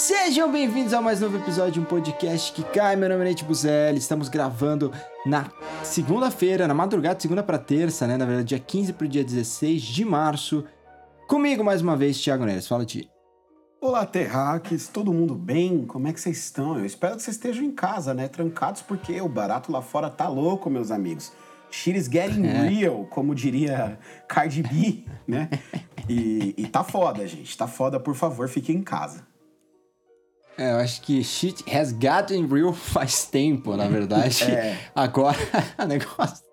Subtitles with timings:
[0.00, 2.96] Sejam bem-vindos a mais novo episódio de um podcast que cai.
[2.96, 3.98] Meu nome é Nate Buzelli.
[3.98, 4.90] Estamos gravando
[5.26, 5.52] na
[5.84, 8.16] segunda-feira, na madrugada de segunda para terça, né?
[8.16, 10.64] Na verdade, dia 15 para o dia 16 de março.
[11.28, 12.66] Comigo mais uma vez, Thiago Neres.
[12.66, 13.10] Fala, Ti.
[13.78, 15.84] Olá, terráqueos, todo mundo bem?
[15.84, 16.78] Como é que vocês estão?
[16.78, 18.26] Eu espero que vocês estejam em casa, né?
[18.26, 21.30] Trancados, porque o barato lá fora tá louco, meus amigos.
[21.70, 22.68] Shit is getting é.
[22.68, 25.50] real, como diria Cardi B, né?
[26.08, 27.54] E, e tá foda, gente.
[27.54, 29.28] Tá foda, por favor, fiquem em casa.
[30.60, 34.44] É, eu acho que shit has gotten real faz tempo, na verdade.
[34.52, 34.76] é.
[34.94, 35.38] Agora,
[35.82, 36.44] o negócio.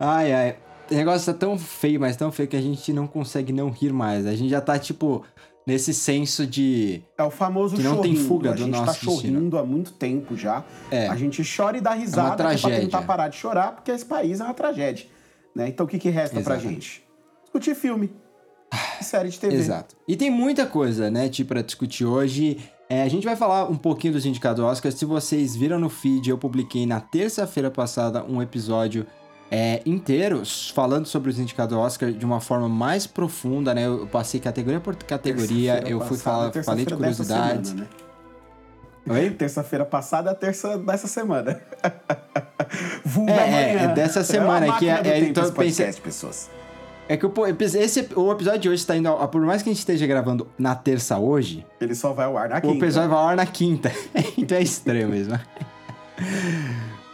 [0.00, 0.56] Ai, ai.
[0.90, 3.92] O negócio tá tão feio, mas tão feio que a gente não consegue não rir
[3.92, 4.26] mais.
[4.26, 5.24] A gente já tá, tipo,
[5.64, 7.04] nesse senso de.
[7.16, 8.16] É o famoso que não chorrindo.
[8.16, 10.64] tem fuga a do nosso tá chorrindo há muito tempo já.
[10.90, 11.06] É.
[11.06, 12.70] A gente chora e dá risada é uma tragédia.
[12.70, 15.06] pra tentar parar de chorar, porque esse país é uma tragédia.
[15.54, 15.68] Né?
[15.68, 16.44] Então o que, que resta Exato.
[16.44, 17.04] pra gente?
[17.44, 18.10] Discutir filme.
[19.02, 19.54] série de TV.
[19.54, 19.96] Exato.
[20.06, 22.58] E tem muita coisa, né, tipo, pra discutir hoje.
[22.88, 24.92] É, a gente vai falar um pouquinho dos indicados Oscar.
[24.92, 29.06] Se vocês viram no feed, eu publiquei na terça-feira passada um episódio
[29.50, 30.42] é, inteiro
[30.74, 33.86] falando sobre os indicados Oscar de uma forma mais profunda, né?
[33.86, 37.70] Eu passei categoria por categoria, eu fui falar, falei de curiosidades.
[37.70, 37.88] Semana,
[39.06, 39.14] né?
[39.14, 39.30] Oi?
[39.30, 41.60] Terça-feira passada, a terça dessa semana.
[43.04, 43.90] Vulga é, amanhã.
[43.90, 44.66] É, dessa semana.
[44.66, 46.50] É que é, é, então, pensei, pessoas.
[47.08, 49.08] É que o, esse, o episódio de hoje está indo.
[49.08, 51.66] Ao, por mais que a gente esteja gravando na terça hoje.
[51.80, 52.74] Ele só vai ao ar na quinta.
[52.74, 53.92] O episódio vai ao ar na quinta.
[54.38, 55.38] então é estranho mesmo.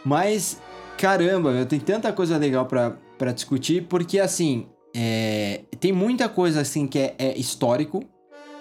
[0.05, 0.61] Mas,
[0.97, 4.67] caramba, meu, tem tanta coisa legal para discutir, porque assim.
[4.93, 8.03] É, tem muita coisa assim que é, é, histórico,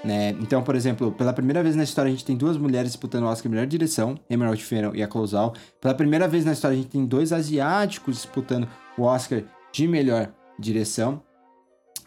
[0.03, 0.29] né?
[0.39, 3.27] Então, por exemplo, pela primeira vez na história a gente tem duas mulheres disputando o
[3.27, 5.55] Oscar melhor direção, Emerald Fennell e a Closal.
[5.81, 9.41] Pela primeira vez na história a gente tem dois asiáticos disputando o Oscar
[9.71, 11.21] de melhor direção.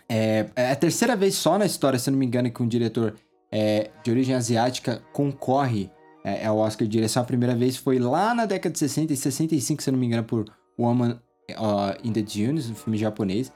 [0.08, 3.14] É, é, a terceira vez só na história, se não me engano, que um diretor
[3.50, 5.90] é, de origem asiática concorre
[6.24, 7.22] é, ao Oscar de direção.
[7.22, 10.24] A primeira vez foi lá na década de 60 e 65, se não me engano,
[10.24, 10.44] por
[10.78, 11.18] Woman
[11.50, 13.52] uh, in the Dunes, um filme japonês.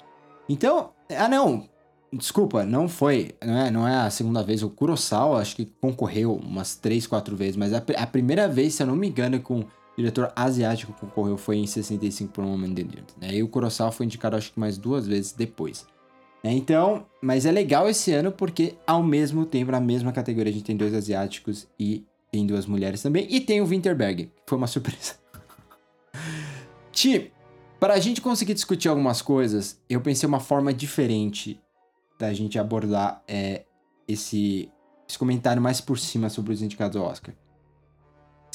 [0.48, 1.68] Então, ah não,
[2.12, 4.62] desculpa, não foi, não é, não é a segunda vez.
[4.62, 8.82] O Kurosawa acho que concorreu umas três, quatro vezes, mas a, a primeira vez, se
[8.82, 9.64] eu não me engano, com
[9.96, 13.06] diretor asiático que concorreu foi em 65 por um Homem de Deus.
[13.20, 13.36] Né?
[13.36, 15.86] E o Kurosawa foi indicado acho que mais duas vezes depois.
[16.44, 16.52] Né?
[16.52, 20.64] Então, mas é legal esse ano porque ao mesmo tempo, na mesma categoria, a gente
[20.64, 23.26] tem dois asiáticos e tem duas mulheres também.
[23.30, 25.14] E tem o Winterberg, que foi uma surpresa.
[26.92, 27.32] Ti,
[27.80, 31.60] para a gente conseguir discutir algumas coisas, eu pensei uma forma diferente
[32.18, 33.64] da gente abordar é,
[34.08, 34.70] esse,
[35.08, 37.34] esse comentário mais por cima sobre os indicados ao Oscar.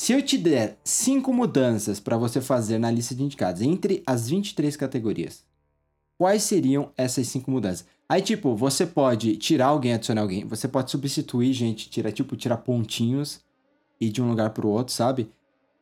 [0.02, 4.28] Se eu te der cinco mudanças para você fazer na lista de indicados entre as
[4.28, 5.44] 23 categorias,
[6.18, 7.86] quais seriam essas cinco mudanças?
[8.10, 12.58] Aí, tipo, você pode tirar alguém, adicionar alguém, você pode substituir gente, tirar, tipo, tirar
[12.58, 13.42] pontinhos
[14.00, 15.30] e de um lugar pro outro, sabe?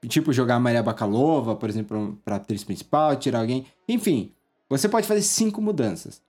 [0.06, 3.68] Tipo, jogar a Maria Bakalova, por exemplo, pra atriz principal, tirar alguém.
[3.88, 4.34] Enfim,
[4.70, 6.22] você pode fazer cinco mudanças.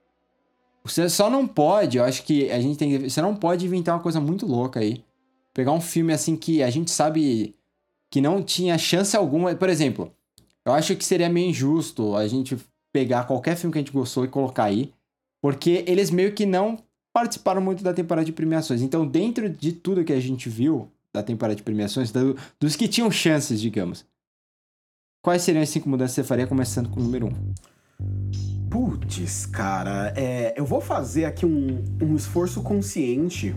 [0.85, 3.09] Você só não pode, eu acho que a gente tem que.
[3.09, 5.03] Você não pode inventar uma coisa muito louca aí.
[5.53, 7.53] Pegar um filme assim que a gente sabe
[8.11, 9.55] que não tinha chance alguma.
[9.55, 10.13] Por exemplo,
[10.65, 12.57] eu acho que seria meio injusto a gente
[12.93, 14.93] pegar qualquer filme que a gente gostou e colocar aí,
[15.41, 16.77] porque eles meio que não
[17.13, 18.81] participaram muito da temporada de premiações.
[18.81, 22.87] Então, dentro de tudo que a gente viu da temporada de premiações, do, dos que
[22.87, 24.05] tinham chances, digamos,
[25.21, 27.53] quais seriam as cinco mudanças que você faria, começando com o número um?
[28.69, 33.53] Putz, cara, é, eu vou fazer aqui um, um esforço consciente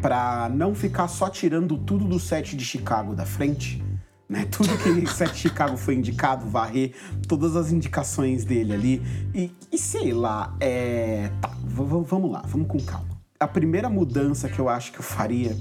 [0.00, 3.82] para não ficar só tirando tudo do set de Chicago da frente,
[4.28, 4.46] né?
[4.52, 6.92] Tudo que set de Chicago foi indicado, varrer
[7.26, 9.02] todas as indicações dele ali
[9.34, 13.08] e, e sei lá, é, tá, vamos lá, vamos com calma.
[13.40, 15.56] A primeira mudança que eu acho que eu faria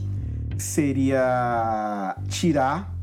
[0.58, 2.94] seria tirar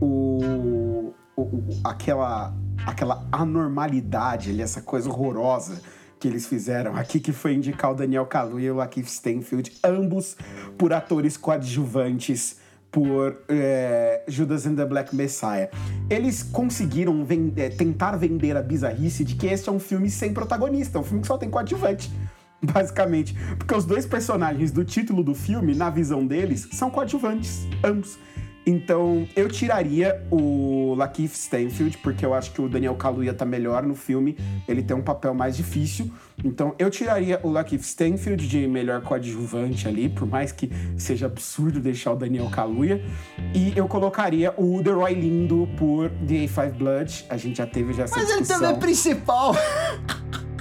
[0.00, 2.54] o, o, o aquela
[2.84, 5.80] aquela anormalidade ali, essa coisa horrorosa
[6.22, 10.36] que eles fizeram aqui, que foi indicar o Daniel Kaluuya e o Lakeith Stanfield, ambos
[10.78, 12.58] por atores coadjuvantes
[12.92, 15.68] por é, Judas and the Black Messiah.
[16.08, 21.00] Eles conseguiram vender, tentar vender a bizarrice de que este é um filme sem protagonista,
[21.00, 22.08] um filme que só tem coadjuvante.
[22.62, 28.16] Basicamente, porque os dois personagens do título do filme, na visão deles, são coadjuvantes, ambos.
[28.66, 33.82] Então, eu tiraria o Lakeith Stanfield, porque eu acho que o Daniel Kaluuya tá melhor
[33.82, 34.36] no filme,
[34.68, 36.10] ele tem um papel mais difícil.
[36.44, 41.80] Então, eu tiraria o Lakeith Stanfield de melhor coadjuvante ali, por mais que seja absurdo
[41.80, 43.02] deixar o Daniel Kaluuya.
[43.54, 47.26] E eu colocaria o The Roy Lindo por The A5 Blood.
[47.28, 48.56] A gente já teve já essa Mas discussão.
[48.56, 49.54] ele também é principal!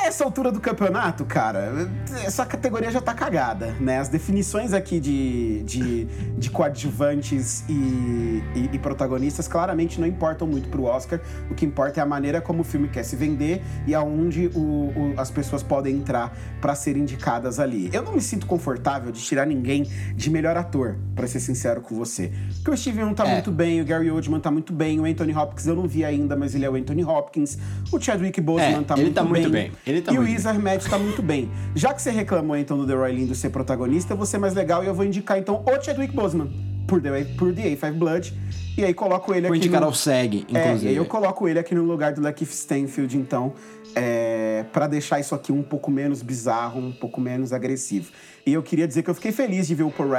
[0.00, 1.90] A essa altura do campeonato, cara,
[2.24, 3.98] essa categoria já tá cagada, né?
[3.98, 6.04] As definições aqui de, de,
[6.38, 11.20] de coadjuvantes e, e, e, protagonistas claramente não importam muito pro Oscar.
[11.50, 14.58] O que importa é a maneira como o filme quer se vender e aonde o,
[14.58, 17.90] o, as pessoas podem entrar para ser indicadas ali.
[17.92, 21.94] Eu não me sinto confortável de tirar ninguém de melhor ator, para ser sincero com
[21.94, 22.32] você.
[22.56, 23.34] Porque o Steven Yeun tá é.
[23.34, 26.36] muito bem, o Gary Oldman tá muito bem, o Anthony Hopkins eu não vi ainda,
[26.36, 27.58] mas ele é o Anthony Hopkins.
[27.90, 29.70] O Chadwick Boseman é, tá, muito, tá muito bem.
[29.86, 31.50] Ele tá e o Riz Ahmed tá muito bem.
[31.74, 34.54] Já que você reclamou então do The Roy Lindo ser protagonista, eu vou ser mais
[34.54, 36.50] legal e eu vou indicar então o Chadwick Boseman
[36.86, 38.34] por The, por The A5 Blood.
[38.76, 39.68] E aí coloco ele vou aqui.
[39.68, 39.94] Vou indicar no...
[39.94, 40.94] SEG, inclusive.
[40.94, 43.52] É, eu coloco ele aqui no lugar do Lakeith Stanfield, então,
[43.94, 48.10] é, para deixar isso aqui um pouco menos bizarro, um pouco menos agressivo.
[48.46, 50.10] E eu queria dizer que eu fiquei feliz de ver o Paul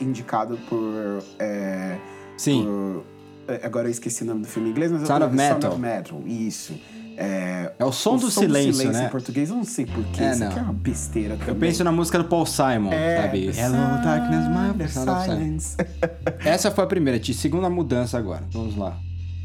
[0.00, 1.22] indicado por.
[1.38, 1.96] É,
[2.36, 2.64] Sim.
[2.64, 3.04] Por,
[3.48, 5.60] é, agora eu esqueci o nome do filme em inglês, mas Sound eu of Metal.
[5.60, 6.74] Sound of Metal, isso.
[7.16, 9.06] É, é o som, o do, som silêncio, do silêncio, né?
[9.06, 10.22] em português, eu não sei porquê.
[10.22, 10.48] É, isso não.
[10.48, 11.48] aqui é uma besteira também.
[11.48, 13.46] Eu penso na música do Paul Simon, é, sabe?
[13.46, 15.76] Hello, darkness, my silence.
[16.44, 17.32] Essa foi a primeira, Ti.
[17.32, 18.44] Segunda mudança agora.
[18.50, 18.98] Vamos lá.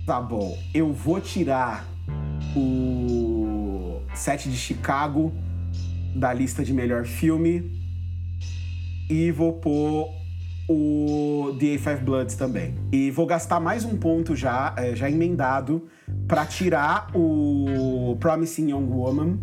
[0.06, 0.57] Tá bom.
[0.73, 1.85] Eu vou tirar
[2.56, 5.33] o set de Chicago
[6.15, 7.71] da lista de melhor filme
[9.09, 10.20] e vou pôr
[10.71, 12.75] o The A5 Bloods também.
[12.91, 15.88] E vou gastar mais um ponto já, é, já emendado,
[16.27, 19.39] para tirar o Promising Young Woman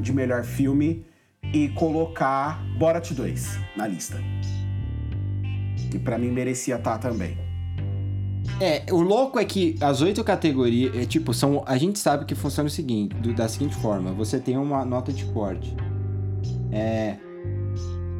[0.00, 1.04] de melhor filme
[1.52, 4.18] e colocar Borat 2 na lista.
[5.90, 7.38] Que para mim merecia estar tá também.
[8.60, 11.62] É, o louco é que as oito categorias, é, tipo, são.
[11.66, 15.12] A gente sabe que funciona o seguinte, do, da seguinte forma: você tem uma nota
[15.12, 15.74] de corte.
[16.70, 17.16] É,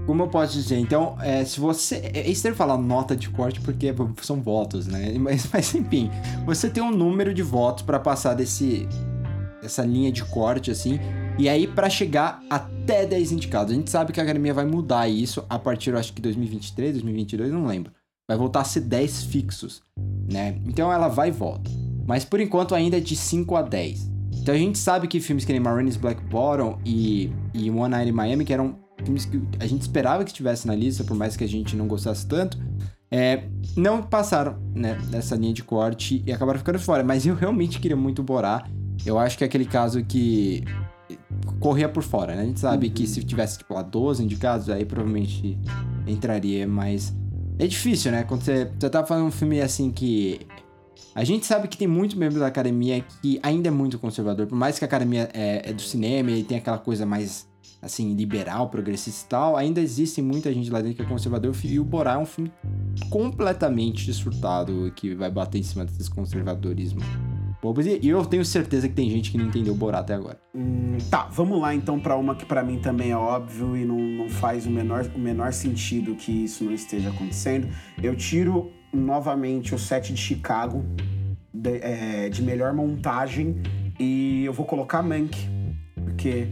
[0.07, 0.79] como eu posso dizer?
[0.79, 1.97] Então, é, se você.
[1.97, 5.15] É, é estranho falar nota de corte porque são votos, né?
[5.19, 6.11] Mas, mas enfim,
[6.45, 8.87] você tem um número de votos para passar desse.
[9.63, 10.99] essa linha de corte, assim.
[11.39, 13.73] E aí, para chegar até 10 indicados.
[13.73, 16.93] A gente sabe que a academia vai mudar isso a partir, eu acho que 2023,
[16.93, 17.93] 2022, não lembro.
[18.29, 19.83] Vai voltar a ser 10 fixos,
[20.31, 20.59] né?
[20.67, 21.71] Então ela vai e volta.
[22.07, 24.11] Mas por enquanto ainda é de 5 a 10.
[24.41, 28.11] Então a gente sabe que filmes que nem Marines Black Bottom e, e One Night
[28.11, 31.37] in Miami, que eram filmes que a gente esperava que estivesse na lista, por mais
[31.37, 32.59] que a gente não gostasse tanto,
[33.11, 33.45] é,
[33.77, 37.05] não passaram né, nessa linha de corte e acabaram ficando fora.
[37.05, 38.67] Mas eu realmente queria muito Borá.
[39.05, 40.65] Eu acho que é aquele caso que
[41.61, 42.43] corria por fora, né?
[42.43, 42.93] A gente sabe uhum.
[42.93, 45.59] que se tivesse, tipo, lá 12 indicados, aí provavelmente
[46.07, 47.15] entraria, mas
[47.59, 48.25] é difícil, né?
[48.25, 50.41] Quando você, você tá falando um filme assim que.
[51.15, 54.57] A gente sabe que tem muitos membros da academia que ainda é muito conservador, por
[54.57, 57.49] mais que a academia é, é do cinema e tem aquela coisa mais
[57.85, 61.79] assim, liberal, progressista e tal, ainda existe muita gente lá dentro que é conservador e
[61.79, 62.51] o Borá é um filme
[63.11, 67.01] completamente desfrutado que vai bater em cima desses conservadorismo.
[68.03, 70.39] E eu tenho certeza que tem gente que não entendeu o Borá até agora.
[70.55, 73.99] Hum, tá, vamos lá então para uma que para mim também é óbvio e não,
[73.99, 77.69] não faz o menor, o menor sentido que isso não esteja acontecendo.
[78.03, 80.85] Eu tiro novamente o set de Chicago
[81.53, 83.57] de, é, de melhor montagem
[83.99, 85.35] e eu vou colocar Mank,
[86.05, 86.49] porque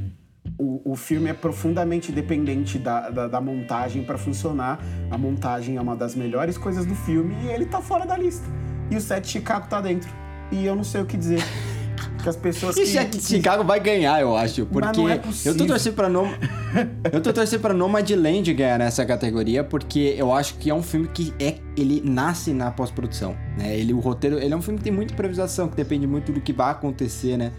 [0.63, 4.81] o, o filme é profundamente dependente da, da, da montagem para funcionar.
[5.11, 8.47] A montagem é uma das melhores coisas do filme e ele tá fora da lista.
[8.89, 10.09] E o set Chicago tá dentro.
[10.53, 11.43] E eu não sei o que dizer.
[12.23, 14.65] Que as pessoas que, que, Chicago vai ganhar, eu acho.
[14.67, 16.29] Porque é eu tô torcendo pra Nom...
[17.13, 21.09] eu tô torcendo pra Nomadland ganhar nessa categoria, porque eu acho que é um filme
[21.09, 23.37] que é, ele nasce na pós-produção.
[23.59, 23.77] Né?
[23.77, 26.41] Ele, o roteiro, ele é um filme que tem muita improvisação, que depende muito do
[26.41, 27.51] que vai acontecer, né?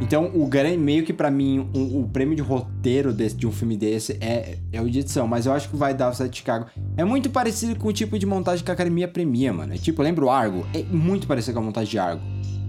[0.00, 3.52] Então, o grande, meio que para mim, um, o prêmio de roteiro desse, de um
[3.52, 6.30] filme desse é, é o de edição, mas eu acho que vai dar o set
[6.30, 6.66] de Chicago.
[6.96, 9.74] É muito parecido com o tipo de montagem que a academia premia, mano.
[9.74, 10.64] É tipo, lembra o Argo?
[10.72, 12.22] É muito parecido com a montagem de Argo.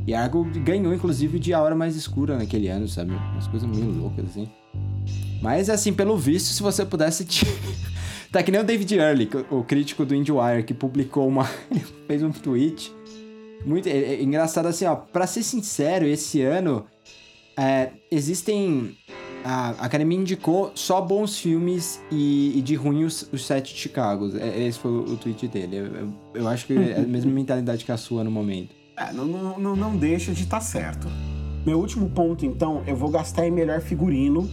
[0.08, 3.12] E Argo ganhou, inclusive, de A Hora Mais Escura naquele ano, sabe?
[3.12, 4.50] Umas coisas meio loucas, assim.
[5.40, 7.26] Mas, assim, pelo visto, se você pudesse...
[7.26, 7.46] Te...
[8.32, 11.44] tá que nem o David Early, o crítico do IndieWire, que publicou uma...
[12.08, 12.92] Fez um tweet
[13.66, 14.96] muito é, é engraçado assim, ó.
[14.96, 16.86] Pra ser sincero, esse ano
[17.60, 18.96] é, existem.
[19.44, 24.38] A Academia indicou só bons filmes e, e de ruim os, os sete de Chicago.
[24.38, 25.78] É, esse foi o, tweet dele.
[25.78, 28.76] Eu, eu, eu, acho que é a mesma mentalidade que a sua no momento.
[28.98, 31.08] É, não, não, não deixa de estar tá certo.
[31.66, 34.50] Meu último ponto, então, eu vou gastar em melhor figurino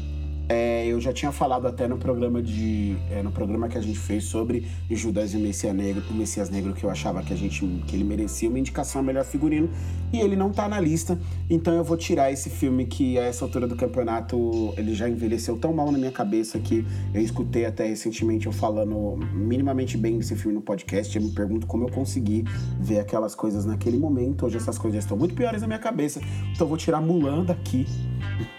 [0.48, 3.98] é, eu já tinha falado até no programa de é, no programa que a gente
[3.98, 7.36] fez sobre Judas e o Messias Negro, o Messias Negro que eu achava que a
[7.36, 9.68] gente que ele merecia uma indicação a melhor figurino
[10.16, 11.18] e ele não tá na lista,
[11.48, 15.56] então eu vou tirar esse filme que a essa altura do campeonato ele já envelheceu
[15.56, 20.34] tão mal na minha cabeça que eu escutei até recentemente eu falando minimamente bem desse
[20.34, 22.44] filme no podcast, eu me pergunto como eu consegui
[22.80, 24.46] ver aquelas coisas naquele momento.
[24.46, 26.20] Hoje essas coisas estão muito piores na minha cabeça,
[26.52, 27.86] então eu vou tirar Mulan daqui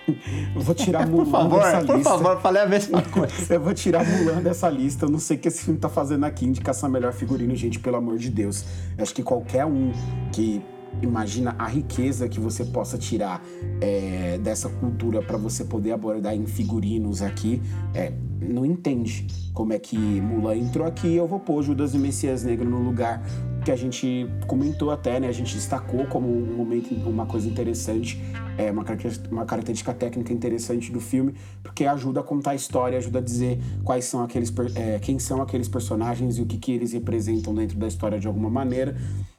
[0.56, 2.10] Eu vou tirar Mulan por favor, dessa por lista.
[2.10, 3.34] favor, falei a mesma coisa.
[3.54, 5.06] Eu vou tirar Mulan dessa lista.
[5.06, 6.46] Eu não sei o que esse filme tá fazendo aqui.
[6.46, 8.66] Indicação melhor figurino, gente, pelo amor de Deus.
[8.98, 9.92] Eu acho que qualquer um
[10.32, 10.62] que
[11.02, 13.44] imagina a riqueza que você possa tirar
[13.82, 17.62] é, dessa cultura para você poder abordar em figurinos aqui,
[17.94, 21.16] é, não entende como é que Mulan entrou aqui.
[21.16, 23.24] Eu vou pôr Judas e Messias Negro no lugar
[23.66, 25.28] que a gente comentou até, né?
[25.28, 28.22] A gente destacou como um momento, uma coisa interessante,
[28.58, 32.98] é, uma, característica, uma característica técnica interessante do filme, porque ajuda a contar a história,
[32.98, 36.72] ajuda a dizer quais são aqueles, é, quem são aqueles personagens e o que, que
[36.72, 38.96] eles representam dentro da história de alguma maneira.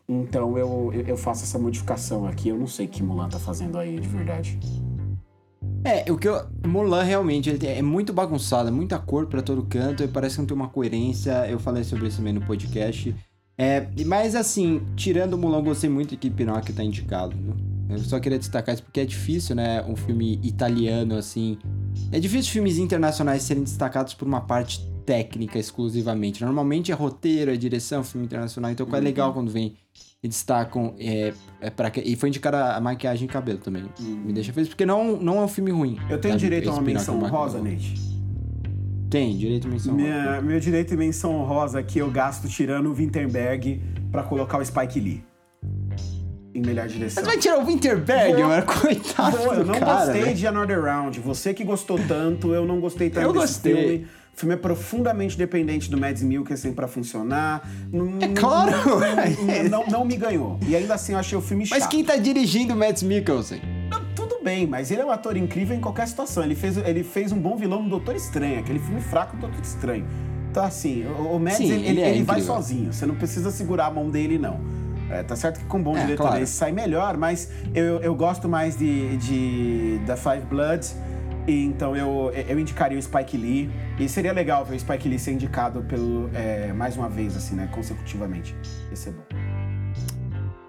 [0.08, 2.48] Então eu, eu faço essa modificação aqui.
[2.48, 4.58] Eu não sei o que Mulan tá fazendo aí, de verdade.
[5.84, 6.46] É, o que eu.
[6.66, 10.46] Mulan realmente é muito bagunçado, é muita cor para todo canto, e parece que não
[10.46, 11.46] tem uma coerência.
[11.48, 13.14] Eu falei sobre isso também no podcast.
[13.56, 17.54] É, mas assim, tirando o Mulan, eu gostei muito que Pinóquio tá indicado, viu?
[17.90, 19.82] Eu só queria destacar isso porque é difícil, né?
[19.82, 21.58] Um filme italiano, assim.
[22.12, 26.44] É difícil filmes internacionais serem destacados por uma parte técnica exclusivamente.
[26.44, 28.70] Normalmente é roteiro, é direção, filme internacional.
[28.70, 29.74] Então é legal quando vem
[30.22, 30.94] e destacam.
[30.98, 33.84] É, é pra, e foi indicada a maquiagem e cabelo também.
[33.98, 35.98] Me deixa feliz, porque não, não é um filme ruim.
[36.10, 37.62] Eu tenho direito a uma menção Maquiagem.
[37.62, 37.94] Nate?
[39.08, 40.10] Tem, direito a menção honrosa.
[40.12, 43.80] Minha, meu direito e menção honrosa que eu gasto tirando o Winterberg
[44.12, 45.24] pra colocar o Spike Lee.
[46.54, 47.22] Em melhor direção.
[47.22, 48.66] Mas vai tirar o Winterberg, Vou- mano?
[48.66, 50.32] Coitado Pô, eu não cara, gostei né?
[50.34, 51.18] de Another Round.
[51.20, 53.74] Você que gostou tanto, eu não gostei tanto Eu desse gostei.
[53.74, 54.06] filme.
[54.38, 57.68] O filme é profundamente dependente do Mads Mikkelsen pra funcionar.
[58.20, 58.70] É claro!
[59.68, 60.60] Não, não, não me ganhou.
[60.64, 61.76] E ainda assim eu achei o filme chato.
[61.76, 63.60] Mas quem tá dirigindo o Mads Mikkelsen?
[63.90, 66.44] Não, tudo bem, mas ele é um ator incrível em qualquer situação.
[66.44, 69.60] Ele fez, ele fez um bom vilão no Doutor Estranho, aquele filme fraco do Doutor
[69.60, 70.06] Estranho.
[70.52, 72.92] Então, assim, o, o Mads, Sim, ele, ele é ele vai sozinho.
[72.92, 74.60] Você não precisa segurar a mão dele, não.
[75.10, 76.38] É, tá certo que com um bom É, diretor claro.
[76.38, 80.94] ele sai melhor, mas eu, eu gosto mais de, de da Five Bloods.
[81.48, 83.70] E então eu, eu indicaria o Spike Lee.
[83.98, 87.56] E seria legal ver o Spike Lee ser indicado pelo, é, mais uma vez, assim,
[87.56, 87.68] né?
[87.72, 88.54] Consecutivamente.
[88.90, 89.22] Ia ser bom.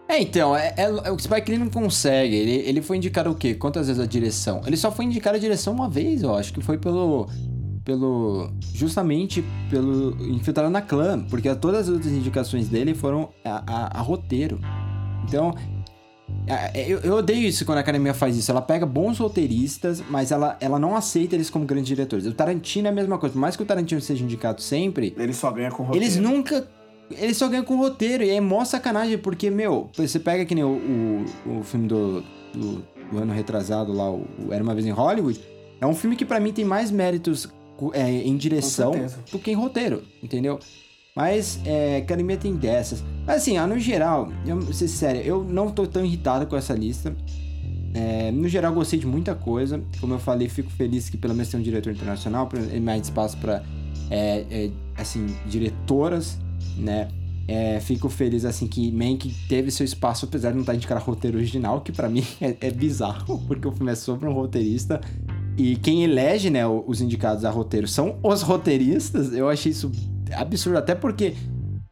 [0.07, 2.33] É, então, é, é- o Spike Lee não consegue.
[2.35, 3.53] Ele, ele foi indicado o quê?
[3.53, 4.61] Quantas vezes a direção?
[4.65, 7.27] Ele só foi indicado a direção uma vez, eu acho, que foi pelo.
[7.83, 8.49] pelo.
[8.73, 14.01] justamente pelo Infiltrado na Clã, porque todas as outras indicações dele foram a, a- a
[14.01, 14.59] roteiro.
[15.27, 15.53] Então.
[16.49, 18.49] A- Eu, eu odeio isso quando a academia faz isso.
[18.51, 22.25] Ela pega bons roteiristas, mas ela, ela não aceita eles como grandes diretores.
[22.25, 23.33] O Tarantino é a mesma coisa.
[23.33, 26.05] Por mais que o Tarantino seja indicado sempre, Ele só ganha com roteiro.
[26.05, 26.67] eles nunca.
[27.11, 28.23] Eles só ganham com roteiro.
[28.23, 32.23] E é mó sacanagem, porque, meu, você pega que nem o, o, o filme do,
[32.53, 35.39] do, do ano retrasado lá, o, o Era uma Vez em Hollywood.
[35.81, 37.47] É um filme que pra mim tem mais méritos
[37.93, 38.91] é, em direção
[39.31, 40.59] do que em roteiro, entendeu?
[41.15, 43.03] Mas é, academia tem dessas.
[43.25, 46.73] Mas assim, ó, no geral, eu ser sério, eu não tô tão irritado com essa
[46.73, 47.15] lista.
[47.93, 49.81] É, no geral, gostei de muita coisa.
[49.99, 52.47] Como eu falei, fico feliz que pelo menos tem um diretor internacional,
[52.81, 53.63] mais espaço pra,
[54.09, 56.37] é, é, assim, diretoras,
[56.77, 57.09] né?
[57.47, 61.37] É, fico feliz, assim, que Mank teve seu espaço, apesar de não estar indicado roteiro
[61.37, 65.01] original, que pra mim é, é bizarro, porque o filme é sobre um roteirista.
[65.57, 69.33] E quem elege, né, os indicados a roteiro são os roteiristas.
[69.33, 69.91] Eu achei isso
[70.33, 71.35] absurdo, até porque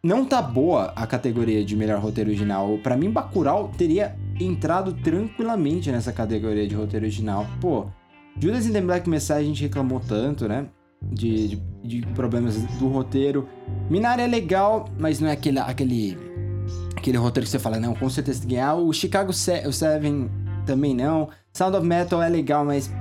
[0.04, 2.78] não tá boa a categoria de melhor roteiro original.
[2.84, 7.46] Pra mim, Bacurau teria entrado tranquilamente nessa categoria de roteiro original.
[7.60, 7.88] Pô,
[8.40, 10.68] Judas and the Black Messiah a gente reclamou tanto, né?
[11.02, 13.48] De, de, de problemas do roteiro.
[13.90, 16.18] Minari é legal, mas não é aquele, aquele,
[16.96, 18.76] aquele roteiro que você fala, não, com certeza tem que ganhar.
[18.76, 20.30] O Chicago o Seven
[20.66, 21.30] também não.
[21.54, 22.92] Sound of Metal é legal, mas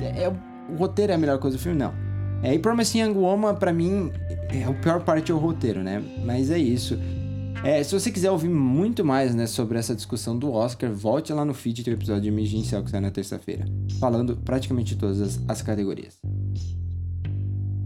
[0.00, 2.03] é, o roteiro é a melhor coisa do filme, não.
[2.44, 4.12] É, e Promising Young Woman, pra mim,
[4.50, 6.04] é, a pior parte é o roteiro, né?
[6.26, 6.98] Mas é isso.
[7.64, 11.42] É, se você quiser ouvir muito mais né, sobre essa discussão do Oscar, volte lá
[11.42, 13.64] no feed, tem o episódio de emergencial que sai na terça-feira,
[13.98, 16.18] falando praticamente todas as, as categorias.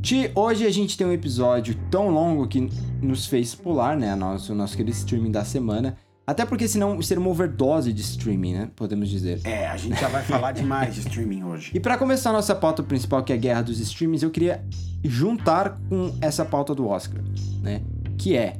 [0.02, 2.68] Ti, hoje a gente tem um episódio tão longo que
[3.00, 5.96] nos fez pular, né, nosso, nosso querido streaming da semana.
[6.28, 9.40] Até porque senão seria uma overdose de streaming, né, podemos dizer.
[9.44, 11.70] É, a gente já vai falar demais de streaming hoje.
[11.72, 14.62] E para começar a nossa pauta principal, que é a guerra dos streamings, eu queria
[15.02, 17.22] juntar com essa pauta do Oscar,
[17.62, 17.80] né?
[18.18, 18.58] Que é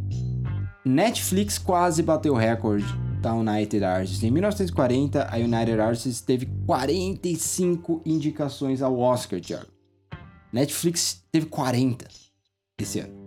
[0.83, 2.87] Netflix quase bateu o recorde
[3.21, 4.23] da United Artists.
[4.23, 9.67] Em 1940, a United Artists teve 45 indicações ao Oscar, Thiago.
[10.51, 12.09] Netflix teve 40
[12.81, 13.18] esse ano.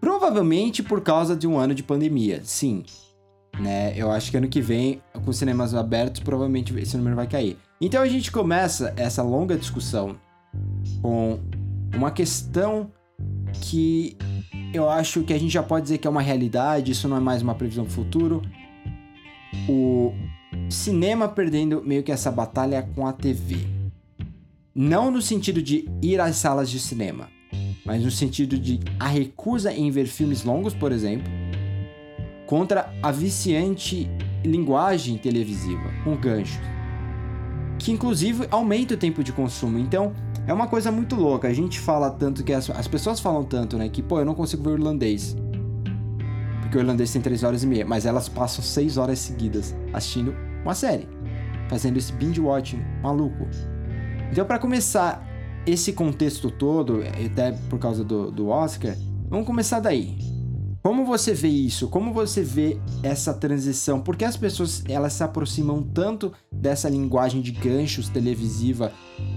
[0.00, 2.84] Provavelmente por causa de um ano de pandemia, sim.
[3.58, 3.92] Né?
[3.96, 7.58] Eu acho que ano que vem, com cinemas abertos, provavelmente esse número vai cair.
[7.80, 10.16] Então a gente começa essa longa discussão
[11.02, 11.38] com
[11.94, 12.90] uma questão
[13.60, 14.16] que
[14.72, 17.20] eu acho que a gente já pode dizer que é uma realidade, isso não é
[17.20, 18.42] mais uma previsão do futuro.
[19.68, 20.14] O
[20.68, 23.56] cinema perdendo meio que essa batalha com a TV.
[24.74, 27.28] Não no sentido de ir às salas de cinema,
[27.84, 31.30] mas no sentido de a recusa em ver filmes longos, por exemplo,
[32.46, 34.10] contra a viciante
[34.44, 36.60] linguagem televisiva, com ganchos,
[37.78, 39.78] que inclusive aumenta o tempo de consumo.
[39.78, 40.12] Então,
[40.46, 41.48] é uma coisa muito louca.
[41.48, 44.34] A gente fala tanto que as, as pessoas falam tanto, né, que pô, eu não
[44.34, 45.36] consigo ver o irlandês.
[46.60, 50.34] Porque o irlandês tem 3 horas e meia, mas elas passam 6 horas seguidas assistindo
[50.62, 51.08] uma série,
[51.68, 53.46] fazendo esse binge watching maluco.
[54.30, 55.24] Então, para começar
[55.66, 58.96] esse contexto todo, até por causa do, do Oscar,
[59.28, 60.16] vamos começar daí.
[60.82, 61.88] Como você vê isso?
[61.88, 64.00] Como você vê essa transição?
[64.00, 68.90] Porque as pessoas elas se aproximam tanto dessa linguagem de ganchos televisiva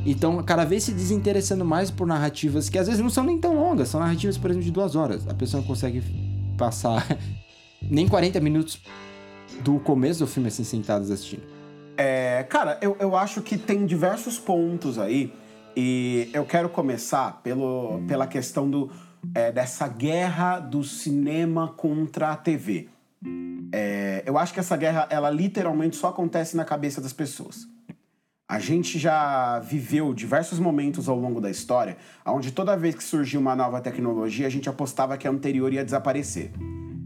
[0.05, 3.37] e estão cada vez se desinteressando mais por narrativas que às vezes não são nem
[3.37, 5.27] tão longas, são narrativas, por exemplo, de duas horas.
[5.27, 6.01] A pessoa não consegue
[6.57, 7.05] passar
[7.83, 8.79] nem 40 minutos
[9.61, 11.43] do começo do filme assim sentados assistindo.
[11.97, 15.31] É, cara, eu, eu acho que tem diversos pontos aí
[15.75, 18.91] e eu quero começar pelo, pela questão do,
[19.33, 22.89] é, dessa guerra do cinema contra a TV.
[23.71, 27.67] É, eu acho que essa guerra, ela literalmente só acontece na cabeça das pessoas.
[28.47, 33.39] A gente já viveu diversos momentos ao longo da história onde toda vez que surgiu
[33.39, 36.51] uma nova tecnologia, a gente apostava que a anterior ia desaparecer.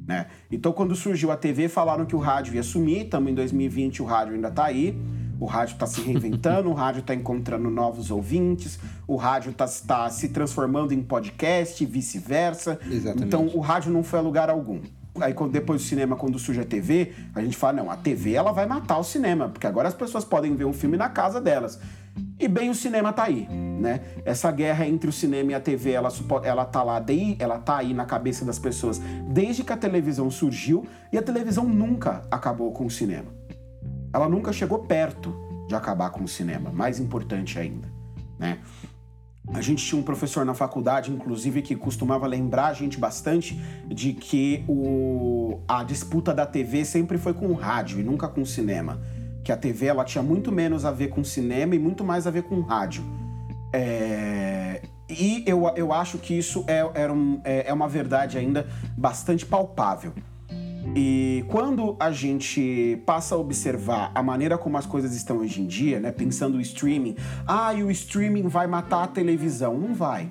[0.07, 0.27] Né?
[0.49, 3.03] Então, quando surgiu a TV, falaram que o rádio ia sumir.
[3.03, 4.97] Estamos em 2020, o rádio ainda está aí.
[5.39, 10.09] O rádio está se reinventando, o rádio está encontrando novos ouvintes, o rádio está tá
[10.09, 12.79] se transformando em podcast e vice-versa.
[13.21, 14.81] Então, o rádio não foi a lugar algum.
[15.19, 18.51] Aí depois do cinema, quando surge a TV, a gente fala, não, a TV ela
[18.51, 21.79] vai matar o cinema, porque agora as pessoas podem ver um filme na casa delas.
[22.39, 24.01] E bem, o cinema tá aí, né?
[24.25, 26.09] Essa guerra entre o cinema e a TV, ela,
[26.43, 30.29] ela tá lá, de, ela tá aí na cabeça das pessoas desde que a televisão
[30.29, 33.36] surgiu, e a televisão nunca acabou com o cinema.
[34.13, 35.35] Ela nunca chegou perto
[35.67, 37.87] de acabar com o cinema, mais importante ainda,
[38.39, 38.59] né?
[39.53, 44.11] A gente tinha um professor na faculdade, inclusive, que costumava lembrar a gente bastante de
[44.11, 48.45] que o, a disputa da TV sempre foi com o rádio e nunca com o
[48.45, 48.99] cinema.
[49.45, 52.31] Que a TV ela tinha muito menos a ver com cinema e muito mais a
[52.31, 53.03] ver com rádio.
[53.71, 58.67] É, e eu, eu acho que isso é, era um, é, é uma verdade ainda
[58.97, 60.13] bastante palpável.
[60.95, 65.67] E quando a gente passa a observar a maneira como as coisas estão hoje em
[65.67, 67.15] dia, né, pensando o streaming,
[67.47, 69.77] ah, e o streaming vai matar a televisão.
[69.77, 70.29] Não vai.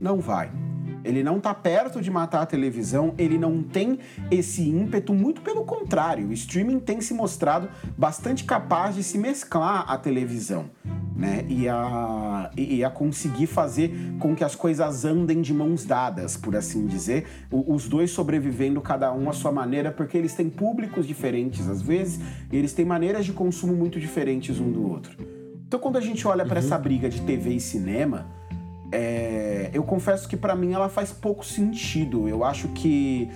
[0.00, 0.50] Não vai.
[1.08, 3.98] Ele não está perto de matar a televisão, ele não tem
[4.30, 6.28] esse ímpeto, muito pelo contrário.
[6.28, 10.70] O streaming tem se mostrado bastante capaz de se mesclar à televisão
[11.18, 11.44] né?
[11.48, 16.54] E a, e a conseguir fazer com que as coisas andem de mãos dadas, por
[16.54, 17.26] assim dizer.
[17.50, 22.20] Os dois sobrevivendo cada um à sua maneira, porque eles têm públicos diferentes às vezes,
[22.52, 25.16] e eles têm maneiras de consumo muito diferentes um do outro.
[25.66, 26.66] Então, quando a gente olha para uhum.
[26.66, 28.26] essa briga de TV e cinema,
[28.90, 32.28] é, eu confesso que para mim ela faz pouco sentido.
[32.28, 33.30] Eu acho que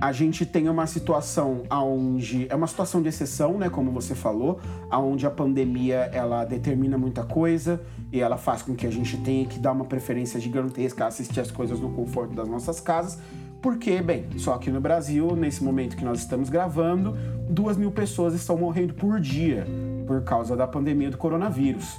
[0.00, 4.60] a gente tem uma situação onde é uma situação de exceção, né, como você falou,
[4.88, 7.80] aonde a pandemia ela determina muita coisa
[8.12, 11.40] e ela faz com que a gente tenha que dar uma preferência gigantesca a assistir
[11.40, 13.18] as coisas no conforto das nossas casas,
[13.60, 17.16] porque, bem, só aqui no Brasil, nesse momento que nós estamos gravando,
[17.50, 19.66] duas mil pessoas estão morrendo por dia
[20.06, 21.98] por causa da pandemia do coronavírus.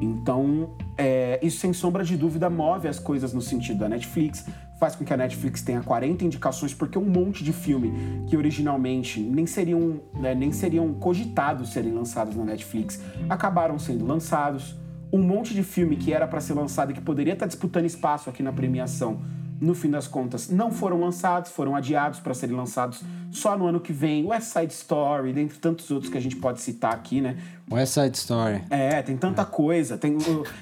[0.00, 4.44] Então, é, isso sem sombra de dúvida move as coisas no sentido da Netflix,
[4.78, 9.20] faz com que a Netflix tenha 40 indicações, porque um monte de filme que originalmente
[9.20, 14.76] nem seriam, né, nem seriam cogitados serem lançados na Netflix acabaram sendo lançados.
[15.12, 18.28] Um monte de filme que era para ser lançado e que poderia estar disputando espaço
[18.28, 19.22] aqui na premiação,
[19.60, 23.80] no fim das contas, não foram lançados, foram adiados para serem lançados só no ano
[23.80, 24.24] que vem.
[24.26, 27.36] West Side Story, dentre tantos outros que a gente pode citar aqui, né?
[27.70, 28.62] West Side Story.
[28.70, 29.98] É, tem tanta coisa.
[29.98, 30.16] Tem,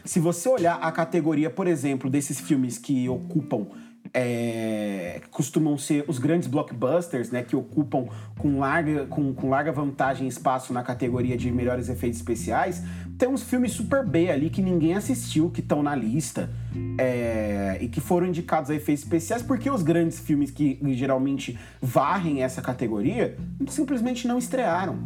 [0.04, 3.66] se você olhar a categoria, por exemplo, desses filmes que ocupam
[4.12, 8.06] é, costumam ser os grandes blockbusters, né, que ocupam
[8.38, 12.82] com larga, com, com larga vantagem espaço na categoria de melhores efeitos especiais.
[13.18, 16.50] Tem uns filmes super B ali que ninguém assistiu, que estão na lista
[16.98, 22.42] é, e que foram indicados a efeitos especiais, porque os grandes filmes que geralmente varrem
[22.42, 23.36] essa categoria
[23.68, 24.98] simplesmente não estrearam.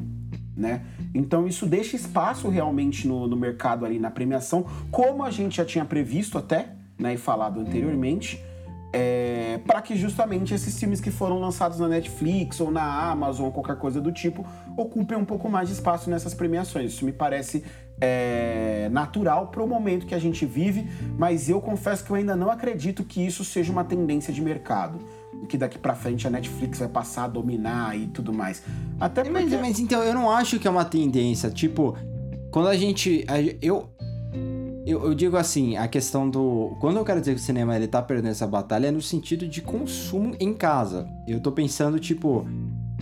[0.56, 0.82] Né?
[1.14, 5.64] Então isso deixa espaço realmente no, no mercado ali na premiação, como a gente já
[5.64, 8.38] tinha previsto até, né, e falado anteriormente
[8.92, 13.52] é, para que justamente esses filmes que foram lançados na Netflix ou na Amazon ou
[13.52, 14.44] qualquer coisa do tipo
[14.76, 16.92] ocupem um pouco mais de espaço nessas premiações.
[16.92, 17.64] Isso me parece
[18.00, 22.34] é, natural para o momento que a gente vive, mas eu confesso que eu ainda
[22.34, 24.98] não acredito que isso seja uma tendência de mercado.
[25.48, 28.62] que daqui para frente a Netflix vai passar a dominar e tudo mais.
[28.98, 29.40] Até porque...
[29.40, 31.50] mas, mas então, eu não acho que é uma tendência.
[31.50, 31.96] Tipo,
[32.50, 33.24] quando a gente.
[33.62, 33.88] Eu,
[34.86, 36.76] eu, eu, digo assim, a questão do.
[36.80, 39.46] Quando eu quero dizer que o cinema ele tá perdendo essa batalha, é no sentido
[39.46, 41.08] de consumo em casa.
[41.26, 42.46] Eu tô pensando, tipo.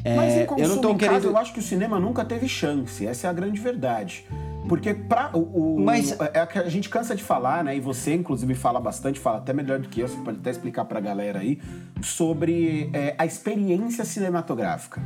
[0.05, 1.15] É, Mas em consumo eu não tô em querendo...
[1.15, 3.07] casa, eu acho que o cinema nunca teve chance.
[3.07, 4.25] Essa é a grande verdade.
[4.69, 6.15] Porque pra, o, o Mas...
[6.21, 7.77] é, que a gente cansa de falar, né?
[7.77, 10.85] E você, inclusive, fala bastante, fala até melhor do que eu, você pode até explicar
[10.85, 11.59] pra galera aí,
[12.03, 15.01] sobre é, a experiência cinematográfica.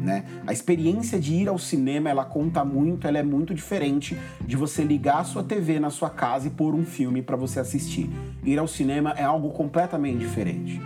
[0.00, 0.24] Né?
[0.46, 4.82] A experiência de ir ao cinema, ela conta muito, ela é muito diferente de você
[4.82, 8.10] ligar a sua TV na sua casa e pôr um filme para você assistir.
[8.42, 10.80] Ir ao cinema é algo completamente diferente.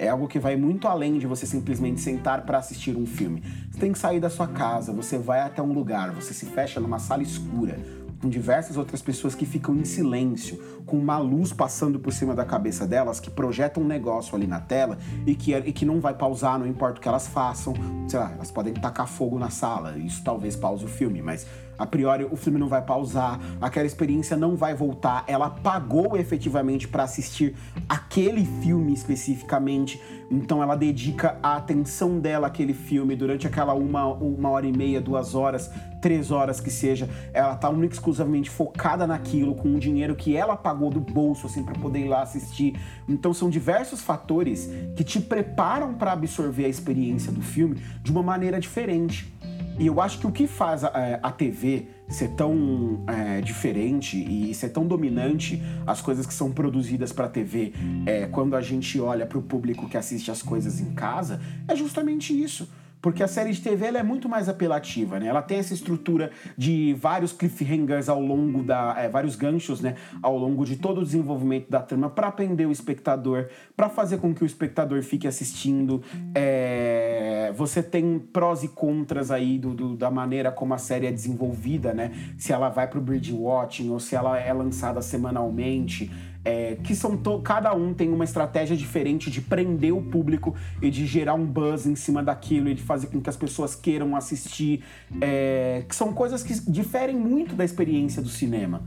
[0.00, 3.42] É algo que vai muito além de você simplesmente sentar para assistir um filme.
[3.70, 6.80] Você tem que sair da sua casa, você vai até um lugar, você se fecha
[6.80, 7.78] numa sala escura,
[8.18, 12.46] com diversas outras pessoas que ficam em silêncio, com uma luz passando por cima da
[12.46, 16.14] cabeça delas, que projetam um negócio ali na tela e que, e que não vai
[16.14, 17.74] pausar, não importa o que elas façam.
[18.08, 21.46] Sei lá, elas podem tacar fogo na sala, isso talvez pause o filme, mas
[21.80, 25.24] a priori o filme não vai pausar, aquela experiência não vai voltar.
[25.26, 27.56] Ela pagou efetivamente para assistir
[27.88, 34.50] aquele filme especificamente, então ela dedica a atenção dela àquele filme durante aquela uma, uma
[34.50, 35.70] hora e meia, duas horas,
[36.02, 37.08] três horas que seja.
[37.32, 41.64] Ela tá única exclusivamente focada naquilo, com o dinheiro que ela pagou do bolso, assim,
[41.64, 42.78] para poder ir lá assistir.
[43.08, 48.22] Então são diversos fatores que te preparam para absorver a experiência do filme de uma
[48.22, 49.32] maneira diferente.
[49.80, 54.18] E eu acho que o que faz a, é, a TV ser tão é, diferente
[54.18, 57.72] e ser tão dominante as coisas que são produzidas para TV
[58.04, 61.74] é, quando a gente olha para o público que assiste as coisas em casa é
[61.74, 62.68] justamente isso
[63.00, 65.26] porque a série de TV é muito mais apelativa, né?
[65.26, 68.94] Ela tem essa estrutura de vários cliffhangers ao longo da.
[68.98, 69.96] É, vários ganchos, né?
[70.22, 74.34] Ao longo de todo o desenvolvimento da trama para prender o espectador, para fazer com
[74.34, 76.02] que o espectador fique assistindo.
[76.34, 81.12] É, você tem prós e contras aí do, do, da maneira como a série é
[81.12, 82.12] desenvolvida, né?
[82.36, 83.00] Se ela vai pro
[83.32, 86.10] watching ou se ela é lançada semanalmente
[86.44, 91.06] é, que são cada um tem uma estratégia diferente de prender o público e de
[91.06, 94.82] gerar um buzz em cima daquilo e de fazer com que as pessoas queiram assistir,
[95.20, 98.82] é, que são coisas que diferem muito da experiência do cinema.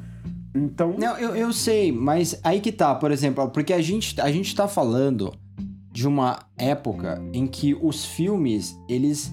[0.56, 0.96] Então.
[0.98, 4.56] Não, eu, eu sei, mas aí que tá, por exemplo, porque a gente, a gente
[4.56, 5.34] tá falando
[5.92, 9.32] de uma época em que os filmes, eles.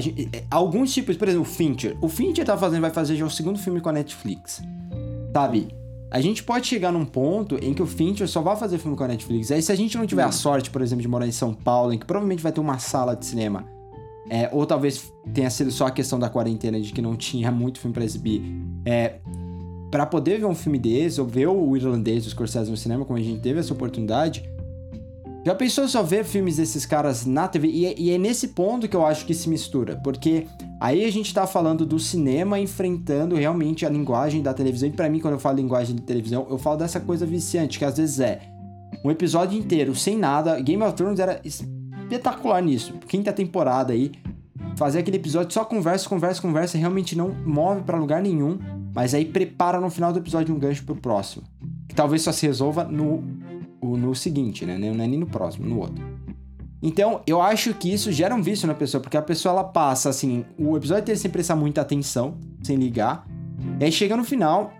[0.00, 1.96] Gente, é, alguns tipos, por exemplo, o Fincher.
[2.00, 4.60] O Fincher tá fazendo, vai fazer já o segundo filme com a Netflix.
[5.32, 5.68] Sabe?
[6.10, 9.04] A gente pode chegar num ponto em que o Fincher só vai fazer filme com
[9.04, 9.50] a Netflix.
[9.50, 11.92] Aí se a gente não tiver a sorte, por exemplo, de morar em São Paulo,
[11.92, 13.66] em que provavelmente vai ter uma sala de cinema,
[14.30, 17.78] é, ou talvez tenha sido só a questão da quarentena de que não tinha muito
[17.78, 18.42] filme para exibir,
[18.84, 19.16] é,
[19.90, 23.18] para poder ver um filme desse, ou ver o irlandês dos Scorsese no cinema, como
[23.18, 24.48] a gente teve essa oportunidade,
[25.44, 27.68] já pensou só ver filmes desses caras na TV?
[27.68, 30.46] E é, e é, nesse ponto que eu acho que se mistura, porque
[30.84, 34.86] aí a gente tá falando do cinema enfrentando realmente a linguagem da televisão.
[34.86, 37.86] E pra mim, quando eu falo linguagem de televisão, eu falo dessa coisa viciante, que
[37.86, 38.42] às vezes é
[39.02, 40.60] um episódio inteiro sem nada.
[40.60, 42.92] Game of Thrones era espetacular nisso.
[43.08, 44.12] Quinta temporada aí,
[44.76, 48.58] fazer aquele episódio só conversa, conversa, conversa, realmente não move para lugar nenhum,
[48.94, 51.44] mas aí prepara no final do episódio um gancho pro próximo.
[51.88, 53.24] Que talvez só se resolva no
[53.82, 54.78] no seguinte, né?
[54.78, 56.13] Não é nem no próximo, no outro.
[56.86, 60.10] Então, eu acho que isso gera um vício na pessoa, porque a pessoa ela passa
[60.10, 63.26] assim, o episódio inteiro sem prestar muita atenção, sem ligar.
[63.80, 64.70] E aí chega no final,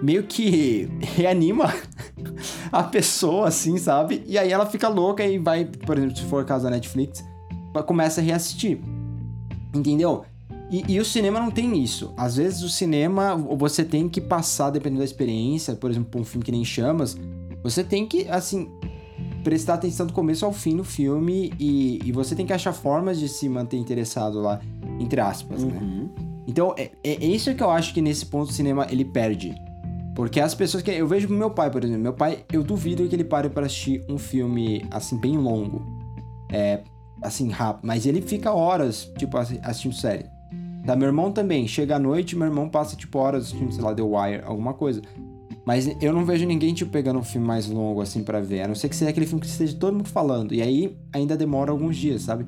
[0.00, 1.74] meio que reanima
[2.70, 4.22] a pessoa, assim, sabe?
[4.24, 7.24] E aí ela fica louca e vai, por exemplo, se for o caso da Netflix,
[7.88, 8.78] começa a reassistir.
[9.74, 10.24] Entendeu?
[10.70, 12.14] E, e, o cinema não tem isso.
[12.16, 16.44] Às vezes o cinema, você tem que passar, dependendo da experiência, por exemplo, um filme
[16.44, 17.18] que nem Chamas,
[17.64, 18.70] você tem que, assim,
[19.42, 23.18] prestar atenção do começo ao fim no filme e, e você tem que achar formas
[23.18, 24.60] de se manter interessado lá,
[24.98, 25.78] entre aspas, né?
[25.80, 26.02] uhum.
[26.04, 26.32] né?
[26.46, 29.54] Então, é, é isso que eu acho que nesse ponto o cinema ele perde.
[30.14, 30.90] Porque as pessoas que.
[30.90, 32.02] Eu vejo meu pai, por exemplo.
[32.02, 35.82] Meu pai, eu duvido que ele pare para assistir um filme, assim, bem longo.
[36.50, 36.82] É,
[37.22, 37.86] assim, rápido.
[37.86, 40.26] Mas ele fica horas, tipo, assistindo série.
[40.84, 41.66] Tá, meu irmão também.
[41.66, 45.00] Chega à noite, meu irmão passa, tipo, horas assistindo, sei lá, The Wire, alguma coisa.
[45.64, 48.62] Mas eu não vejo ninguém, tipo, pegando um filme mais longo, assim, para ver.
[48.62, 50.52] A não ser que seja aquele filme que esteja todo mundo falando.
[50.52, 52.46] E aí, ainda demora alguns dias, sabe?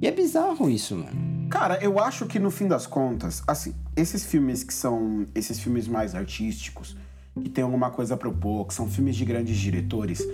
[0.00, 1.48] E é bizarro isso, mano.
[1.50, 5.86] Cara, eu acho que no fim das contas, assim, esses filmes que são esses filmes
[5.86, 6.96] mais artísticos,
[7.42, 10.26] que tem alguma coisa a propor, que são filmes de grandes diretores,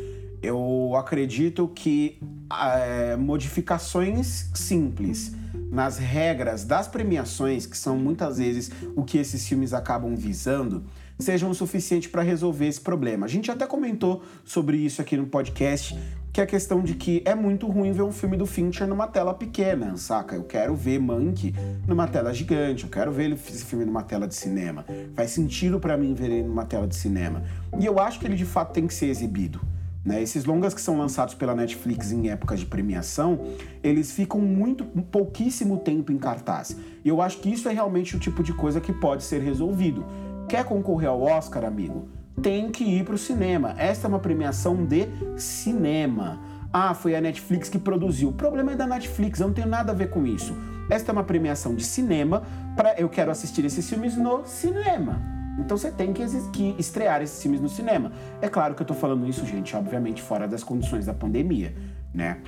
[0.42, 2.18] eu acredito que
[2.50, 5.32] é, modificações simples
[5.70, 10.84] nas regras das premiações, que são muitas vezes o que esses filmes acabam visando,
[11.22, 13.24] sejam o suficiente para resolver esse problema.
[13.26, 15.98] A gente até comentou sobre isso aqui no podcast,
[16.32, 19.06] que é a questão de que é muito ruim ver um filme do Fincher numa
[19.06, 20.34] tela pequena, saca?
[20.34, 21.54] Eu quero ver Monkey
[21.86, 24.84] numa tela gigante, eu quero ver esse filme numa tela de cinema.
[25.14, 27.42] Faz sentido para mim ver ele numa tela de cinema.
[27.78, 29.60] E eu acho que ele de fato tem que ser exibido.
[30.04, 30.20] Né?
[30.20, 33.38] Esses longas que são lançados pela Netflix em épocas de premiação,
[33.82, 36.76] eles ficam muito pouquíssimo tempo em cartaz.
[37.04, 40.04] E eu acho que isso é realmente o tipo de coisa que pode ser resolvido.
[40.52, 42.10] Quer concorrer ao Oscar, amigo?
[42.42, 43.74] Tem que ir para o cinema.
[43.78, 46.38] Esta é uma premiação de cinema.
[46.70, 48.28] Ah, foi a Netflix que produziu.
[48.28, 50.54] O problema é da Netflix, eu não tenho nada a ver com isso.
[50.90, 52.42] Esta é uma premiação de cinema
[52.76, 55.22] para eu quero assistir esses filmes no cinema.
[55.58, 58.12] Então você tem que, que, estrear esses filmes no cinema.
[58.42, 61.74] É claro que eu tô falando isso, gente, obviamente fora das condições da pandemia,
[62.12, 62.42] né?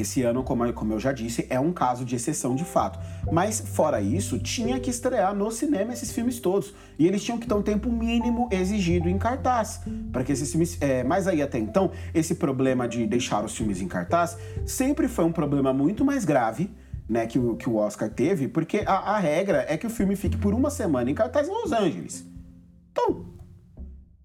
[0.00, 2.98] Esse ano, como eu, já disse, é um caso de exceção de fato.
[3.30, 6.74] Mas, fora isso, tinha que estrear no cinema esses filmes todos.
[6.98, 9.80] E eles tinham que ter um tempo mínimo exigido em cartaz.
[10.12, 10.76] Para que esses filmes.
[10.80, 15.24] É, mas aí, até então, esse problema de deixar os filmes em cartaz sempre foi
[15.24, 16.70] um problema muito mais grave
[17.08, 20.14] né, que, o, que o Oscar teve, porque a, a regra é que o filme
[20.14, 22.24] fique por uma semana em cartaz em Los Angeles.
[22.92, 23.24] Então,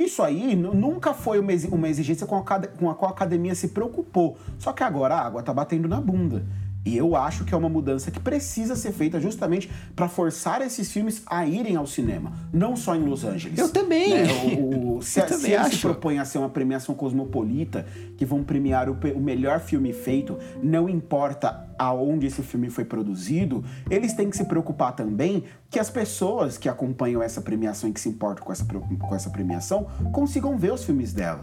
[0.04, 4.38] isso aí nunca foi uma exigência com a, com a qual a academia se preocupou.
[4.60, 6.44] Só que agora a água tá batendo na bunda.
[6.86, 10.91] E eu acho que é uma mudança que precisa ser feita justamente para forçar esses
[10.91, 13.58] filmes a irem ao cinema, não só em Los Angeles.
[13.58, 14.10] Eu também.
[14.10, 14.58] Né?
[14.58, 17.86] O, o, se, eu se ele se propõe a ser uma premiação cosmopolita,
[18.17, 23.63] que vão premiar o, o melhor filme feito, não importa aonde esse filme foi produzido,
[23.89, 28.00] eles têm que se preocupar também que as pessoas que acompanham essa premiação e que
[28.00, 31.41] se importam com essa, com essa premiação consigam ver os filmes dela.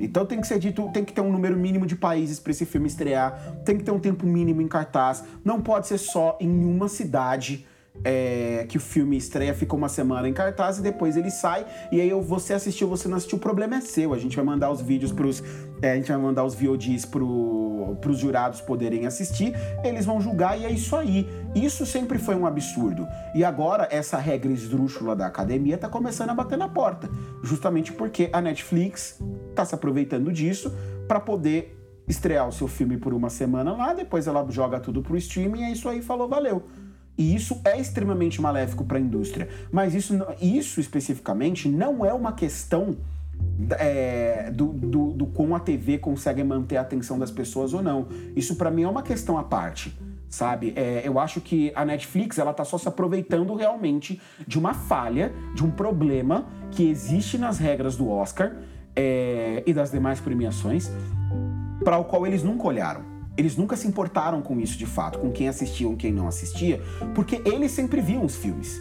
[0.00, 2.66] Então tem que ser dito, tem que ter um número mínimo de países para esse
[2.66, 6.64] filme estrear, tem que ter um tempo mínimo em cartaz, não pode ser só em
[6.64, 7.66] uma cidade
[8.04, 11.66] é, que o filme estreia, fica uma semana em cartaz e depois ele sai.
[11.90, 14.12] E aí você assistiu, você não assistiu, o problema é seu.
[14.12, 15.42] A gente vai mandar os vídeos pros.
[15.82, 19.54] É, a gente vai mandar os VODs pro, pros jurados poderem assistir,
[19.84, 21.28] eles vão julgar e é isso aí.
[21.54, 23.06] Isso sempre foi um absurdo.
[23.34, 27.08] E agora essa regra esdrúxula da academia tá começando a bater na porta.
[27.42, 29.20] Justamente porque a Netflix
[29.54, 30.74] tá se aproveitando disso
[31.06, 31.76] para poder
[32.08, 35.64] estrear o seu filme por uma semana lá, depois ela joga tudo pro streaming e
[35.64, 36.62] é isso aí, falou, valeu.
[37.16, 39.48] E isso é extremamente maléfico para a indústria.
[39.72, 42.96] Mas isso, isso especificamente não é uma questão
[43.78, 48.08] é, do, do, do como a TV consegue manter a atenção das pessoas ou não.
[48.34, 49.96] Isso para mim é uma questão à parte.
[50.28, 54.74] Sabe, é, eu acho que a Netflix ela tá só se aproveitando realmente de uma
[54.74, 58.56] falha, de um problema que existe nas regras do Oscar
[58.94, 60.90] é, e das demais premiações,
[61.84, 63.15] para o qual eles nunca olharam.
[63.36, 66.80] Eles nunca se importaram com isso de fato, com quem assistia ou quem não assistia,
[67.14, 68.80] porque eles sempre viam os filmes.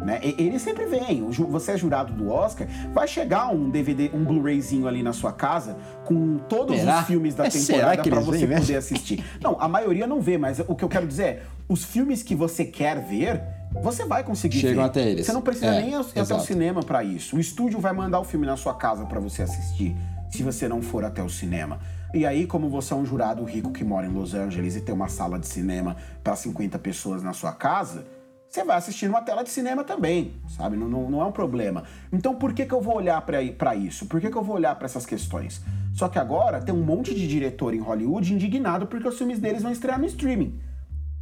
[0.00, 0.18] Né?
[0.22, 1.30] Eles sempre vêm.
[1.30, 5.76] Você é jurado do Oscar, vai chegar um DVD, um Blu-rayzinho ali na sua casa
[6.06, 7.00] com todos será?
[7.00, 9.22] os filmes da é, temporada para você poder assistir.
[9.42, 12.34] Não, a maioria não vê, mas o que eu quero dizer é, os filmes que
[12.34, 13.42] você quer ver,
[13.82, 14.88] você vai conseguir Chegam ver.
[14.88, 15.26] até eles.
[15.26, 17.36] Você não precisa é, nem ir até o cinema para isso.
[17.36, 19.94] O estúdio vai mandar o filme na sua casa para você assistir,
[20.30, 21.78] se você não for até o cinema.
[22.12, 24.92] E aí, como você é um jurado rico que mora em Los Angeles e tem
[24.94, 28.04] uma sala de cinema para 50 pessoas na sua casa,
[28.48, 30.76] você vai assistir numa tela de cinema também, sabe?
[30.76, 31.84] Não, não, não é um problema.
[32.12, 34.06] Então, por que, que eu vou olhar para isso?
[34.06, 35.62] Por que, que eu vou olhar para essas questões?
[35.94, 39.62] Só que agora tem um monte de diretor em Hollywood indignado porque os filmes deles
[39.62, 40.58] vão estrear no streaming.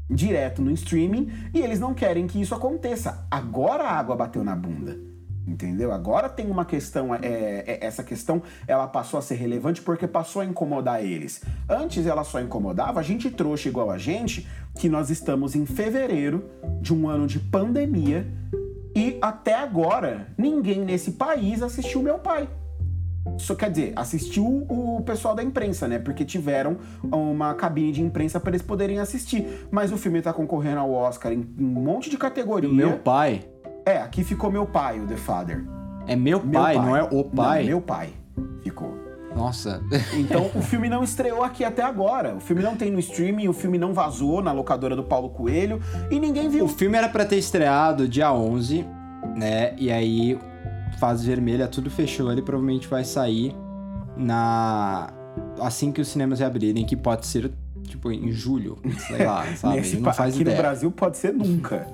[0.09, 3.27] Direto no streaming, e eles não querem que isso aconteça.
[3.31, 4.99] Agora a água bateu na bunda.
[5.49, 5.93] Entendeu?
[5.93, 10.43] Agora tem uma questão, é, é, essa questão ela passou a ser relevante porque passou
[10.43, 11.43] a incomodar eles.
[11.67, 16.45] Antes ela só incomodava a gente trouxa igual a gente, que nós estamos em fevereiro
[16.81, 18.31] de um ano de pandemia
[18.95, 22.49] e até agora ninguém nesse país assistiu meu pai.
[23.37, 25.99] Isso quer dizer, assistiu o pessoal da imprensa, né?
[25.99, 29.67] Porque tiveram uma cabine de imprensa para eles poderem assistir.
[29.71, 32.73] Mas o filme tá concorrendo ao Oscar em, em um monte de categoria.
[32.73, 33.45] Meu pai
[33.89, 35.65] é, aqui ficou meu pai, o The Father.
[36.07, 37.61] É meu, meu pai, pai, não é o pai?
[37.61, 38.11] Não, meu pai
[38.63, 38.97] ficou.
[39.35, 39.83] Nossa.
[40.15, 42.35] Então o filme não estreou aqui até agora.
[42.35, 45.81] O filme não tem no streaming, o filme não vazou na locadora do Paulo Coelho
[46.11, 46.65] e ninguém viu.
[46.65, 48.85] O filme era para ter estreado dia 11,
[49.37, 49.75] né?
[49.77, 50.39] E aí
[50.99, 52.31] fase vermelha, tudo fechou.
[52.33, 53.55] Ele provavelmente vai sair
[54.17, 55.13] na
[55.61, 57.51] assim que os cinemas reabrirem, que pode ser
[57.85, 59.77] tipo em julho, sei lá, sabe?
[59.77, 60.57] Nesse, não faz aqui ideia.
[60.57, 61.87] no Brasil pode ser nunca.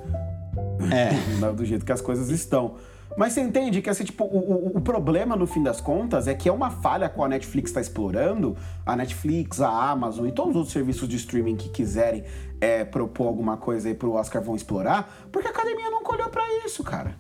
[0.93, 1.13] É.
[1.53, 2.75] Do jeito que as coisas estão.
[3.17, 6.35] Mas você entende que assim, tipo, o, o, o, problema, no fim das contas, é
[6.35, 10.51] que é uma falha que a Netflix está explorando, a Netflix, a Amazon e todos
[10.51, 12.25] os outros serviços de streaming que quiserem
[12.61, 16.43] é, propor alguma coisa aí pro Oscar vão explorar, porque a academia não olhou para
[16.65, 17.15] isso, cara.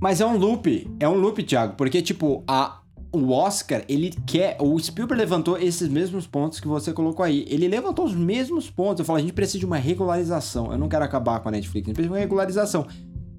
[0.00, 2.80] Mas é um loop, é um loop, Thiago, porque, tipo, a,
[3.14, 4.56] o Oscar, ele quer.
[4.60, 7.46] O Spielberg levantou esses mesmos pontos que você colocou aí.
[7.48, 9.00] Ele levantou os mesmos pontos.
[9.00, 10.72] Eu falo, a gente precisa de uma regularização.
[10.72, 12.86] Eu não quero acabar com a Netflix, a gente precisa de uma regularização.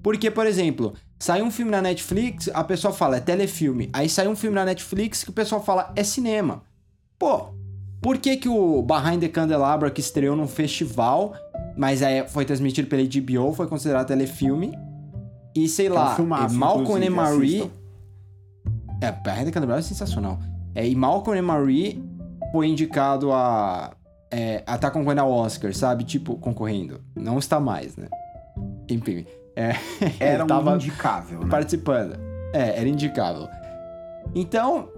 [0.02, 3.90] Porque, por exemplo, sai um filme na Netflix, a pessoa fala é telefilme.
[3.92, 6.62] Aí sai um filme na Netflix que o pessoal fala é cinema.
[7.18, 7.48] Pô,
[8.00, 11.34] por que, que o Behind the Candelabra, que estreou num festival,
[11.76, 14.72] mas é, foi transmitido pela HBO, foi considerado telefilme?
[15.54, 17.70] E sei lá, é um filmaço, Malcolm e Marie.
[19.00, 20.38] É, Behind the Candelabra é sensacional.
[20.74, 22.04] É, e Malcolm e Marie
[22.52, 23.92] foi indicado a.
[24.30, 26.04] É, a tá concorrendo ao Oscar, sabe?
[26.04, 27.00] Tipo, concorrendo.
[27.14, 28.08] Não está mais, né?
[28.88, 29.24] Enfim.
[29.54, 29.74] É,
[30.20, 31.48] era um indicável, né?
[31.48, 32.18] Participando.
[32.52, 33.48] É, era indicável.
[34.34, 34.88] Então,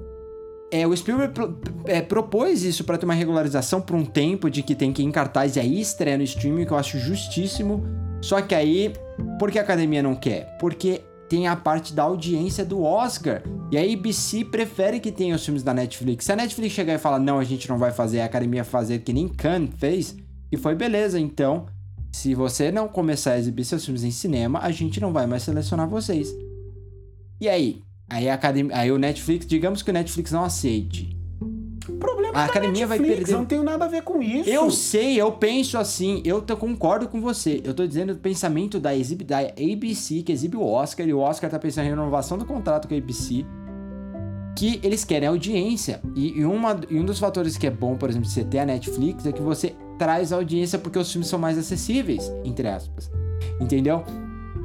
[0.70, 4.62] é, o Spielberg pro, é, propôs isso para ter uma regularização por um tempo de
[4.62, 7.84] que tem que ir em cartaz e aí estreia no streaming, que eu acho justíssimo.
[8.20, 8.92] Só que aí,
[9.38, 10.56] por que a academia não quer?
[10.58, 13.42] Porque tem a parte da audiência do Oscar.
[13.70, 16.24] E a ABC prefere que tenha os filmes da Netflix.
[16.24, 19.00] Se a Netflix chegar e falar, não, a gente não vai fazer, a academia fazer
[19.00, 20.16] que nem Cannes fez,
[20.50, 21.66] e foi beleza, então.
[22.10, 25.42] Se você não começar a exibir seus filmes em cinema, a gente não vai mais
[25.42, 26.34] selecionar vocês.
[27.40, 27.82] E aí?
[28.08, 31.17] Aí, a academia, aí o Netflix, digamos que o Netflix não aceite.
[31.88, 33.32] O problema a academia Netflix, vai perder.
[33.32, 34.48] Não tem nada a ver com isso.
[34.48, 37.60] Eu sei, eu penso assim, eu concordo com você.
[37.64, 41.18] Eu tô dizendo o pensamento da, exib, da ABC, que exibe o Oscar, e o
[41.18, 43.44] Oscar tá pensando em renovação do contrato com a ABC,
[44.56, 46.00] que eles querem audiência.
[46.14, 48.58] E, e, uma, e um dos fatores que é bom, por exemplo, de você ter
[48.58, 53.10] a Netflix é que você traz audiência porque os filmes são mais acessíveis, entre aspas.
[53.60, 54.04] Entendeu?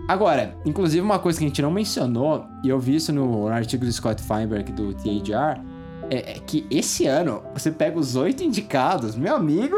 [0.08, 3.86] Agora, inclusive uma coisa que a gente não mencionou, e eu vi isso no, artigo
[3.86, 5.62] do Scott Feinberg do THR,
[6.10, 9.78] é, é que esse ano você pega os oito indicados, meu amigo,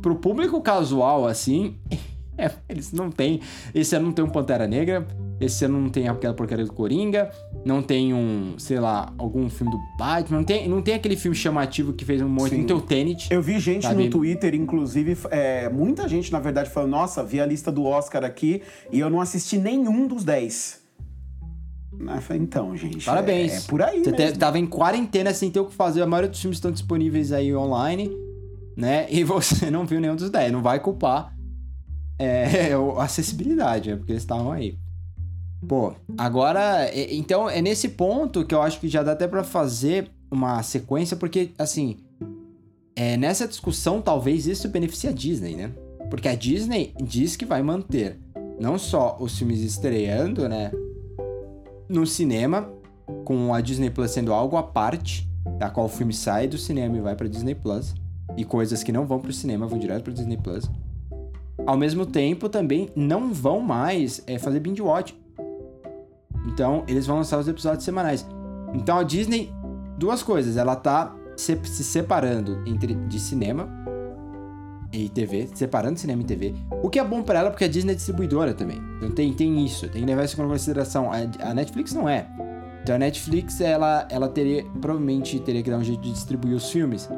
[0.00, 1.76] pro público casual assim,
[2.36, 3.40] é, eles não tem.
[3.74, 5.06] Esse ano não tem um Pantera Negra,
[5.40, 7.30] esse ano não tem aquela porcaria do Coringa,
[7.64, 11.36] não tem um, sei lá, algum filme do Batman, não tem, não tem aquele filme
[11.36, 13.28] chamativo que fez um monte, não tem o Tenet.
[13.32, 14.04] Eu vi gente sabe?
[14.04, 18.24] no Twitter, inclusive, é, muita gente, na verdade, falando, nossa, vi a lista do Oscar
[18.24, 20.83] aqui e eu não assisti nenhum dos 10.
[22.34, 23.04] Então, gente.
[23.04, 23.52] Parabéns.
[23.52, 24.02] É, é por aí.
[24.02, 24.38] Você mesmo.
[24.38, 26.02] tava em quarentena sem ter o que fazer.
[26.02, 28.10] A maioria dos filmes estão disponíveis aí online,
[28.76, 29.06] né?
[29.10, 30.52] E você não viu nenhum dos 10.
[30.52, 31.34] Não vai culpar
[32.18, 33.96] é, a acessibilidade, né?
[33.96, 34.78] Porque eles estavam aí.
[35.66, 40.10] Pô, agora, então é nesse ponto que eu acho que já dá até para fazer
[40.30, 41.96] uma sequência, porque assim,
[42.94, 45.72] é, nessa discussão talvez isso beneficie a Disney, né?
[46.10, 48.18] Porque a Disney diz que vai manter
[48.60, 50.70] não só os filmes estreando, né,
[51.88, 52.68] no cinema,
[53.24, 56.96] com a Disney Plus sendo algo à parte, da qual o filme sai do cinema
[56.96, 57.94] e vai para Disney Plus,
[58.36, 60.70] e coisas que não vão para o cinema vão direto para Disney Plus.
[61.66, 65.16] Ao mesmo tempo, também não vão mais é, fazer binge watch.
[66.46, 68.26] Então, eles vão lançar os episódios semanais.
[68.74, 69.52] Então, a Disney,
[69.96, 70.56] duas coisas.
[70.56, 73.68] Ela tá se, se separando entre de cinema
[75.02, 76.54] e TV, separando cinema e TV.
[76.82, 78.80] O que é bom para ela, porque a Disney é distribuidora também.
[78.98, 81.10] Então, tem, tem isso, tem que levar isso em consideração.
[81.12, 81.18] A,
[81.50, 82.26] a Netflix não é.
[82.82, 86.70] Então, a Netflix, ela, ela teria, provavelmente teria que dar um jeito de distribuir os
[86.70, 87.08] filmes,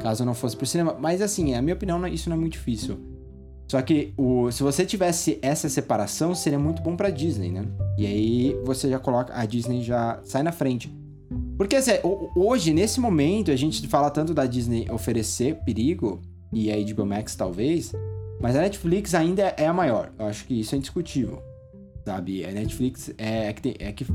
[0.00, 0.96] caso não fosse pro cinema.
[0.98, 2.98] Mas, assim, a minha opinião, isso não é muito difícil.
[3.66, 7.64] Só que o, se você tivesse essa separação, seria muito bom pra Disney, né?
[7.96, 9.32] E aí você já coloca.
[9.34, 10.94] A Disney já sai na frente.
[11.56, 11.92] Porque assim,
[12.36, 16.20] hoje, nesse momento, a gente fala tanto da Disney oferecer perigo,
[16.54, 17.92] e a HBO Max talvez,
[18.40, 20.12] mas a Netflix ainda é a maior.
[20.18, 21.42] Eu acho que isso é indiscutível.
[22.04, 22.44] Sabe?
[22.44, 24.06] A Netflix é, é que, tem, é que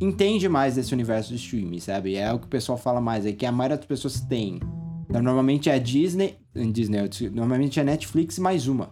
[0.00, 2.16] entende mais desse universo do streaming, sabe?
[2.16, 4.60] É o que o pessoal fala mais, é que a maioria das pessoas tem.
[5.08, 6.36] Então, normalmente é a Disney.
[6.72, 6.98] Disney,
[7.32, 8.90] normalmente é a Netflix mais uma,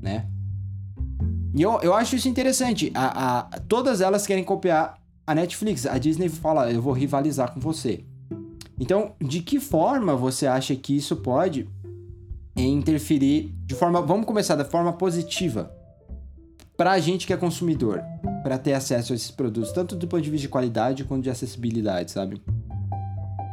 [0.00, 0.28] né?
[1.54, 2.90] E eu, eu acho isso interessante.
[2.94, 5.86] A, a, todas elas querem copiar a Netflix.
[5.86, 8.04] A Disney fala, eu vou rivalizar com você.
[8.78, 11.68] Então, de que forma você acha que isso pode
[12.62, 14.00] interferir de forma.
[14.00, 15.74] Vamos começar da forma positiva.
[16.76, 18.02] Pra gente que é consumidor,
[18.42, 21.30] para ter acesso a esses produtos, tanto do ponto de vista de qualidade quanto de
[21.30, 22.42] acessibilidade, sabe?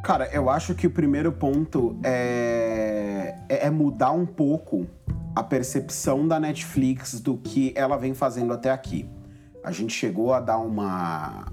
[0.04, 4.88] Cara, eu acho que o primeiro ponto é, é, é mudar um pouco
[5.36, 9.08] a percepção da Netflix do que ela vem fazendo até aqui.
[9.63, 11.52] A gente chegou a dar uma,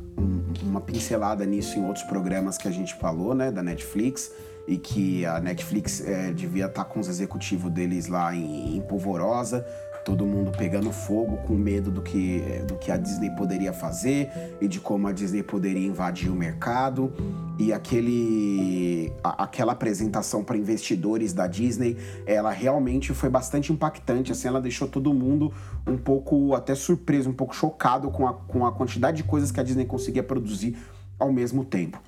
[0.63, 4.33] uma pincelada nisso em outros programas que a gente falou, né, da Netflix,
[4.69, 8.81] e que a Netflix é, devia estar tá com os executivos deles lá em, em
[8.83, 9.67] polvorosa,
[10.05, 14.69] todo mundo pegando fogo, com medo do que, do que a Disney poderia fazer e
[14.69, 17.11] de como a Disney poderia invadir o mercado.
[17.59, 21.97] E aquele, a, aquela apresentação para investidores da Disney,
[22.27, 24.33] ela realmente foi bastante impactante.
[24.33, 25.51] Assim, ela deixou todo mundo
[25.87, 29.61] um pouco até surpreso, um pouco chocado com a, com a quantidade de coisas que
[29.61, 30.77] a Disney conseguia produzir
[31.19, 31.99] ao mesmo tempo.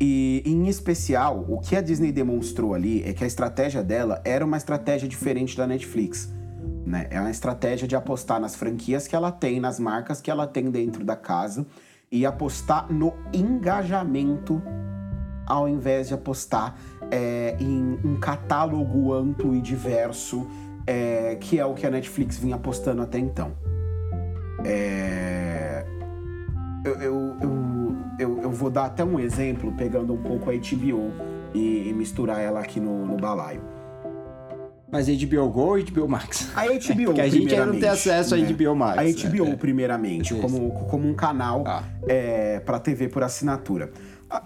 [0.00, 4.44] E, em especial, o que a Disney demonstrou ali é que a estratégia dela era
[4.44, 6.32] uma estratégia diferente da Netflix.
[6.84, 7.06] Né?
[7.10, 10.70] É uma estratégia de apostar nas franquias que ela tem, nas marcas que ela tem
[10.70, 11.66] dentro da casa
[12.10, 14.62] e apostar no engajamento
[15.46, 16.76] ao invés de apostar
[17.10, 20.46] é, em um catálogo amplo e diverso,
[20.86, 23.52] é, que é o que a Netflix vinha apostando até então.
[24.64, 25.84] É...
[26.84, 27.50] Eu, eu, eu,
[28.18, 31.12] eu, eu, vou dar até um exemplo, pegando um pouco a HBO
[31.54, 33.62] e, e misturar ela aqui no, no balaio.
[34.90, 36.48] Mas HBO Go ou HBO Max?
[36.54, 38.46] A HBO, Porque a gente ainda não tem acesso né?
[38.46, 38.98] a HBO Max.
[38.98, 40.40] A HBO, é, primeiramente, é.
[40.40, 41.82] como, como um canal ah.
[42.06, 43.90] é, para TV por assinatura.
[44.30, 44.44] A,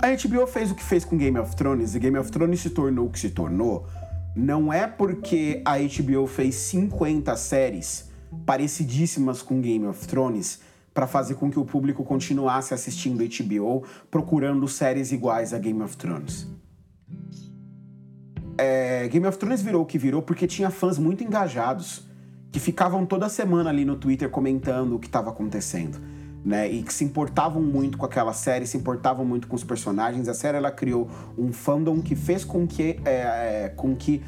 [0.00, 2.70] a HBO fez o que fez com Game of Thrones, e Game of Thrones se
[2.70, 3.86] tornou o que se tornou,
[4.34, 8.08] não é porque a HBO fez 50 séries
[8.44, 10.60] parecidíssimas com Game of Thrones
[10.98, 15.96] para fazer com que o público continuasse assistindo HBO, procurando séries iguais a Game of
[15.96, 16.48] Thrones.
[18.58, 22.04] É, Game of Thrones virou o que virou porque tinha fãs muito engajados
[22.50, 26.00] que ficavam toda semana ali no Twitter comentando o que estava acontecendo.
[26.44, 30.28] Né, e que se importavam muito com aquela série, se importavam muito com os personagens.
[30.28, 34.20] A série ela criou um fandom que fez com que, é, é, com que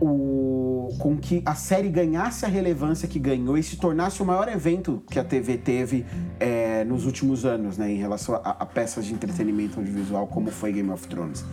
[0.00, 4.48] o, com que a série ganhasse a relevância que ganhou e se tornasse o maior
[4.48, 6.06] evento que a TV teve
[6.38, 10.72] é, nos últimos anos, né, em relação a, a peças de entretenimento audiovisual como foi
[10.72, 11.44] Game of Thrones.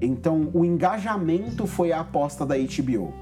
[0.00, 3.14] Então, o engajamento foi a aposta da HBO.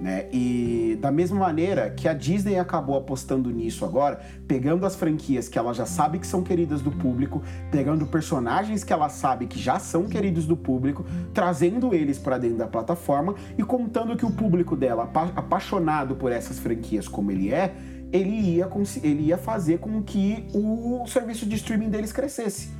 [0.00, 0.26] Né?
[0.32, 5.58] E da mesma maneira que a Disney acabou apostando nisso agora, pegando as franquias que
[5.58, 9.80] ela já sabe que são queridas do público, pegando personagens que ela sabe que já
[9.80, 14.76] são queridos do público, trazendo eles para dentro da plataforma e contando que o público
[14.76, 17.74] dela, apaixonado por essas franquias como ele é,
[18.12, 18.68] ele ia,
[19.02, 22.70] ele ia fazer com que o serviço de streaming deles crescesse.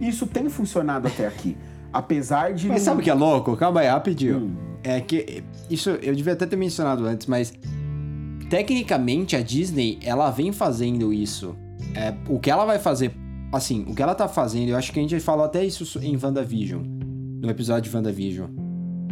[0.00, 1.56] Isso tem funcionado até aqui.
[1.92, 2.68] Apesar de.
[2.68, 3.56] Mas sabe o que é louco?
[3.56, 4.38] Calma aí, rapidinho.
[4.38, 4.56] Hum.
[4.82, 5.42] É que.
[5.70, 7.52] Isso eu devia até ter mencionado antes, mas.
[8.50, 11.54] Tecnicamente a Disney, ela vem fazendo isso.
[11.94, 13.12] É, o que ela vai fazer.
[13.52, 16.18] Assim, o que ela tá fazendo, eu acho que a gente falou até isso em
[16.22, 16.82] WandaVision.
[17.40, 18.48] No episódio de WandaVision.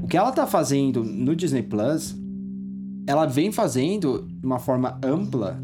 [0.03, 2.17] O que ela tá fazendo no Disney Plus,
[3.07, 5.59] ela vem fazendo de uma forma ampla,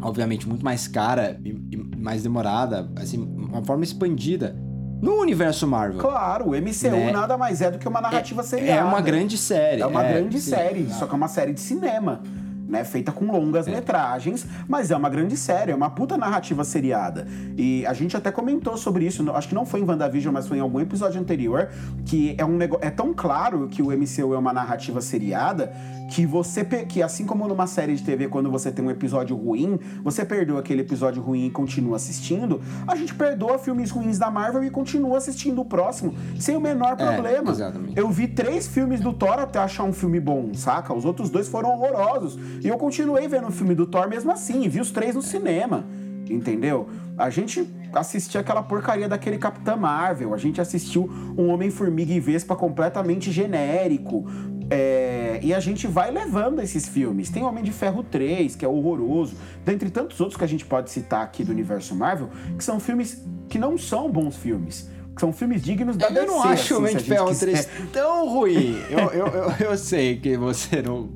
[0.00, 4.56] obviamente muito mais cara e, e mais demorada, assim, uma forma expandida
[5.00, 6.00] no universo Marvel.
[6.00, 7.12] Claro, o MCU né?
[7.12, 8.80] nada mais é do que uma narrativa é, seriada.
[8.80, 9.82] É uma grande série.
[9.82, 12.22] É uma é, grande sim, série, só que é uma série de cinema
[12.68, 12.84] né?
[12.84, 13.70] Feita com longas é.
[13.70, 17.26] metragens, mas é uma grande série, é uma puta narrativa seriada.
[17.56, 20.58] E a gente até comentou sobre isso, acho que não foi em WandaVision, mas foi
[20.58, 21.68] em algum episódio anterior,
[22.04, 22.84] que é um negócio.
[22.84, 25.72] É tão claro que o MCU é uma narrativa seriada
[26.08, 26.64] que você.
[26.64, 30.58] que assim como numa série de TV, quando você tem um episódio ruim, você perdeu
[30.58, 35.18] aquele episódio ruim e continua assistindo, a gente perdoa filmes ruins da Marvel e continua
[35.18, 37.50] assistindo o próximo, sem o menor é, problema.
[37.50, 37.98] exatamente.
[37.98, 40.94] Eu vi três filmes do Thor até achar um filme bom, saca?
[40.94, 42.38] Os outros dois foram horrorosos.
[42.62, 45.84] E eu continuei vendo o filme do Thor mesmo assim, vi os três no cinema,
[46.28, 46.88] entendeu?
[47.16, 52.54] A gente assistia aquela porcaria daquele Capitã Marvel, a gente assistiu um Homem-Formiga e Vespa
[52.54, 54.26] completamente genérico.
[54.70, 57.30] É, e a gente vai levando esses filmes.
[57.30, 60.90] Tem Homem de Ferro 3, que é horroroso, dentre tantos outros que a gente pode
[60.90, 65.62] citar aqui do universo Marvel, que são filmes que não são bons filmes são filmes
[65.62, 66.26] dignos da eu DC.
[66.26, 68.76] Eu não acho o assim, Homem de Ferro 3 tão ruim.
[68.90, 71.08] eu, eu, eu, eu, sei que você não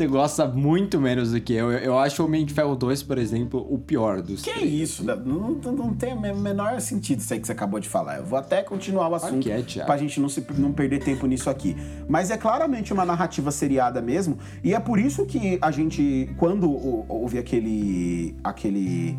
[0.00, 1.70] você gosta muito menos do que eu.
[1.72, 4.72] Eu acho o Homem de Ferro 2, por exemplo, o pior dos Que três.
[4.72, 5.04] isso?
[5.04, 8.16] Não, não, tem o menor sentido isso aí que você acabou de falar.
[8.16, 11.50] Eu vou até continuar o assunto okay, pra gente não, se, não perder tempo nisso
[11.50, 11.76] aqui.
[12.08, 16.70] Mas é claramente uma narrativa seriada mesmo, e é por isso que a gente, quando
[17.06, 18.34] houve aquele.
[18.42, 19.18] aquele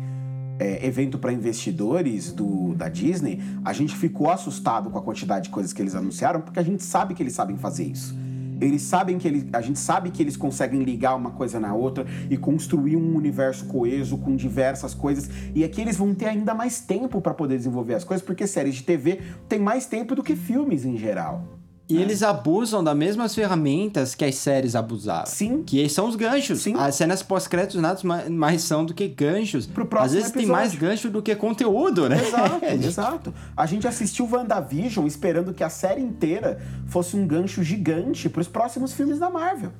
[0.58, 5.50] é, evento para investidores do, da Disney, a gente ficou assustado com a quantidade de
[5.50, 8.14] coisas que eles anunciaram, porque a gente sabe que eles sabem fazer isso.
[8.62, 12.06] Eles sabem que eles, a gente sabe que eles conseguem ligar uma coisa na outra
[12.30, 15.28] e construir um universo coeso com diversas coisas.
[15.54, 18.76] E aqui eles vão ter ainda mais tempo para poder desenvolver as coisas, porque séries
[18.76, 21.61] de TV tem mais tempo do que filmes em geral.
[21.88, 22.00] E é.
[22.00, 25.26] eles abusam das mesmas ferramentas que as séries abusavam.
[25.26, 25.62] Sim.
[25.62, 26.62] Que são os ganchos.
[26.62, 26.74] Sim.
[26.76, 29.66] As cenas pós-créditos nada mais são do que ganchos.
[29.66, 30.46] Pro próximo Às vezes episódio.
[30.46, 32.18] tem mais gancho do que conteúdo, né?
[32.24, 33.34] Exato, exato.
[33.56, 38.92] A gente assistiu WandaVision esperando que a série inteira fosse um gancho gigante pros próximos
[38.94, 39.72] filmes da Marvel.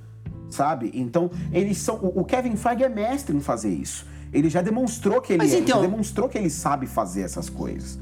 [0.51, 0.91] sabe?
[0.93, 1.97] Então, eles são.
[2.03, 4.05] O Kevin Feige é mestre em fazer isso.
[4.33, 7.23] Ele já demonstrou que ele, Mas é, então- ele já demonstrou que ele sabe fazer
[7.23, 7.99] essas coisas.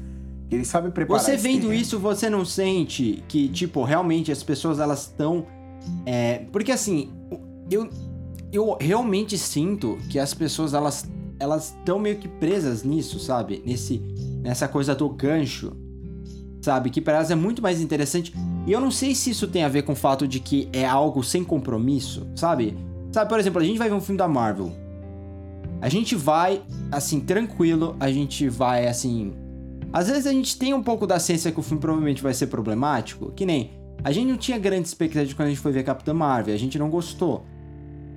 [0.51, 5.03] Ele sabe preparar Você vendo isso, você não sente que, tipo, realmente as pessoas elas
[5.03, 5.45] estão.
[6.05, 7.09] É, porque assim,
[7.69, 7.89] eu,
[8.51, 13.63] eu realmente sinto que as pessoas elas elas estão meio que presas nisso, sabe?
[13.65, 13.99] Nesse,
[14.43, 15.75] nessa coisa do gancho,
[16.61, 16.91] sabe?
[16.91, 18.31] Que para elas é muito mais interessante.
[18.67, 20.85] E eu não sei se isso tem a ver com o fato de que é
[20.85, 22.77] algo sem compromisso, sabe?
[23.11, 24.71] Sabe, por exemplo, a gente vai ver um filme da Marvel.
[25.81, 29.33] A gente vai, assim, tranquilo, a gente vai, assim.
[29.93, 32.47] Às vezes a gente tem um pouco da ciência que o filme provavelmente vai ser
[32.47, 33.71] problemático, que nem.
[34.03, 36.79] A gente não tinha grande expectativa quando a gente foi ver Capitã Marvel, a gente
[36.79, 37.45] não gostou.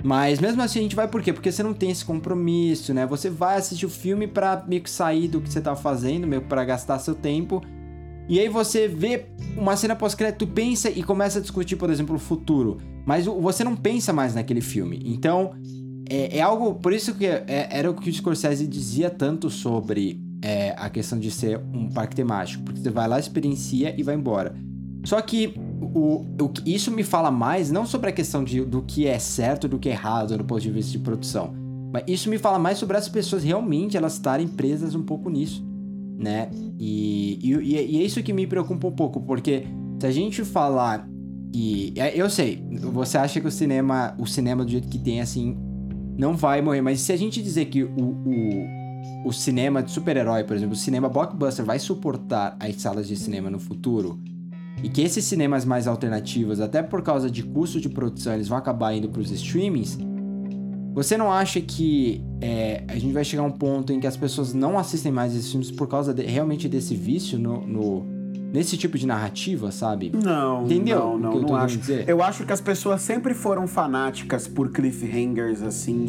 [0.03, 1.33] Mas mesmo assim a gente vai por quê?
[1.33, 3.07] Porque você não tem esse compromisso, né?
[3.07, 6.43] Você vai assistir o filme pra meio que sair do que você tá fazendo, meio
[6.43, 7.63] pra gastar seu tempo.
[8.29, 12.19] E aí você vê uma cena pós-crédito, pensa e começa a discutir, por exemplo, o
[12.19, 12.79] futuro.
[13.07, 15.03] Mas você não pensa mais naquele filme.
[15.05, 15.55] Então,
[16.09, 16.75] é, é algo.
[16.75, 21.19] Por isso que é- era o que o Scorsese dizia tanto sobre é, a questão
[21.19, 22.63] de ser um parque temático.
[22.63, 24.55] Porque você vai lá, experiencia e vai embora.
[25.03, 29.07] Só que o, o isso me fala mais, não sobre a questão de, do que
[29.07, 31.55] é certo do que é errado do ponto de vista de produção.
[31.91, 35.65] Mas isso me fala mais sobre as pessoas realmente elas estarem presas um pouco nisso,
[36.19, 36.51] né?
[36.79, 39.65] E, e, e é isso que me preocupa um pouco, porque
[39.99, 41.09] se a gente falar
[41.51, 41.95] que.
[41.97, 45.57] é, Eu sei, você acha que o cinema, o cinema do jeito que tem, assim,
[46.19, 48.84] não vai morrer, mas se a gente dizer que o, o,
[49.25, 53.49] o cinema de super-herói, por exemplo, o cinema blockbuster vai suportar as salas de cinema
[53.51, 54.21] no futuro,
[54.83, 58.59] e que esses cinemas mais alternativos, até por causa de custo de produção, eles vão
[58.59, 59.99] acabar indo para os streamings,
[60.93, 64.17] você não acha que é, a gente vai chegar a um ponto em que as
[64.17, 68.14] pessoas não assistem mais esses filmes por causa de- realmente desse vício no, no-
[68.55, 70.13] nesse tipo de narrativa, sabe?
[70.15, 71.77] Não, Entendeu não, não, não acho.
[71.77, 72.09] dizer?
[72.09, 76.05] Eu acho que as pessoas sempre foram fanáticas por cliffhangers, assim,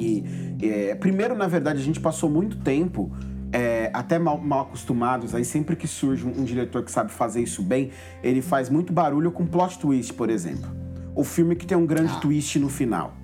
[0.61, 0.63] e...
[0.63, 3.11] é, primeiro, na verdade, a gente passou muito tempo
[3.51, 7.41] é, até mal, mal acostumados, aí sempre que surge um, um diretor que sabe fazer
[7.41, 7.89] isso bem,
[8.21, 10.69] ele faz muito barulho com plot twist, por exemplo.
[11.15, 12.19] O filme que tem um grande Ah.
[12.19, 13.15] twist no final.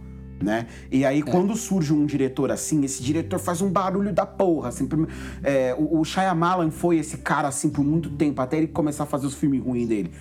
[0.42, 0.66] Né?
[0.92, 4.70] E aí, quando surge um diretor assim, esse diretor faz um barulho da porra.
[4.70, 4.88] Assim,
[5.44, 9.08] é, o, o Shyamalan foi esse cara assim por muito tempo, até ele começar a
[9.08, 10.12] fazer os filmes ruins dele.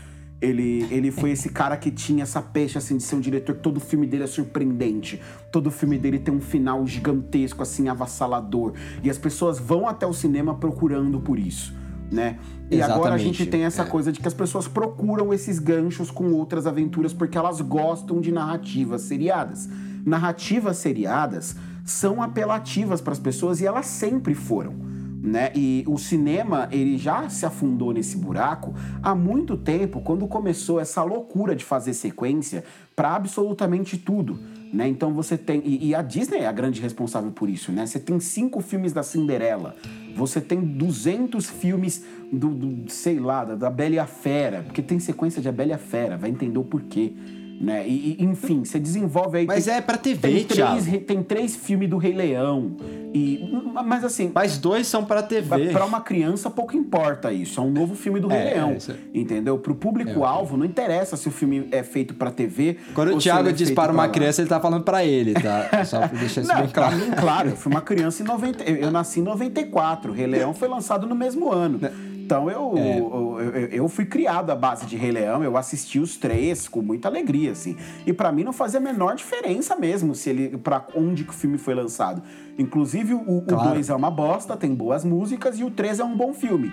[0.41, 3.61] Ele, ele foi esse cara que tinha essa peixe assim de ser um diretor que
[3.61, 5.21] todo filme dele é surpreendente.
[5.53, 8.73] Todo filme dele tem um final gigantesco, assim, avassalador.
[9.03, 11.75] E as pessoas vão até o cinema procurando por isso.
[12.11, 12.39] Né?
[12.71, 13.85] E agora a Exatamente, gente tem essa é.
[13.85, 18.33] coisa de que as pessoas procuram esses ganchos com outras aventuras porque elas gostam de
[18.33, 19.69] narrativas seriadas.
[20.05, 24.91] Narrativas seriadas são apelativas para as pessoas e elas sempre foram.
[25.23, 25.53] Né?
[25.55, 31.03] E o cinema, ele já se afundou nesse buraco há muito tempo, quando começou essa
[31.03, 32.65] loucura de fazer sequência
[32.97, 34.39] para absolutamente tudo.
[34.73, 34.89] Né?
[34.89, 35.61] Então você tem.
[35.63, 37.85] E, e a Disney é a grande responsável por isso, né?
[37.85, 39.75] Você tem cinco filmes da Cinderela,
[40.17, 44.81] você tem 200 filmes do, do sei lá, da, da Bela e a Fera, porque
[44.81, 47.13] tem sequência de A Bela e a Fera, vai entender o porquê.
[47.61, 47.87] Né?
[47.87, 49.47] E, e, enfim, você desenvolve aí.
[49.47, 50.73] Mas tem, é pra TV, tem Thiago.
[50.73, 52.73] três, re- tem três filmes do Rei Leão.
[53.13, 53.53] E,
[53.85, 55.69] mas assim, Mas dois são pra TV.
[55.69, 57.61] Pra uma criança, pouco importa isso.
[57.61, 58.71] É um novo filme do Rei É, Leão.
[58.71, 59.59] é, é- Entendeu?
[59.59, 62.79] Pro público-alvo, não interessa se o filme é feito pra TV.
[62.95, 65.69] Quando o Thiago é diz para uma criança, ele tá falando pra ele, tá?
[65.85, 66.97] Só pra deixar isso Não, bem pra claro.
[66.97, 68.65] mim, claro, eu fui uma criança em 90.
[68.65, 70.13] Eu, eu nasci em 94.
[70.15, 71.79] Rei Leão foi lançado no mesmo ano.
[71.79, 71.91] Né?
[72.31, 72.99] Então eu, É.
[73.01, 76.81] eu, eu, eu fui criado à base de Rei Leão, eu assisti os três com
[76.81, 77.77] muita alegria, assim.
[78.07, 81.33] E pra mim não fazia a menor diferença mesmo se ele para onde que o
[81.33, 82.23] filme foi lançado.
[82.57, 83.71] Inclusive, o Claro.
[83.71, 86.71] 2 é uma bosta, tem boas músicas, e o 3 é um bom filme.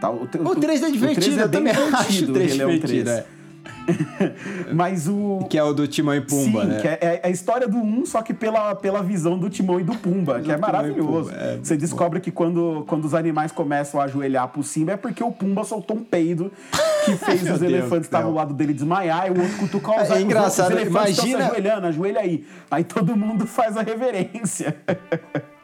[0.00, 0.08] Tá?
[0.10, 3.04] O, O 3 é divertido, eu bem também acho divertido, o 3 Rei Leão divertido,
[3.04, 3.18] 3.
[3.18, 3.26] é.
[4.72, 5.46] Mas o.
[5.48, 6.80] Que é o do Timão e Pumba, Sim, né?
[6.80, 9.84] que é, é a história do um, só que pela, pela visão do Timão e
[9.84, 11.30] do Pumba, que é maravilhoso.
[11.32, 15.22] É Você descobre que quando, quando os animais começam a ajoelhar pro Simba é porque
[15.22, 16.52] o Pumba soltou um peido
[17.04, 19.56] que fez os Deus elefantes do que estavam ao lado dele desmaiar e o outro
[19.58, 22.46] cutucar os É os engraçado, estão imagina- se ajoelhando, ajoelha aí.
[22.70, 24.76] Aí todo mundo faz a reverência.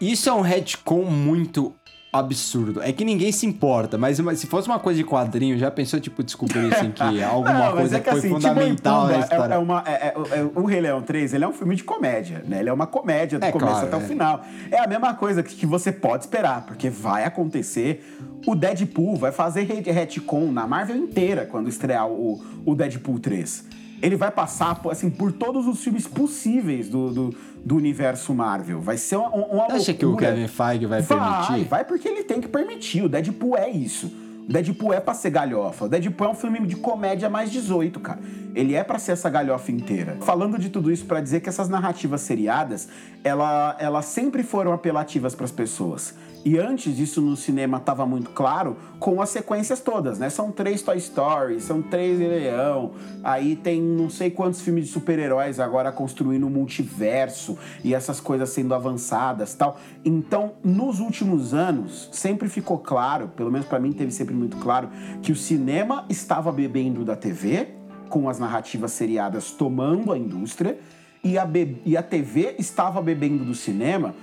[0.01, 1.75] Isso é um retcon muito
[2.19, 2.83] absurdo.
[2.83, 5.99] É que ninguém se importa, mas uma- se fosse uma coisa de quadrinho, já pensou,
[6.01, 9.21] tipo, descobrir assim, que alguma Não, mas coisa é que foi assim, fundamental Timão e
[9.21, 9.53] na Pumba história.
[9.53, 11.85] É, é uma, é- é- é- o Rei Leão 3, ele é um filme de
[11.85, 12.61] comédia, né?
[12.61, 14.05] Ele é uma comédia do É, começo claro, até o é.
[14.09, 14.43] final.
[14.71, 18.05] É a mesma coisa que, que você pode esperar, porque vai acontecer.
[18.47, 23.65] O Deadpool vai fazer re- retcon na Marvel inteira quando estrear o, o Deadpool 3.
[24.03, 27.35] Ele vai passar por, assim, por todos os filmes possíveis do, do,
[27.65, 28.81] do universo Marvel.
[28.81, 30.33] Vai ser uma, uma acha que o loucura.
[30.33, 31.69] Kevin Feige vai, Vai, permitir?
[31.69, 33.03] vai porque ele tem que permitir.
[33.03, 34.07] O Deadpool é isso.
[34.49, 35.87] O Deadpool é pra ser galhofa.
[35.87, 38.21] O Deadpool é um filme de comédia mais 18, cara.
[38.57, 40.17] Ele é para ser essa galhofa inteira.
[40.23, 42.89] Falando de tudo isso para dizer que essas narrativas seriadas,
[43.23, 46.15] ela, elas sempre foram apelativas para as pessoas.
[46.43, 50.31] E antes disso no cinema estava muito claro com as sequências todas, né?
[50.31, 52.93] São três Toy Story, são três Leão,
[53.23, 58.49] aí tem não sei quantos filmes de super-heróis agora construindo um multiverso e essas coisas
[58.51, 59.77] sendo avançadas tal.
[60.05, 64.89] Então, nos últimos anos, sempre ficou claro, pelo menos para mim teve sempre muito claro,
[65.23, 67.75] que o cinema estava bebendo da TV,
[68.09, 70.79] com as narrativas seriadas tomando a indústria,
[71.23, 71.49] e a,
[71.85, 74.15] e a TV estava bebendo do cinema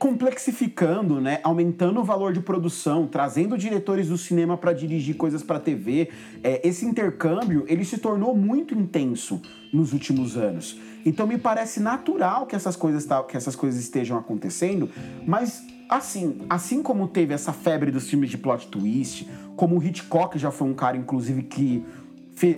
[0.00, 5.60] complexificando, né, aumentando o valor de produção, trazendo diretores do cinema para dirigir coisas para
[5.60, 6.08] TV.
[6.42, 10.80] É, esse intercâmbio ele se tornou muito intenso nos últimos anos.
[11.04, 14.88] Então me parece natural que essas coisas que essas coisas estejam acontecendo,
[15.26, 20.38] mas assim, assim como teve essa febre dos filmes de plot twist, como o Hitchcock
[20.38, 21.84] já foi um cara inclusive que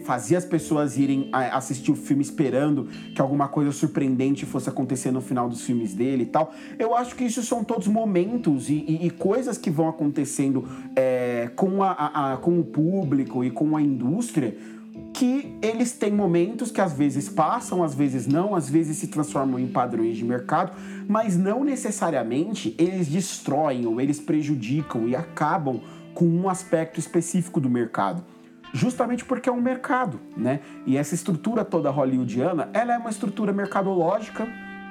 [0.05, 5.21] fazia as pessoas irem assistir o filme esperando que alguma coisa surpreendente fosse acontecer no
[5.21, 6.53] final dos filmes dele e tal.
[6.79, 11.51] Eu acho que isso são todos momentos e, e, e coisas que vão acontecendo é,
[11.57, 14.57] com, a, a, com o público e com a indústria
[15.13, 19.59] que eles têm momentos que às vezes passam, às vezes não, às vezes se transformam
[19.59, 20.73] em padrões de mercado,
[21.09, 25.81] mas não necessariamente eles destroem ou eles prejudicam e acabam
[26.15, 28.23] com um aspecto específico do mercado
[28.73, 30.61] justamente porque é um mercado, né?
[30.87, 34.49] E essa estrutura toda hollywoodiana, ela é uma estrutura mercadológica,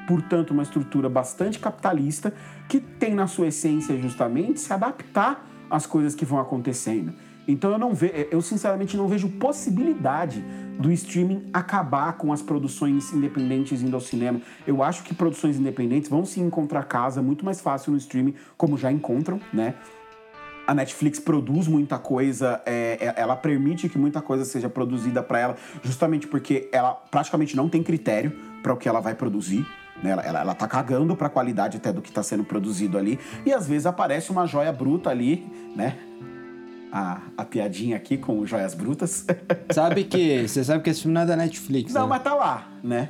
[0.08, 2.34] portanto, uma estrutura bastante capitalista,
[2.68, 7.14] que tem na sua essência justamente se adaptar às coisas que vão acontecendo.
[7.48, 10.44] Então eu não vejo, eu sinceramente não vejo possibilidade
[10.80, 14.40] do streaming acabar com as produções independentes indo ao cinema.
[14.66, 18.78] Eu acho que produções independentes vão se encontrar casa muito mais fácil no streaming, como
[18.78, 19.76] já encontram, né?
[20.66, 25.40] A Netflix produz muita coisa, é, é ela permite que muita coisa seja produzida para
[25.40, 28.32] ela, justamente porque ela praticamente não tem critério
[28.62, 29.66] para o que ela vai produzir.
[30.02, 30.12] Né?
[30.12, 33.20] Ela, ela, ela tá cagando para a qualidade até do que está sendo produzido ali.
[33.46, 35.46] E às vezes aparece uma joia bruta ali,
[35.76, 35.98] né?
[36.92, 39.26] A, a piadinha aqui com joias brutas.
[39.72, 40.48] Sabe que.
[40.48, 41.94] Você sabe que esse filme não é da Netflix.
[41.94, 42.08] Não, né?
[42.10, 43.10] mas tá lá, né?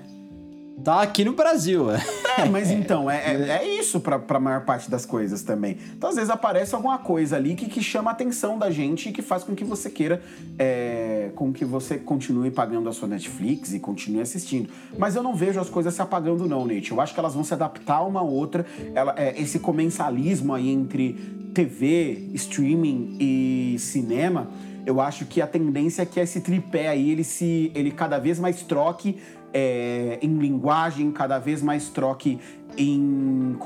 [0.83, 1.91] Tá aqui no Brasil.
[1.91, 5.77] É, mas então, é, é, é isso pra, pra maior parte das coisas também.
[5.95, 9.11] Então, às vezes, aparece alguma coisa ali que, que chama a atenção da gente e
[9.11, 10.21] que faz com que você queira,
[10.57, 14.69] é, com que você continue pagando a sua Netflix e continue assistindo.
[14.97, 16.91] Mas eu não vejo as coisas se apagando, não, Nate.
[16.91, 18.65] Eu acho que elas vão se adaptar uma a outra.
[18.95, 21.13] Ela, é, esse comensalismo aí entre
[21.53, 24.49] TV, streaming e cinema,
[24.85, 27.71] eu acho que a tendência é que esse tripé aí, ele se.
[27.75, 29.17] ele cada vez mais troque
[29.53, 32.39] é, em linguagem, cada vez mais troque
[32.77, 33.57] em,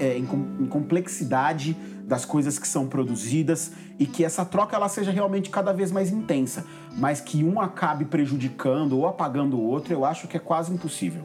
[0.00, 5.50] é, em, complexidade das coisas que são produzidas e que essa troca ela seja realmente
[5.50, 6.64] cada vez mais intensa,
[6.96, 11.22] mas que um acabe prejudicando ou apagando o outro, eu acho que é quase impossível.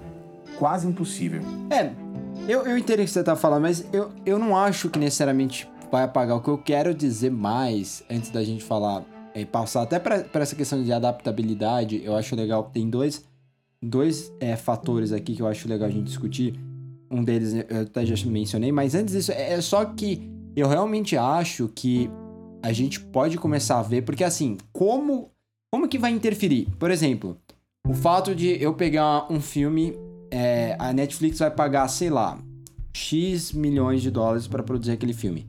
[0.58, 1.42] Quase impossível.
[1.70, 1.92] É,
[2.48, 5.70] eu, eu entendo o que você tá falando, mas eu, eu não acho que necessariamente
[5.94, 6.36] vai apagar.
[6.36, 10.56] O que eu quero dizer mais, antes da gente falar, é, passar até para essa
[10.56, 13.24] questão de adaptabilidade, eu acho legal que tem dois
[13.80, 16.56] dois é, fatores aqui que eu acho legal a gente discutir.
[17.12, 21.68] Um deles eu até já mencionei, mas antes disso, é só que eu realmente acho
[21.68, 22.10] que
[22.64, 25.30] a gente pode começar a ver, porque assim, como,
[25.72, 26.68] como que vai interferir?
[26.80, 27.38] Por exemplo,
[27.88, 29.94] o fato de eu pegar um filme,
[30.32, 32.40] é, a Netflix vai pagar, sei lá,
[32.96, 35.46] X milhões de dólares para produzir aquele filme.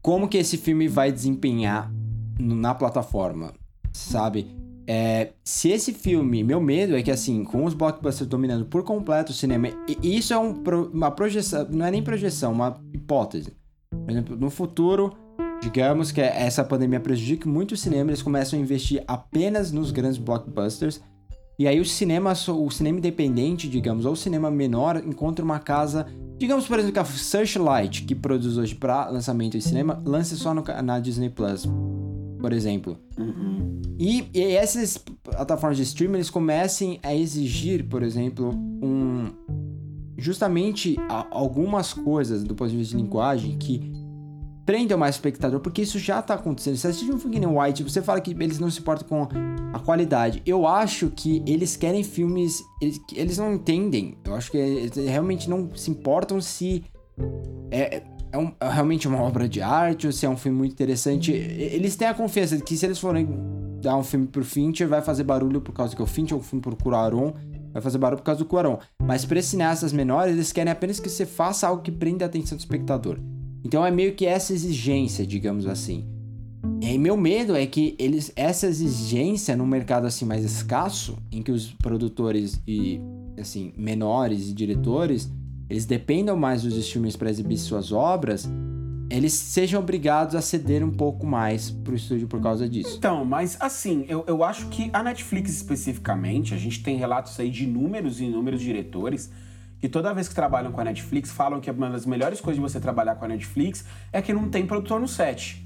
[0.00, 1.92] Como que esse filme vai desempenhar
[2.38, 3.52] na plataforma,
[3.92, 4.46] sabe?
[4.90, 9.32] É, se esse filme, meu medo é que assim, com os blockbusters dominando por completo
[9.32, 10.62] o cinema, e isso é um,
[10.94, 13.52] uma projeção, não é nem projeção, uma hipótese.
[13.90, 15.14] Por exemplo, no futuro,
[15.60, 20.16] digamos que essa pandemia prejudique muito o cinema, eles começam a investir apenas nos grandes
[20.16, 21.02] blockbusters,
[21.58, 26.06] e aí o cinema, o cinema independente, digamos, ou o cinema menor, encontra uma casa,
[26.38, 30.54] digamos, por exemplo, que a Searchlight, que produz hoje para lançamento em cinema, lance só
[30.54, 31.66] no, na Disney Plus,
[32.40, 32.96] por exemplo.
[33.18, 33.80] Uhum.
[33.98, 39.32] E, e essas plataformas de streaming eles comecem a exigir, por exemplo, um
[40.16, 40.96] justamente
[41.30, 43.97] algumas coisas do ponto de vista de linguagem que
[44.68, 46.76] prendam mais o espectador, porque isso já tá acontecendo.
[46.76, 49.26] Se assiste um filme White, você fala que eles não se importam com
[49.72, 50.42] a qualidade.
[50.44, 52.62] Eu acho que eles querem filmes.
[52.78, 54.18] Eles, eles não entendem.
[54.26, 56.84] Eu acho que eles realmente não se importam se.
[57.70, 60.72] É, é, um, é realmente uma obra de arte ou se é um filme muito
[60.72, 61.32] interessante.
[61.32, 63.26] Eles têm a confiança de que se eles forem
[63.80, 66.42] dar um filme pro Fincher, vai fazer barulho por causa que o Fincher é um
[66.42, 67.32] filme por Cuaron,
[67.72, 68.78] vai fazer barulho por causa do Cuaron.
[69.02, 72.28] Mas pra esses cineastas menores, eles querem apenas que você faça algo que prenda a
[72.28, 73.18] atenção do espectador.
[73.64, 76.04] Então é meio que essa exigência, digamos assim.
[76.80, 81.50] E meu medo é que eles essa exigência num mercado assim mais escasso, em que
[81.50, 83.00] os produtores e
[83.38, 85.30] assim menores e diretores
[85.68, 88.48] eles dependam mais dos streamers para exibir suas obras,
[89.10, 92.96] eles sejam obrigados a ceder um pouco mais pro estúdio por causa disso.
[92.96, 97.50] Então, mas assim, eu, eu acho que a Netflix especificamente, a gente tem relatos aí
[97.50, 99.30] de inúmeros e inúmeros diretores
[99.80, 102.72] que toda vez que trabalham com a Netflix falam que uma das melhores coisas de
[102.72, 105.64] você trabalhar com a Netflix é que não tem produtor no set.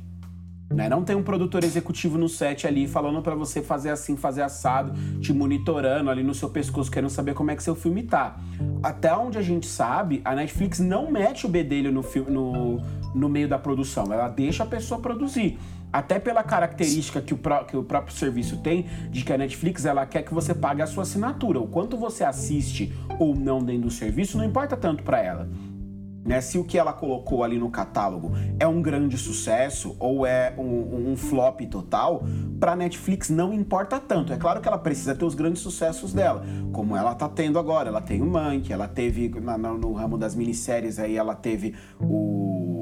[0.73, 0.89] Né?
[0.89, 4.93] Não tem um produtor executivo no set ali falando para você fazer assim, fazer assado,
[5.21, 8.37] te monitorando ali no seu pescoço, querendo saber como é que seu filme tá.
[8.83, 12.83] Até onde a gente sabe, a Netflix não mete o bedelho no, no,
[13.15, 15.59] no meio da produção, ela deixa a pessoa produzir.
[15.93, 19.85] Até pela característica que o, pró que o próprio serviço tem, de que a Netflix
[19.85, 21.61] ela quer que você pague a sua assinatura.
[21.61, 25.49] O quanto você assiste ou não dentro do serviço não importa tanto para ela.
[26.25, 26.41] Né?
[26.41, 31.11] Se o que ela colocou ali no catálogo é um grande sucesso ou é um,
[31.11, 32.25] um flop total,
[32.61, 34.33] para Netflix não importa tanto.
[34.33, 37.89] É claro que ela precisa ter os grandes sucessos dela, como ela tá tendo agora.
[37.89, 42.82] Ela tem o Mank, ela teve na, no ramo das minisséries aí, ela teve o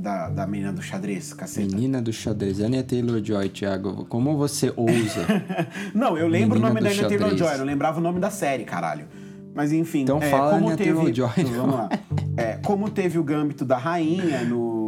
[0.00, 1.66] da, da menina do xadrez, caceta.
[1.66, 4.06] Menina do xadrez, Anya Taylor-Joy, Thiago.
[4.06, 5.26] Como você ousa?
[5.94, 8.64] não, eu lembro menina o nome da Anya Taylor-Joy, não lembrava o nome da série,
[8.64, 9.06] caralho.
[9.54, 11.88] Mas enfim, então é, fala como teve, Joy, vamos lá.
[12.36, 14.79] É, como teve o Gâmbito da Rainha no,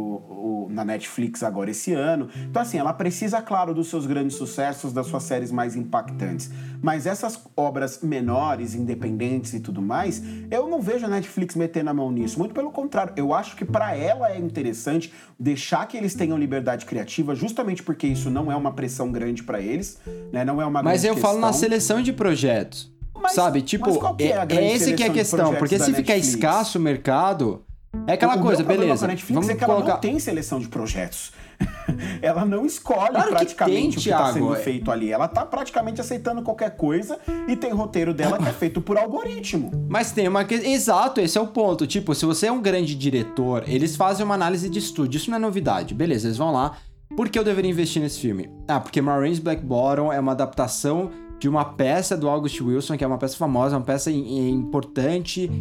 [0.69, 2.29] na Netflix agora esse ano.
[2.49, 6.49] Então assim, ela precisa, claro, dos seus grandes sucessos, das suas séries mais impactantes.
[6.81, 11.93] Mas essas obras menores, independentes e tudo mais, eu não vejo a Netflix metendo a
[11.93, 12.37] mão nisso.
[12.37, 16.85] Muito pelo contrário, eu acho que para ela é interessante deixar que eles tenham liberdade
[16.85, 19.99] criativa, justamente porque isso não é uma pressão grande para eles,
[20.31, 20.43] né?
[20.43, 21.31] Não é uma Mas eu questão.
[21.31, 22.91] falo na seleção de projetos.
[23.21, 23.89] Mas, sabe, tipo,
[24.19, 27.62] é, é, é esse que é a questão, porque se ficar escasso o mercado,
[28.07, 28.99] é aquela o coisa, beleza.
[28.99, 29.83] Com a Netflix vamos é que colocar...
[29.83, 31.31] ela não tem seleção de projetos.
[32.21, 35.11] ela não escolhe claro praticamente tem, o que está sendo feito ali.
[35.11, 39.71] Ela tá praticamente aceitando qualquer coisa e tem roteiro dela que é feito por algoritmo.
[39.87, 40.55] Mas tem uma que...
[40.55, 41.87] Exato, esse é o ponto.
[41.87, 45.17] Tipo, se você é um grande diretor, eles fazem uma análise de estúdio.
[45.17, 45.93] Isso não é novidade.
[45.93, 46.77] Beleza, eles vão lá.
[47.15, 48.49] Por que eu deveria investir nesse filme?
[48.67, 51.11] Ah, porque Marines Black Bottom é uma adaptação
[51.43, 55.51] de uma peça do August Wilson, que é uma peça famosa, uma peça importante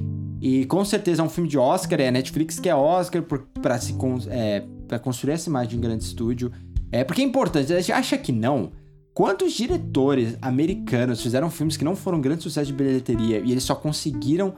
[0.41, 3.21] e com certeza é um filme de Oscar, é a Netflix que é Oscar
[3.61, 3.93] para se
[4.31, 6.53] é, pra construir essa imagem de um grande estúdio.
[6.93, 8.71] É porque é importante, a gente acha que não.
[9.13, 13.75] Quantos diretores americanos fizeram filmes que não foram grandes sucessos de bilheteria e eles só
[13.75, 14.55] conseguiram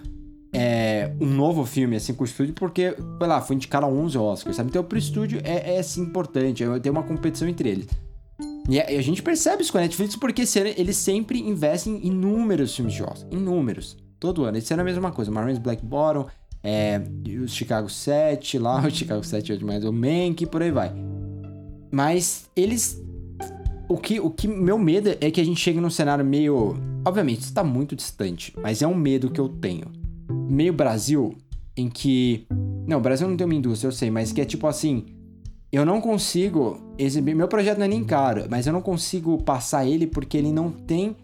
[0.52, 4.18] é, um novo filme assim com o estúdio porque, sei lá, foi indicado a 11
[4.18, 4.68] Oscars, sabe?
[4.68, 7.86] Então pro estúdio é, é assim, importante, é, tem uma competição entre eles.
[8.68, 10.42] E a, gente percebe isso com a Netflix porque
[10.76, 13.28] eles sempre investem em inúmeros filmes de Oscar.
[13.30, 13.96] Inúmeros.
[14.18, 14.56] Todo ano.
[14.56, 15.30] Esse ano é a mesma coisa.
[15.30, 16.26] Marines Black Bottom,
[16.62, 17.02] é,
[17.42, 20.92] o Chicago 7 lá, o Chicago 7 é demais, o Mank, por aí vai.
[21.92, 23.02] Mas eles.
[23.86, 26.74] O que, o que meu medo é que a gente chegue num cenário meio.
[27.04, 29.92] Obviamente, está muito distante, mas é um medo que eu tenho.
[30.48, 31.36] Meio Brasil,
[31.76, 32.46] em que.
[32.86, 35.04] Não, o Brasil não tem uma indústria, eu sei, mas que é tipo assim
[35.74, 37.34] eu não consigo exibir.
[37.34, 40.70] Meu projeto não é nem caro, mas eu não consigo passar ele porque ele não
[40.70, 41.16] tem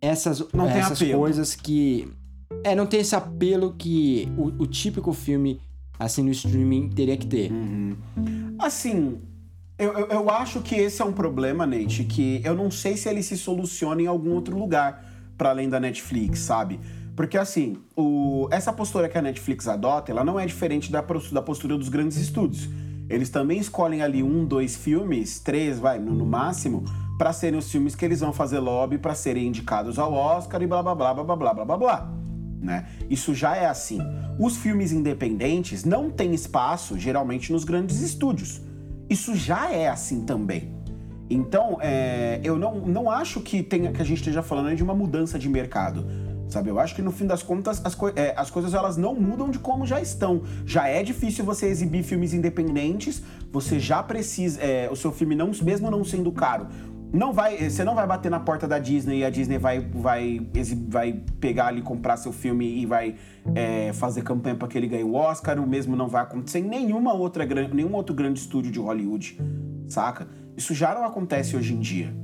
[0.00, 2.10] essas, não essas tem coisas que.
[2.62, 5.60] É, não tem esse apelo que o, o, típico filme,
[5.98, 7.52] assim, no streaming teria que ter.
[7.52, 7.96] Uhum.
[8.58, 9.20] Assim,
[9.78, 13.08] eu, eu, eu, acho que esse é um problema, Nate, que eu não sei se
[13.08, 15.04] ele se soluciona em algum outro lugar
[15.36, 16.80] para além da Netflix, sabe?
[17.14, 21.42] Porque assim, o, essa postura que a Netflix adota, ela não é diferente da, da
[21.42, 22.68] postura dos grandes estúdios.
[23.08, 26.84] Eles também escolhem ali um, dois filmes, três, vai, no, no máximo,
[27.18, 30.66] para serem os filmes que eles vão fazer lobby para serem indicados ao Oscar e
[30.66, 32.12] blá blá blá blá blá blá blá blá.
[32.60, 32.86] Né?
[33.10, 34.00] Isso já é assim.
[34.38, 38.62] Os filmes independentes não têm espaço, geralmente, nos grandes estúdios.
[39.08, 40.74] Isso já é assim também.
[41.28, 44.94] Então, é, eu não, não acho que, tenha, que a gente esteja falando de uma
[44.94, 46.06] mudança de mercado.
[46.54, 49.12] Sabe, eu acho que no fim das contas as, co é, as coisas elas não
[49.12, 50.42] mudam de como já estão.
[50.64, 54.60] Já é difícil você exibir filmes independentes, você já precisa.
[54.60, 56.68] É, o seu filme, não, mesmo não sendo caro,
[57.12, 60.46] não vai, você não vai bater na porta da Disney e a Disney vai, vai,
[60.86, 63.16] vai pegar ali, comprar seu filme e vai
[63.52, 65.58] é, fazer campanha para que ele ganhe o Oscar.
[65.58, 69.40] O mesmo não vai acontecer em nenhuma outra, nenhum outro grande estúdio de Hollywood,
[69.88, 70.28] saca?
[70.56, 72.14] Isso já não acontece hoje em dia.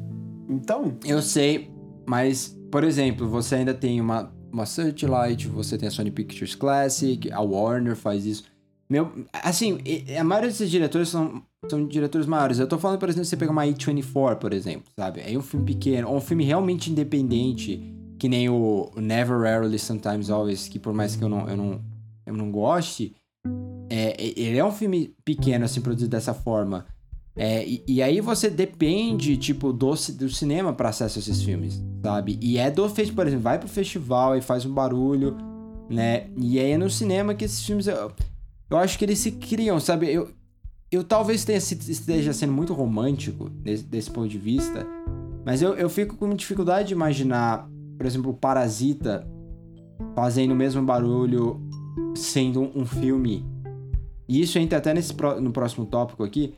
[0.48, 0.98] Então.
[1.04, 1.68] Eu sei,
[2.06, 7.30] mas por exemplo, você ainda tem uma, uma Searchlight, você tem a Sony Pictures Classic,
[7.32, 8.44] a Warner faz isso.
[8.88, 9.78] Meu, assim,
[10.18, 12.58] a maioria desses diretores são, são diretores maiores.
[12.58, 15.20] Eu tô falando, por exemplo, você pegar uma A24, por exemplo, sabe?
[15.20, 17.80] É um filme pequeno, ou um filme realmente independente,
[18.18, 21.80] que nem o Never Rarely, Sometimes Always, que por mais que eu não, eu não,
[22.26, 23.14] eu não goste,
[23.88, 26.86] é, ele é um filme pequeno, assim, produzido dessa forma.
[27.42, 31.82] É, e, e, aí você depende, tipo, do, do cinema para acesso a esses filmes,
[32.02, 32.38] sabe?
[32.38, 35.38] E é do festival, por exemplo, vai pro festival e faz um barulho,
[35.88, 36.26] né?
[36.36, 37.86] E aí é no cinema que esses filmes.
[37.86, 38.12] Eu,
[38.68, 40.12] eu acho que eles se criam, sabe?
[40.12, 40.28] Eu,
[40.92, 44.86] eu talvez tenha, esteja sendo muito romântico desse, desse ponto de vista,
[45.42, 47.66] mas eu, eu fico com dificuldade de imaginar,
[47.96, 49.26] por exemplo, o Parasita
[50.14, 51.58] fazendo o mesmo barulho
[52.14, 53.46] sendo um, um filme.
[54.28, 56.52] E isso entra até nesse, no próximo tópico aqui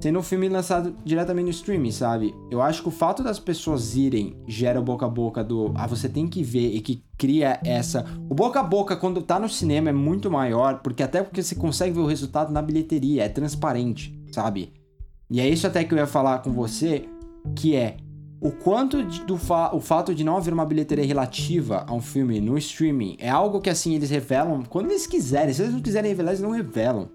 [0.00, 2.34] sendo um filme lançado diretamente no streaming, sabe?
[2.50, 5.86] Eu acho que o fato das pessoas irem gera o boca a boca do ah,
[5.86, 8.04] você tem que ver e que cria essa.
[8.28, 11.54] O boca a boca quando tá no cinema é muito maior, porque até porque você
[11.54, 14.72] consegue ver o resultado na bilheteria, é transparente, sabe?
[15.30, 17.06] E é isso até que eu ia falar com você,
[17.54, 17.96] que é
[18.40, 22.00] o quanto de, do fa o fato de não haver uma bilheteria relativa a um
[22.00, 25.52] filme no streaming é algo que assim eles revelam quando eles quiserem.
[25.52, 27.08] Se eles não quiserem revelar, eles não revelam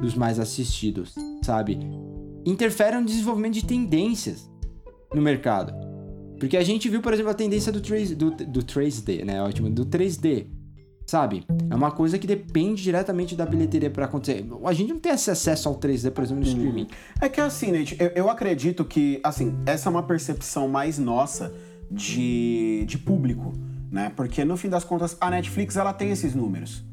[0.00, 1.80] dos mais assistidos, sabe?
[2.50, 4.48] Interfere no desenvolvimento de tendências
[5.12, 5.72] no mercado.
[6.38, 9.42] Porque a gente viu, por exemplo, a tendência do, 3, do, do 3D, né?
[9.42, 10.46] Ótimo, do 3D.
[11.04, 11.44] Sabe?
[11.70, 14.46] É uma coisa que depende diretamente da bilheteria para acontecer.
[14.64, 16.56] A gente não tem esse acesso ao 3D, por exemplo, no uhum.
[16.56, 16.86] streaming.
[17.20, 21.52] É que assim, Nate, eu, eu acredito que, assim, essa é uma percepção mais nossa
[21.90, 23.54] de, de público,
[23.90, 24.12] né?
[24.14, 26.84] Porque no fim das contas, a Netflix ela tem esses números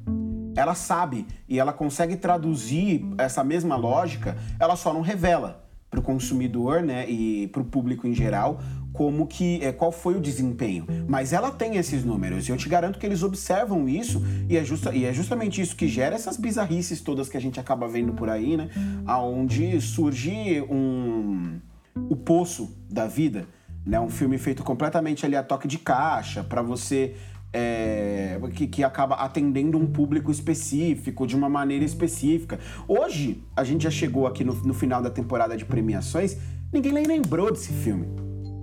[0.55, 6.03] ela sabe e ela consegue traduzir essa mesma lógica, ela só não revela para o
[6.03, 8.59] consumidor, né, e para o público em geral,
[8.91, 10.85] como que é, qual foi o desempenho.
[11.07, 14.63] Mas ela tem esses números e eu te garanto que eles observam isso e é,
[14.63, 18.13] justa, e é justamente isso que gera essas bizarrices todas que a gente acaba vendo
[18.13, 18.69] por aí, né,
[19.05, 21.59] aonde surge um
[22.09, 23.47] o poço da vida,
[23.85, 27.15] né, um filme feito completamente ali a toque de caixa para você
[27.57, 32.59] é, que, que acaba atendendo um público específico, de uma maneira específica.
[32.85, 36.37] Hoje, a gente já chegou aqui no, no final da temporada de premiações,
[36.73, 38.07] ninguém nem lembrou desse filme.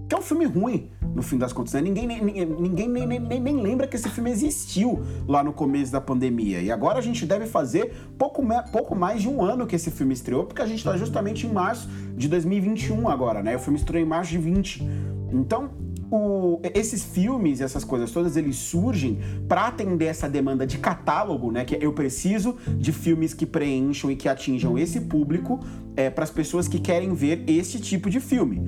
[0.06, 1.72] Que é um filme ruim, no fim das contas.
[1.72, 1.80] Né?
[1.80, 6.60] Ninguém, ninguém, nem, nem, nem, lembra que esse filme existiu lá no começo da pandemia.
[6.60, 10.12] E agora a gente deve fazer pouco, pouco mais de um ano que esse filme
[10.12, 13.56] estreou, porque a gente está justamente em março de 2021 agora, né?
[13.56, 14.86] O filme estreou em março de 20.
[15.32, 15.70] Então,
[16.12, 21.64] o, esses filmes essas coisas todas, eles surgem para atender essa demanda de catálogo, né?
[21.64, 25.58] Que eu preciso de filmes que preencham e que atinjam esse público
[25.96, 28.62] é, para as pessoas que querem ver esse tipo de filme.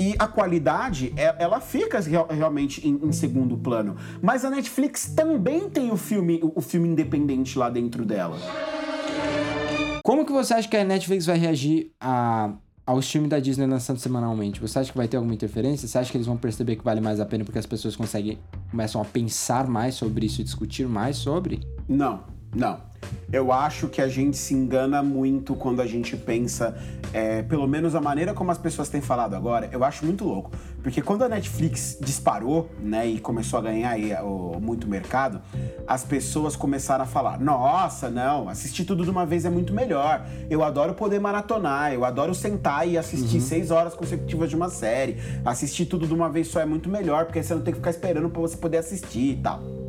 [0.00, 2.00] E a qualidade, é, ela fica
[2.30, 3.94] realmente em, em, segundo plano.
[4.22, 8.38] Mas a Netflix também tem o filme, o filme independente lá dentro dela.
[10.02, 12.54] Como que você acha que a Netflix vai reagir a
[12.84, 15.86] ao stream da Disney lançando semanalmente, você acha que vai ter alguma interferência?
[15.86, 18.38] Você acha que eles vão perceber que vale mais a pena porque as pessoas conseguem
[18.70, 21.60] começam a pensar mais sobre isso e discutir mais sobre?
[21.88, 22.24] Não,
[22.54, 22.92] não.
[23.32, 26.76] Eu acho que a gente se engana muito quando a gente pensa,
[27.14, 30.50] é, pelo menos a maneira como as pessoas têm falado agora, eu acho muito louco.
[30.82, 35.40] Porque quando a Netflix disparou, né, e começou a ganhar aí, o, muito mercado,
[35.86, 40.26] as pessoas começaram a falar: nossa, não, assistir tudo de uma vez é muito melhor.
[40.50, 43.42] Eu adoro poder maratonar, eu adoro sentar e assistir uhum.
[43.42, 45.16] seis horas consecutivas de uma série.
[45.44, 47.90] Assistir tudo de uma vez só é muito melhor, porque você não tem que ficar
[47.90, 49.81] esperando para você poder assistir e tal.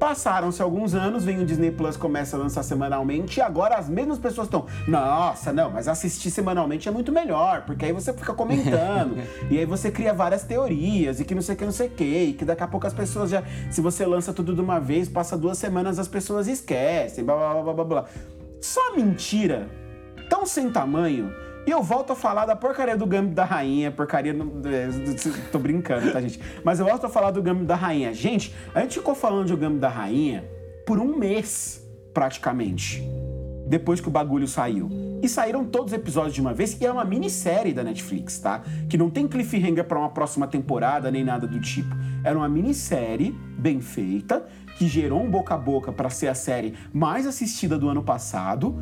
[0.00, 4.18] Passaram-se alguns anos, vem o Disney Plus, começa a lançar semanalmente, e agora as mesmas
[4.18, 9.18] pessoas estão, nossa, não, mas assistir semanalmente é muito melhor, porque aí você fica comentando,
[9.50, 11.90] e aí você cria várias teorias, e que não sei o que, não sei o
[11.90, 14.80] que, e que daqui a pouco as pessoas já, se você lança tudo de uma
[14.80, 18.04] vez, passa duas semanas, as pessoas esquecem, blá blá blá blá blá.
[18.58, 19.68] Só mentira,
[20.30, 21.30] tão sem tamanho,
[21.66, 24.34] e eu volto a falar da porcaria do Gambit da Rainha, porcaria.
[25.52, 26.40] Tô brincando, tá, gente?
[26.64, 28.12] Mas eu volto a falar do Gambit da Rainha.
[28.14, 30.44] Gente, a gente ficou falando de o Gambit da Rainha
[30.86, 33.02] por um mês, praticamente.
[33.66, 34.88] Depois que o bagulho saiu.
[35.22, 38.62] E saíram todos os episódios de uma vez, e é uma minissérie da Netflix, tá?
[38.88, 41.94] Que não tem cliffhanger para uma próxima temporada nem nada do tipo.
[42.24, 44.46] Era uma minissérie bem feita,
[44.78, 48.74] que gerou um boca a boca para ser a série mais assistida do ano passado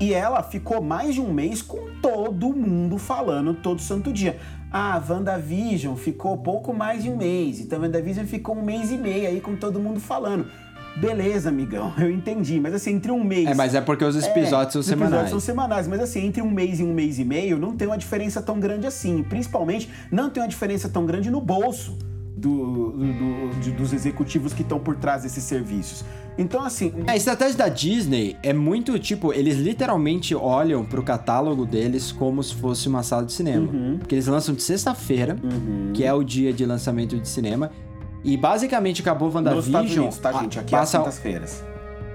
[0.00, 4.38] e ela ficou mais de um mês com todo mundo falando todo santo dia.
[4.72, 7.60] Ah, WandaVision ficou pouco mais de um mês.
[7.60, 10.46] Então, WandaVision ficou um mês e meio aí com todo mundo falando.
[10.96, 12.58] Beleza, amigão, eu entendi.
[12.58, 13.48] Mas assim, entre um mês.
[13.48, 15.12] É, mas é porque os episódios é, são os semanais.
[15.12, 17.86] Episódios são semanais, mas assim, entre um mês e um mês e meio não tem
[17.86, 19.22] uma diferença tão grande assim.
[19.22, 21.98] Principalmente, não tem uma diferença tão grande no bolso
[22.40, 26.04] do, do, de, dos executivos que estão por trás desses serviços.
[26.38, 26.92] Então, assim.
[27.06, 32.54] A estratégia da Disney é muito tipo, eles literalmente olham pro catálogo deles como se
[32.54, 33.70] fosse uma sala de cinema.
[33.70, 33.98] Uhum.
[33.98, 35.92] Porque eles lançam de sexta-feira, uhum.
[35.92, 37.70] que é o dia de lançamento de cinema.
[38.24, 39.56] E basicamente acabou WandaVision.
[39.56, 40.58] Nos Estados Unidos, tá, gente?
[40.58, 40.96] Aqui é passa...
[40.96, 41.69] é quintas-feiras.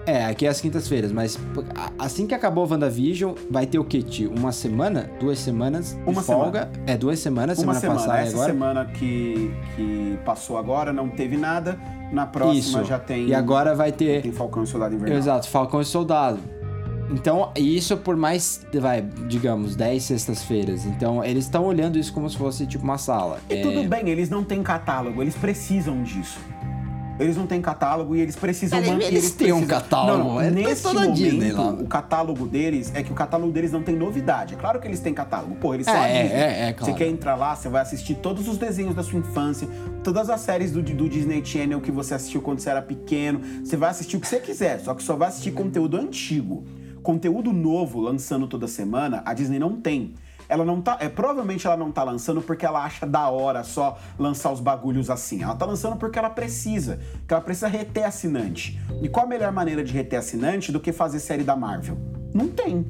[0.06, 1.38] É, aqui é as quintas-feiras, mas
[1.76, 4.32] a- assim que acabou o WandaVision, vai ter o quê, tio?
[4.38, 5.10] Uma semana?
[5.20, 5.94] Duas semanas?
[5.96, 6.70] de Uma folga?
[6.86, 8.00] É, duas semanas, Uma semana, semana.
[8.00, 8.52] passada Essa agora.
[8.54, 11.80] semana que, que passou agora não teve nada.
[12.12, 12.84] Na próxima Isso.
[12.86, 13.28] já tem.
[13.28, 14.22] E agora vai ter.
[14.22, 15.18] Tem Falcão e Soldado Invernal.
[15.18, 16.40] Exato, Falcão e Soldado.
[17.12, 20.86] Então, isso por mais, vai, digamos, 10 sextas-feiras.
[20.86, 23.40] Então, eles estão olhando isso como se fosse tipo uma sala.
[23.50, 26.40] E É, tudo bem, eles não têm catálogo, eles precisam disso.
[27.18, 29.06] Eles não têm catálogo e eles precisam Eles- manter.
[29.06, 31.70] eles têm um precisam- catálogo, Não, não, eles têm neste toda a momento, Disney lá.
[31.72, 34.54] o catálogo deles é que o catálogo deles não tem novidade.
[34.54, 35.56] É claro que eles têm catálogo.
[35.56, 36.92] Pô, eles É, são é, é, é, claro.
[36.94, 39.68] Você quer entrar lá, você vai assistir todos os desenhos da sua infância,
[40.04, 43.40] todas as séries do, do Disney Channel que você assistiu quando você era pequeno.
[43.64, 46.66] Você vai assistir o que você quiser, só que só vai assistir conteúdo antigo.
[47.02, 50.16] Conteúdo novo lançando toda semana, a Disney não tem.
[50.48, 50.98] Ela não tá.
[51.00, 55.10] É, provavelmente ela não tá lançando porque ela acha da hora só lançar os bagulhos
[55.10, 55.44] assim.
[55.44, 57.00] Ela tá lançando porque ela precisa.
[57.28, 58.80] Que ela precisa reter assinante.
[59.02, 61.98] E qual a melhor maneira de reter assinante do que fazer série da Marvel?
[62.34, 62.86] Não tem.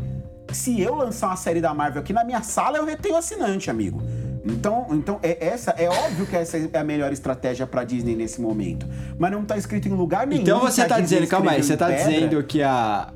[0.52, 4.02] Se eu lançar uma série da Marvel aqui na minha sala, eu retenho assinante, amigo.
[4.46, 8.40] Então, então é, essa é óbvio que essa é a melhor estratégia pra Disney nesse
[8.40, 8.86] momento.
[9.18, 10.44] Mas não tá escrito em lugar nenhum.
[10.44, 12.04] Então você tá Disney dizendo, calma aí, você tá pedra.
[12.04, 13.12] dizendo que a.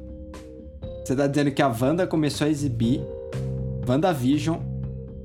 [1.05, 3.01] Você tá dizendo que a Wanda começou a exibir
[3.89, 4.57] WandaVision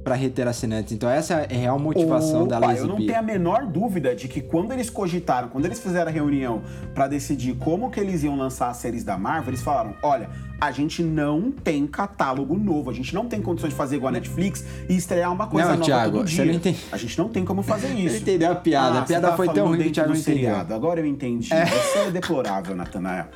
[0.03, 0.93] pra reter assinantes.
[0.93, 3.07] Então essa é a real motivação Opa, dela eu não exibir.
[3.07, 6.63] tenho a menor dúvida de que quando eles cogitaram, quando eles fizeram a reunião
[6.95, 10.29] pra decidir como que eles iam lançar as séries da Marvel, eles falaram: olha,
[10.61, 14.13] a gente não tem catálogo novo, a gente não tem condições de fazer igual a
[14.13, 16.45] Netflix e estrear uma coisa Não, nova Thiago, todo você dia.
[16.47, 16.79] não entende.
[16.91, 18.17] A gente não tem como fazer isso.
[18.23, 18.99] entendeu a piada.
[18.99, 20.57] Ah, a piada tá foi tão ruim que o Thiago não entendeu.
[20.57, 21.49] Agora eu entendi.
[21.49, 23.27] Você é deplorável, Natanael.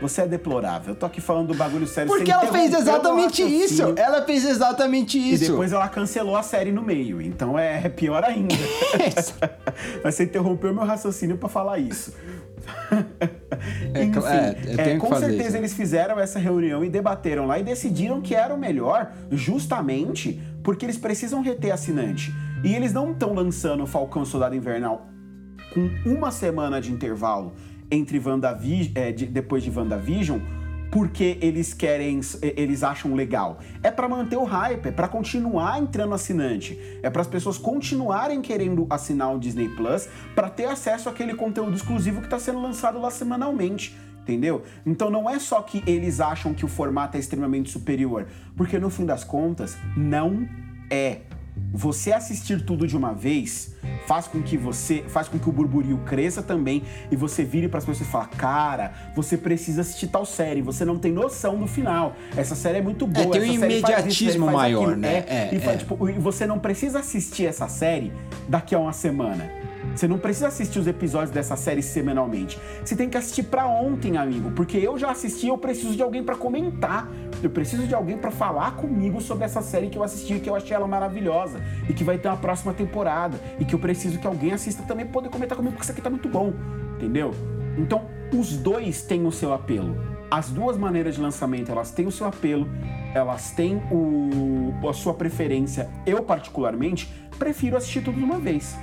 [0.00, 0.92] Você é deplorável.
[0.92, 2.10] Eu tô aqui falando do bagulho sério.
[2.10, 3.94] Porque ela fez exatamente isso!
[3.96, 5.50] Ela fez exatamente E isso!
[5.50, 7.20] depois ela cancelou a série no meio.
[7.20, 8.54] Então é é pior ainda.
[10.02, 12.12] Mas você interrompeu meu raciocínio pra falar isso.
[13.94, 14.20] É, Enfim,
[14.78, 15.56] é, é, com certeza isso.
[15.56, 20.84] eles fizeram essa reunião e debateram lá e decidiram que era o melhor, justamente porque
[20.86, 22.32] eles precisam reter assinante.
[22.62, 25.06] E eles não estão lançando Falcão e Soldado Invernal
[25.72, 27.52] com uma semana de intervalo
[27.90, 30.38] entre WandaVision, é, de- depois de WandaVision,
[30.90, 33.58] porque eles querem, eles acham legal.
[33.82, 38.40] É pra manter o hype, é pra continuar entrando assinante, é para as pessoas continuarem
[38.40, 43.00] querendo assinar o Disney Plus pra ter acesso àquele conteúdo exclusivo que tá sendo lançado
[43.00, 43.96] lá semanalmente.
[44.22, 44.62] Entendeu?
[44.84, 48.90] Então não é só que eles acham que o formato é extremamente superior, porque no
[48.90, 50.46] fim das contas, não
[50.90, 51.20] é.
[51.72, 53.74] Você assistir tudo de uma vez
[54.06, 57.78] faz com que você, faz com que o burburinho cresça também e você vire para
[57.78, 61.66] as pessoas e fala: "Cara, você precisa assistir tal série, você não tem noção do
[61.66, 62.16] final.
[62.36, 65.24] Essa série é muito boa, tem um faz isso, imediatismo faz maior, aquilo." né?
[65.28, 65.76] É, É, e, fa- é.
[65.76, 68.12] tipo, e você não precisa assistir essa série
[68.48, 69.50] daqui a uma semana.
[69.98, 72.56] Você não precisa assistir os episódios dessa série semanalmente.
[72.84, 76.22] Você tem que assistir pra ontem, amigo, porque eu já assisti, eu preciso de alguém
[76.22, 77.10] pra comentar.
[77.42, 80.54] Eu preciso de alguém pra falar comigo sobre essa série que eu assisti, que eu
[80.54, 84.26] achei ela maravilhosa e que vai ter uma próxima temporada e que eu preciso que
[84.28, 86.52] alguém assista também poder comentar comigo porque isso aqui tá muito bom,
[86.94, 87.34] entendeu?
[87.76, 89.96] Então, os dois têm o seu apelo.
[90.30, 92.68] As duas maneiras de lançamento, elas têm o seu apelo,
[93.12, 95.90] elas têm o, a sua preferência.
[96.06, 98.76] Eu, particularmente, prefiro assistir tudo de uma vez.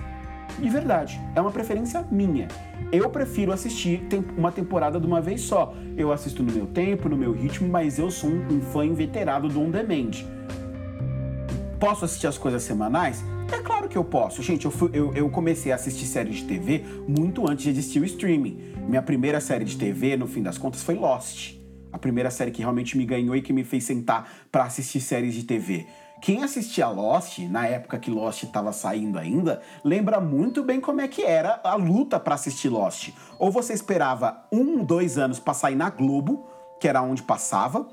[0.59, 2.47] De verdade, é uma preferência minha.
[2.91, 4.01] Eu prefiro assistir
[4.37, 5.73] uma temporada de uma vez só.
[5.97, 9.61] Eu assisto no meu tempo, no meu ritmo, mas eu sou um, fã inveterado do
[9.61, 10.11] On Demand.
[11.79, 13.23] Posso assistir as coisas semanais?
[13.51, 14.41] É claro que eu posso.
[14.41, 17.99] Gente, eu, fui- eu- eu comecei a assistir séries de TV muito antes de existir
[18.01, 18.59] o streaming.
[18.87, 21.55] Minha primeira série de TV, no fim das contas, foi Lost.
[21.91, 25.33] A primeira série que realmente me ganhou e que me fez sentar pra assistir séries
[25.33, 25.85] de TV.
[26.21, 31.07] Quem assistia Lost, na época que Lost estava saindo ainda, lembra muito bem como é
[31.07, 33.09] que era a luta pra assistir Lost.
[33.37, 36.45] Ou você esperava um, dois anos pra sair na Globo,
[36.79, 37.87] que era onde passava,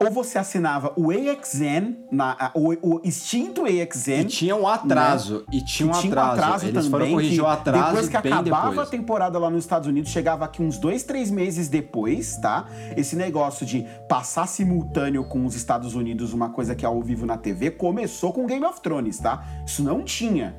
[0.00, 4.20] ou você assinava o AXN, na, o, o extinto AXN.
[4.20, 5.44] E tinha um atraso.
[5.52, 6.66] E tinha um que atraso.
[6.66, 8.88] Eles foram também, corrigir que o atraso Depois que acabava depois.
[8.88, 12.66] a temporada lá nos Estados Unidos, chegava aqui uns dois, três meses depois, tá?
[12.96, 17.24] Esse negócio de passar simultâneo com os Estados Unidos, uma coisa que é ao vivo
[17.24, 19.44] na TV, começou com Game of Thrones, tá?
[19.66, 20.54] Isso não tinha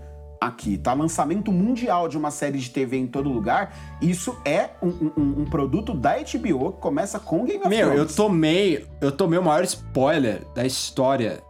[0.47, 0.93] aqui, tá?
[0.93, 4.87] Lançamento mundial de uma série de TV em todo lugar, isso é um,
[5.17, 8.15] um- um produto da HBO que começa com Game of Meu, eu Thrones.
[8.15, 8.85] tomei.
[9.01, 11.41] Eu tomei o maior spoiler da história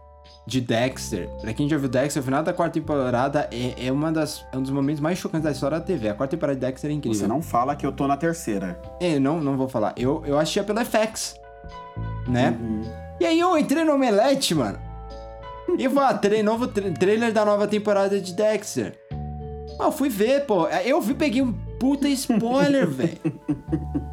[0.46, 1.28] de Dexter.
[1.40, 4.56] Pra quem já viu Dexter, o final da quarta temporada é, é, uma das, é
[4.56, 6.08] um dos momentos mais chocantes da história da TV.
[6.08, 7.18] A quarta temporada de Dexter é incrível.
[7.18, 8.80] Você não fala que eu tô na terceira.
[9.00, 9.92] É, não, não vou falar.
[9.96, 11.34] Eu, eu assistia pela FX.
[12.28, 12.56] Né?
[12.60, 12.82] Uhum.
[13.20, 14.78] E aí eu entrei no Omelete, mano.
[15.78, 18.98] E ah, tra novo tra- trailer da nova temporada de Dexter.
[19.80, 20.66] Ah, eu fui ver, pô.
[20.68, 23.18] Eu vi, peguei um puta spoiler, velho.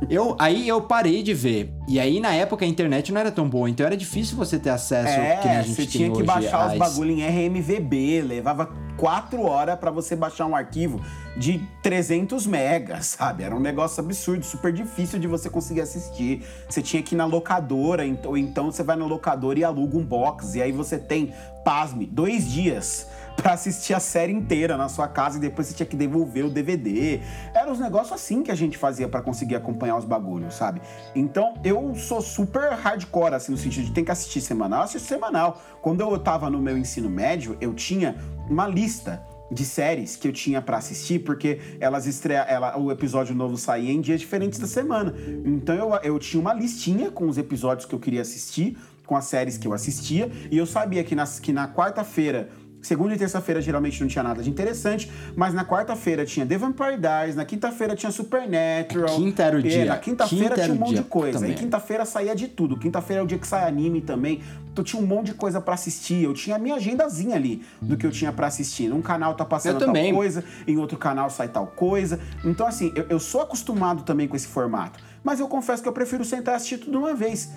[0.10, 1.74] Eu, aí eu parei de ver.
[1.88, 4.70] E aí, na época, a internet não era tão boa, então era difícil você ter
[4.70, 8.70] acesso é, que a gente você tinha que baixar os às- bagulho em RMVB, levava
[8.98, 11.02] quatro horas pra você baixar um arquivo
[11.36, 13.44] de 300 megas, sabe?
[13.44, 16.44] Era um negócio absurdo, super difícil de você conseguir assistir.
[16.70, 20.06] Você tinha que ir na locadora, ou então você vai na locadora e aluga um
[20.06, 21.34] box, e aí você tem,
[21.66, 25.86] pasme, dois dias pra assistir a série inteira na sua casa e depois você tinha
[25.86, 27.20] que devolver o DVD.
[27.54, 30.82] Era uns negócios assim que a gente fazia pra conseguir acompanhar os bagulhos, sabe?
[31.16, 35.08] Então eu sou super hardcore, assim, no sentido de tem que assistir semanal, eu assisto
[35.08, 35.62] semanal.
[35.82, 38.16] Quando eu tava no meu ensino médio, eu tinha
[38.50, 39.22] uma lista
[39.52, 43.92] de séries que eu tinha pra assistir, porque elas estreia, ela, o episódio novo saía
[43.92, 45.14] em dias diferentes da semana.
[45.46, 49.26] Então eu, eu tinha uma listinha com os episódios que eu queria assistir, com as
[49.26, 52.50] séries que eu assistia, e eu sabia que, nas, que na quarta-feira
[52.84, 56.98] Segunda e terça-feira geralmente não tinha nada de interessante, mas na quarta-feira tinha The Vampire
[56.98, 59.16] Diaries, na quinta-feira tinha Supernatural.
[59.16, 59.86] Quinta era o É, dia.
[59.86, 61.40] Na quinta-feira tinha um monte de coisa.
[61.40, 62.78] Puta E quinta-feira saía de tudo.
[62.78, 64.42] Quinta-feira é o dia que sai anime também.
[64.72, 66.24] Então tinha um monte de coisa pra assistir.
[66.24, 68.90] Eu tinha a minha agendazinha ali do que eu tinha pra assistir.
[68.90, 70.14] Num canal tá passando tal também.
[70.14, 72.20] coisa, em outro canal sai tal coisa.
[72.44, 75.00] Então, assim, eu, eu sou acostumado também com esse formato.
[75.24, 77.50] Mas eu confesso que eu prefiro sentar e assistir tudo de uma vez.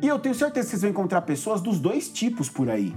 [0.00, 2.94] E eu tenho certeza que vocês vão encontrar pessoas dos dois tipos por aí.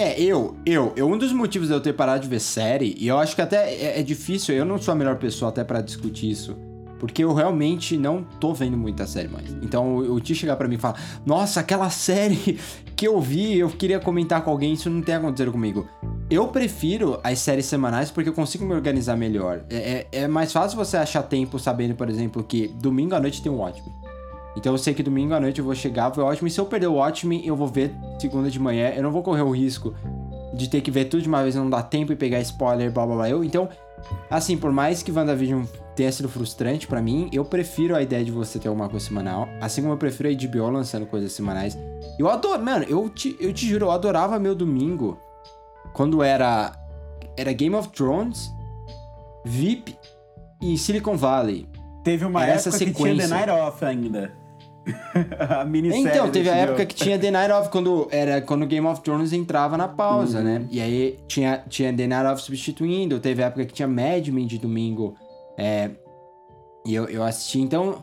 [0.00, 3.06] É, eu, eu, eu, um dos motivos de eu ter parado de ver série, e
[3.06, 5.82] eu acho que até é, é difícil, eu não sou a melhor pessoa até pra
[5.82, 6.56] discutir isso,
[6.98, 9.54] porque eu realmente não tô vendo muita série mais.
[9.60, 12.58] Então o Ti chegar pra mim e falar, nossa, aquela série
[12.96, 15.86] que eu vi, eu queria comentar com alguém, isso não tem acontecido comigo.
[16.30, 19.66] Eu prefiro as séries semanais porque eu consigo me organizar melhor.
[19.68, 23.42] É, é, é mais fácil você achar tempo sabendo, por exemplo, que domingo à noite
[23.42, 23.92] tem um Watchmen.
[24.56, 26.48] Então eu sei que domingo à noite eu vou chegar, vou ver o Watchmen.
[26.48, 28.90] E se eu perder o Watchmen, eu vou ver segunda de manhã.
[28.90, 29.94] Eu não vou correr o risco
[30.52, 33.06] de ter que ver tudo de uma vez, não dar tempo e pegar spoiler, blá
[33.06, 33.30] blá blá.
[33.30, 33.68] Eu, então,
[34.28, 38.32] assim, por mais que WandaVision tenha sido frustrante pra mim, eu prefiro a ideia de
[38.32, 39.48] você ter alguma coisa semanal.
[39.60, 41.78] Assim como eu prefiro a HBO lançando coisas semanais.
[42.18, 45.18] Eu adoro, mano, eu te, eu te juro, eu adorava meu domingo
[45.92, 46.72] quando era,
[47.36, 48.50] era Game of Thrones,
[49.44, 49.96] VIP
[50.60, 51.68] e Silicon Valley.
[52.02, 53.28] Teve uma Era época essa que tinha The sequência.
[53.28, 54.32] Night Off ainda.
[55.60, 56.06] a minissérie.
[56.08, 59.32] Então, teve a época que tinha The Night Of, quando era quando Game of Thrones
[59.32, 60.44] entrava na pausa, Uhum.
[60.44, 60.66] né?
[60.70, 64.46] E aí tinha, tinha The Night Of substituindo, teve a época que tinha Mad Men
[64.46, 65.14] de domingo.
[65.58, 65.90] É,
[66.86, 68.02] e eu, eu assisti, então.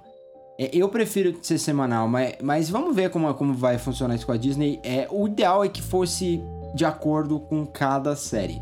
[0.60, 4.32] é, Eu prefiro ser semanal, mas, mas vamos ver como, como vai funcionar isso com
[4.32, 4.80] a Disney.
[4.84, 6.42] É, o ideal é que fosse
[6.76, 8.62] de acordo com cada série,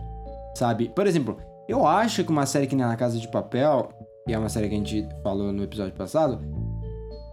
[0.56, 0.88] sabe?
[0.96, 1.38] Por exemplo,
[1.68, 3.90] eu acho que uma série que nem a Casa de Papel,
[4.26, 6.40] que é uma série que a gente falou no episódio passado,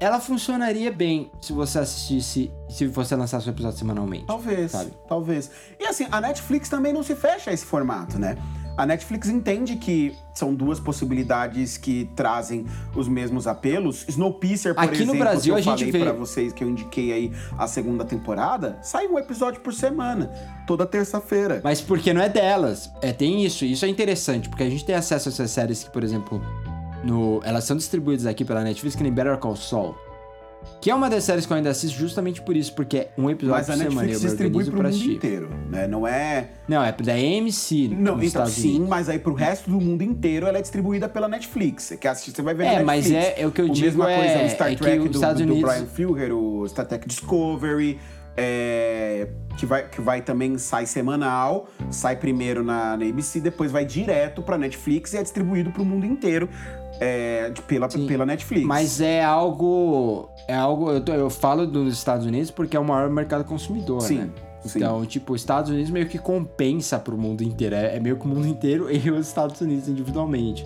[0.02, 4.26] ela funcionaria bem se você assistisse, se você lançasse um episódio semanalmente.
[4.26, 4.92] Talvez, sabe?
[5.08, 5.50] talvez.
[5.78, 8.36] E assim, a Netflix também não se fecha a esse formato, né?
[8.74, 12.64] A Netflix entende que são duas possibilidades que trazem
[12.96, 14.06] os mesmos apelos.
[14.08, 16.64] Snowpiercer, por Aqui no exemplo, Brasil, que eu a gente falei vê- pra vocês que
[16.64, 20.30] eu indiquei aí a segunda temporada, sai um episódio por semana,
[20.66, 21.60] toda terça-feira.
[21.62, 22.90] Mas porque não é delas.
[23.02, 23.64] É, tem isso.
[23.66, 26.40] Isso é interessante, porque a gente tem acesso a essas séries que, por exemplo,
[27.04, 29.94] no, elas são distribuídas aqui pela Netflix, que nem Better Call Saul.
[30.80, 33.28] Que é uma das séries que eu ainda assisto justamente por isso, porque é um
[33.28, 35.14] episódio Mas por semana e eu Netflix me distribui pro pra mundo assistir.
[35.16, 35.88] inteiro, né?
[35.88, 36.50] Não é...
[36.68, 38.88] Não, é da AMC Não, então Estados sim, Unidos.
[38.88, 41.82] mas aí pro resto do mundo inteiro ela é distribuída pela Netflix.
[41.82, 43.38] Você quer assistir, você vai ver É, mas Netflix.
[43.38, 45.14] é- é o que eu a digo mesma coisa é- o Star é Trek do,
[45.16, 47.98] Estados do Unidos- Brian Fuller, o Star Trek Discovery,
[48.36, 49.28] é,
[49.58, 54.42] que, vai, que vai também, sai semanal, sai primeiro na, na ABC, depois vai direto
[54.42, 56.48] pra Netflix e é distribuído pro mundo inteiro
[57.02, 58.06] é, de- pela, Sim.
[58.06, 58.66] pela Netflix.
[58.66, 60.28] Mas é algo.
[60.48, 60.90] É algo.
[60.90, 64.30] Eu, tô- eu falo dos Estados Unidos porque é o maior mercado consumidor, Sim, né?
[64.64, 64.78] sim.
[64.78, 67.74] Então, tipo, os Estados Unidos meio que compensa pro mundo inteiro.
[67.74, 70.64] É, é meio que o mundo inteiro e os Estados Unidos individualmente.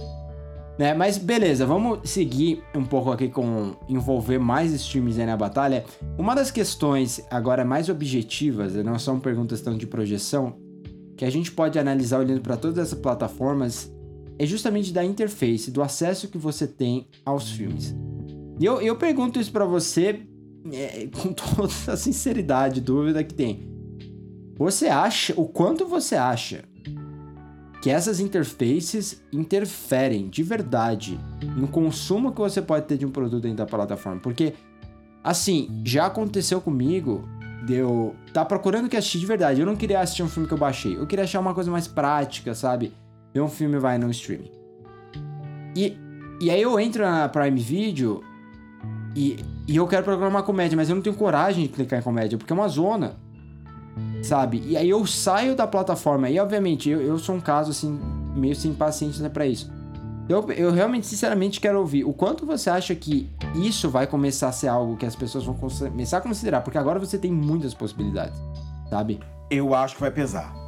[0.78, 0.92] Né?
[0.92, 5.84] Mas beleza, vamos seguir um pouco aqui com envolver mais streams aí na batalha.
[6.18, 10.52] Uma das questões agora mais objetivas, né, não são perguntas tão de projeção,
[11.16, 13.90] que a gente pode analisar olhando para todas essas plataformas,
[14.38, 17.94] é justamente da interface, do acesso que você tem aos filmes.
[18.58, 20.22] E eu, eu pergunto isso para você
[20.72, 23.68] é, com toda a sinceridade, dúvida que tem.
[24.56, 26.64] Você acha, o quanto você acha
[27.82, 31.20] que essas interfaces interferem de verdade
[31.56, 34.20] no consumo que você pode ter de um produto dentro da plataforma?
[34.20, 34.54] Porque,
[35.22, 37.28] assim, já aconteceu comigo
[37.66, 39.60] de eu tá procurando o que assistir de verdade.
[39.60, 40.96] Eu não queria assistir um filme que eu baixei.
[40.96, 42.92] Eu queria achar uma coisa mais prática, sabe?
[43.36, 44.50] Ver um filme vai no streaming.
[45.76, 45.94] E,
[46.40, 48.24] e aí eu entro na Prime Video
[49.14, 49.36] e,
[49.68, 52.38] e eu quero procurar uma comédia, mas eu não tenho coragem de clicar em comédia,
[52.38, 53.16] porque é uma zona.
[54.22, 54.62] Sabe?
[54.66, 56.30] E aí eu saio da plataforma.
[56.30, 58.00] E obviamente, eu, eu sou um caso assim,
[58.34, 59.70] meio sem paciência né, pra isso.
[60.30, 64.52] Eu, eu realmente, sinceramente, quero ouvir o quanto você acha que isso vai começar a
[64.52, 68.40] ser algo que as pessoas vão começar a considerar, porque agora você tem muitas possibilidades,
[68.88, 69.20] sabe?
[69.50, 70.65] Eu acho que vai pesar.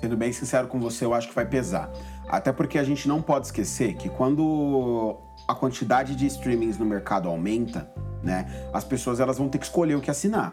[0.00, 1.90] Sendo bem sincero com você, eu acho que vai pesar.
[2.28, 5.16] Até porque a gente não pode esquecer que quando
[5.46, 7.90] a quantidade de streamings no mercado aumenta,
[8.22, 10.52] né, as pessoas elas vão ter que escolher o que assinar.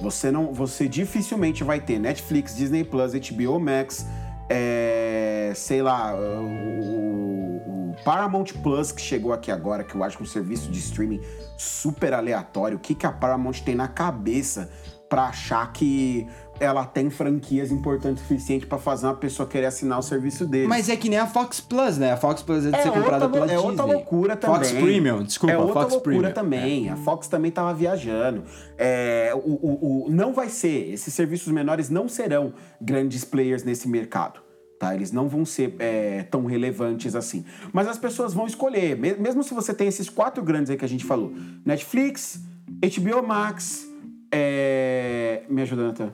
[0.00, 4.06] Você não, você dificilmente vai ter Netflix, Disney Plus, HBO Max,
[4.48, 10.22] é, sei lá, o, o, Paramount Plus que chegou aqui agora, que eu acho que
[10.22, 11.20] é um serviço de streaming
[11.56, 12.76] super aleatório.
[12.76, 14.70] O que, que a Paramount tem na cabeça
[15.08, 19.98] para achar que ela tem franquias importantes o suficiente para fazer uma pessoa querer assinar
[19.98, 20.66] o serviço dele.
[20.66, 22.12] Mas é que nem a Fox Plus, né?
[22.12, 23.62] A Fox Plus é de é ser comprada pela é Disney.
[23.62, 24.56] É outra loucura também.
[24.56, 26.34] Fox Premium, desculpa, é outra Fox loucura Premium.
[26.34, 26.88] também.
[26.88, 26.92] É.
[26.92, 28.44] A Fox também tava viajando.
[28.78, 33.88] É, o, o, o, não vai ser, esses serviços menores não serão grandes players nesse
[33.88, 34.40] mercado.
[34.78, 34.94] Tá?
[34.94, 37.44] Eles não vão ser é, tão relevantes assim.
[37.72, 38.96] Mas as pessoas vão escolher.
[38.96, 41.32] Mesmo se você tem esses quatro grandes aí que a gente falou:
[41.64, 43.88] Netflix, HBO Max,
[44.32, 45.44] é...
[45.48, 46.12] Me ajuda, Nathan.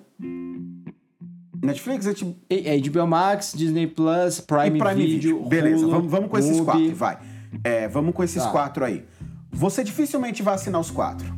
[1.62, 2.36] Netflix, HBO...
[2.90, 5.48] HBO Max, Disney Plus, Prime, Prime Video, Video.
[5.48, 7.18] Beleza, Hulu, vamos, vamos com esses quatro, vai.
[7.62, 8.50] É, vamos com esses tá.
[8.50, 9.04] quatro aí.
[9.50, 11.32] Você dificilmente vai assinar os quatro.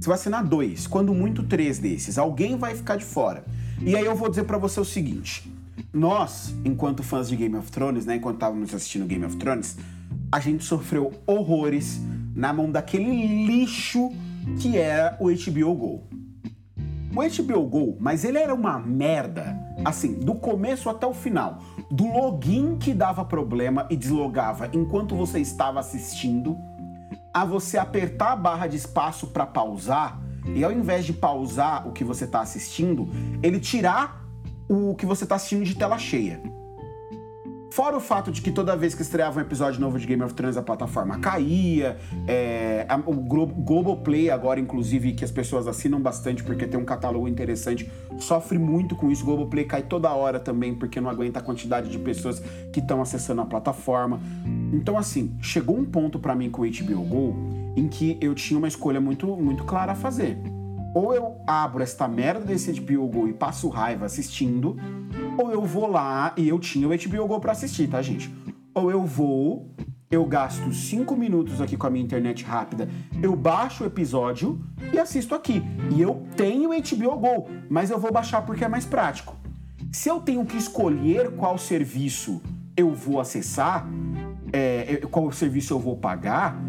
[0.00, 2.16] Você vai assinar dois, quando muito três desses.
[2.16, 3.44] Alguém vai ficar de fora.
[3.84, 5.52] E aí eu vou dizer para você o seguinte:
[5.92, 9.76] nós, enquanto fãs de Game of Thrones, né, enquanto estávamos assistindo Game of Thrones,
[10.32, 12.00] a gente sofreu horrores
[12.34, 14.10] na mão daquele lixo
[14.60, 16.02] que era o HBO Go.
[17.14, 21.58] O HBO Go, mas ele era uma merda, assim, do começo até o final.
[21.90, 26.56] Do login que dava problema e deslogava enquanto você estava assistindo,
[27.34, 30.20] a você apertar a barra de espaço para pausar,
[30.54, 33.08] e ao invés de pausar o que você está assistindo,
[33.42, 34.24] ele tirar
[34.68, 36.40] o que você está assistindo de tela cheia.
[37.70, 40.34] Fora o fato de que toda vez que estreava um episódio novo de Game of
[40.34, 46.00] Thrones a plataforma caía, é, a, o Glo Play agora, inclusive, que as pessoas assinam
[46.00, 47.88] bastante porque tem um catálogo interessante,
[48.18, 49.28] sofre muito com isso.
[49.30, 52.42] O Play cai toda hora também porque não aguenta a quantidade de pessoas
[52.72, 54.20] que estão acessando a plataforma.
[54.72, 57.36] Então, assim, chegou um ponto para mim com o HBO Go
[57.76, 60.36] em que eu tinha uma escolha muito, muito clara a fazer
[60.94, 64.76] ou eu abro esta merda desse HBO Go e passo raiva assistindo,
[65.38, 68.32] ou eu vou lá e eu tinha o HBO Go para assistir, tá, gente?
[68.74, 69.74] Ou eu vou,
[70.10, 72.88] eu gasto 5 minutos aqui com a minha internet rápida,
[73.22, 74.60] eu baixo o episódio
[74.92, 75.62] e assisto aqui.
[75.94, 79.36] E eu tenho HBO Go, mas eu vou baixar porque é mais prático.
[79.92, 82.40] Se eu tenho que escolher qual serviço
[82.76, 83.88] eu vou acessar,
[84.52, 86.60] é, qual serviço eu vou pagar,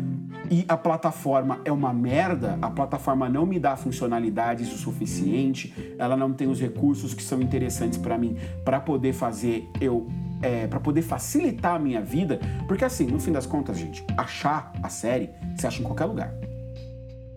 [0.52, 6.18] e a plataforma é uma merda, a plataforma não me dá funcionalidades o suficiente, ela
[6.18, 10.10] não tem os recursos que são interessantes para mim para poder fazer eu
[10.42, 14.74] é, para poder facilitar a minha vida, porque assim, no fim das contas, gente, achar
[14.84, 16.34] a série você acha em qualquer lugar.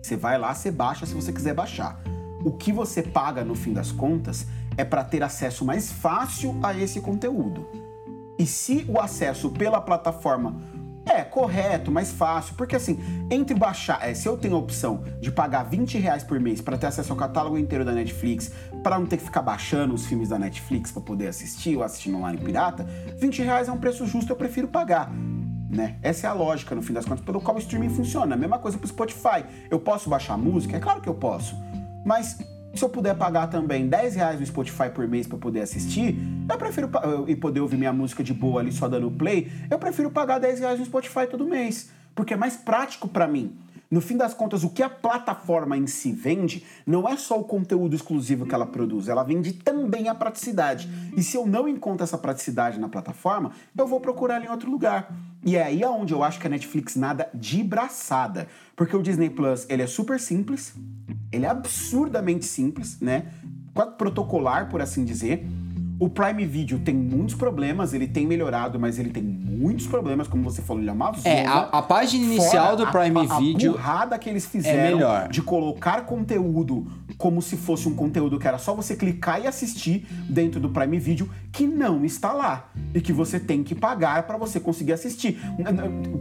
[0.01, 2.01] Você vai lá, você baixa se você quiser baixar.
[2.43, 6.77] O que você paga no fim das contas é para ter acesso mais fácil a
[6.77, 7.65] esse conteúdo.
[8.37, 10.55] E se o acesso pela plataforma
[11.05, 12.55] é, correto, mais fácil.
[12.55, 12.99] Porque assim,
[13.29, 16.77] entre baixar, é, se eu tenho a opção de pagar 20 reais por mês para
[16.77, 18.51] ter acesso ao catálogo inteiro da Netflix,
[18.83, 22.13] para não ter que ficar baixando os filmes da Netflix para poder assistir ou assistir
[22.13, 22.85] online pirata,
[23.17, 25.11] 20 reais é um preço justo, eu prefiro pagar.
[25.69, 25.97] Né?
[26.01, 28.35] Essa é a lógica, no fim das contas, pelo qual o streaming funciona.
[28.35, 29.43] A mesma coisa pro Spotify.
[29.69, 30.77] Eu posso baixar música?
[30.77, 31.55] É claro que eu posso.
[32.05, 32.37] Mas
[32.79, 36.17] se eu puder pagar também 10 reais no Spotify por mês para poder assistir,
[36.49, 36.89] eu prefiro
[37.27, 40.59] e poder ouvir minha música de boa ali só dando play, eu prefiro pagar 10
[40.59, 43.57] reais no Spotify todo mês, porque é mais prático para mim.
[43.89, 47.43] No fim das contas, o que a plataforma em si vende não é só o
[47.43, 50.89] conteúdo exclusivo que ela produz, ela vende também a praticidade.
[51.15, 55.13] E se eu não encontro essa praticidade na plataforma, eu vou procurar em outro lugar.
[55.43, 58.47] E é aí aonde eu acho que a Netflix nada de braçada.
[58.75, 60.73] Porque o Disney Plus, ele é super simples,
[61.31, 63.31] ele é absurdamente simples, né?
[63.73, 65.45] Quase protocolar, por assim dizer.
[65.97, 70.43] O Prime Video tem muitos problemas, ele tem melhorado, mas ele tem muitos problemas, como
[70.43, 71.27] você falou, ele é uma zona.
[71.29, 73.71] É, a, a página inicial do Prime a, Video.
[73.71, 76.85] A burrada que eles fizeram é de colocar conteúdo
[77.17, 80.99] como se fosse um conteúdo que era só você clicar e assistir dentro do Prime
[80.99, 82.69] Video, que não está lá.
[82.93, 85.39] E que você tem que pagar para você conseguir assistir.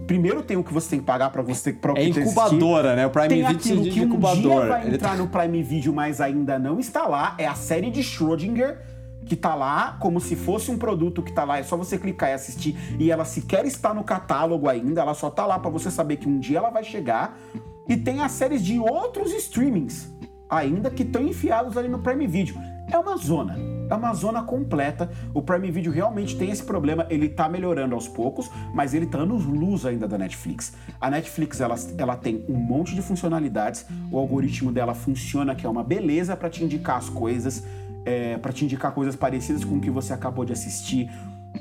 [0.07, 2.97] Primeiro tem o que você tem que pagar para você pra É incubadora, assistir.
[2.97, 3.07] né?
[3.07, 4.41] O Prime tem Video aquilo que um incubador.
[4.41, 7.35] dia vai entrar no Prime Video, mas ainda não está lá.
[7.39, 8.94] É a série de Schrödinger
[9.27, 12.31] que tá lá como se fosse um produto que tá lá, é só você clicar
[12.31, 15.91] e assistir e ela sequer está no catálogo ainda, ela só tá lá para você
[15.91, 17.39] saber que um dia ela vai chegar.
[17.87, 20.11] E tem as séries de outros streamings
[20.49, 22.55] ainda que estão enfiados ali no Prime Video.
[22.91, 23.57] é uma zona.
[23.91, 25.11] É uma zona completa.
[25.35, 27.07] O Prime Video realmente tem esse problema.
[27.11, 30.73] Ele tá melhorando aos poucos, mas ele tá anos luz ainda da Netflix.
[31.01, 33.85] A Netflix ela, ela tem um monte de funcionalidades.
[34.11, 37.65] O algoritmo dela funciona, que é uma beleza para te indicar as coisas,
[38.05, 41.09] é, para te indicar coisas parecidas com o que você acabou de assistir.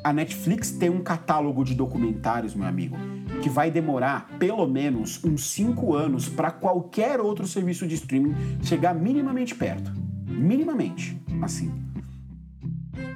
[0.03, 2.97] A Netflix tem um catálogo de documentários, meu amigo,
[3.41, 8.93] que vai demorar pelo menos uns 5 anos para qualquer outro serviço de streaming chegar
[8.93, 9.91] minimamente perto.
[10.27, 11.71] Minimamente, assim.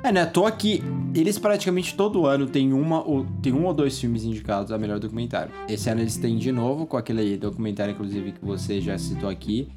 [0.03, 0.25] É, né?
[0.25, 0.83] Tô aqui.
[1.15, 4.99] Eles praticamente todo ano tem, uma ou, tem um ou dois filmes indicados a melhor
[4.99, 5.51] documentário.
[5.67, 9.67] Esse ano eles têm de novo, com aquele documentário, inclusive, que você já citou aqui.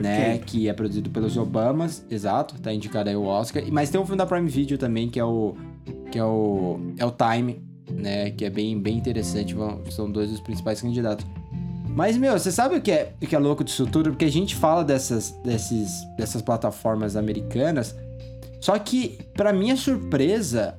[0.00, 3.62] Né, que é produzido pelos Obamas, exato, tá indicado aí o Oscar.
[3.70, 5.54] Mas tem um filme da Prime Video também, que é o.
[6.10, 6.80] que é o.
[6.96, 8.30] é o Time, né?
[8.30, 9.54] Que é bem, bem interessante.
[9.90, 11.26] São dois dos principais candidatos.
[11.94, 14.10] Mas, meu, você sabe o que é, o que é louco disso tudo?
[14.10, 17.94] Porque a gente fala dessas, desses, dessas plataformas americanas
[18.62, 20.76] só que, para minha surpresa,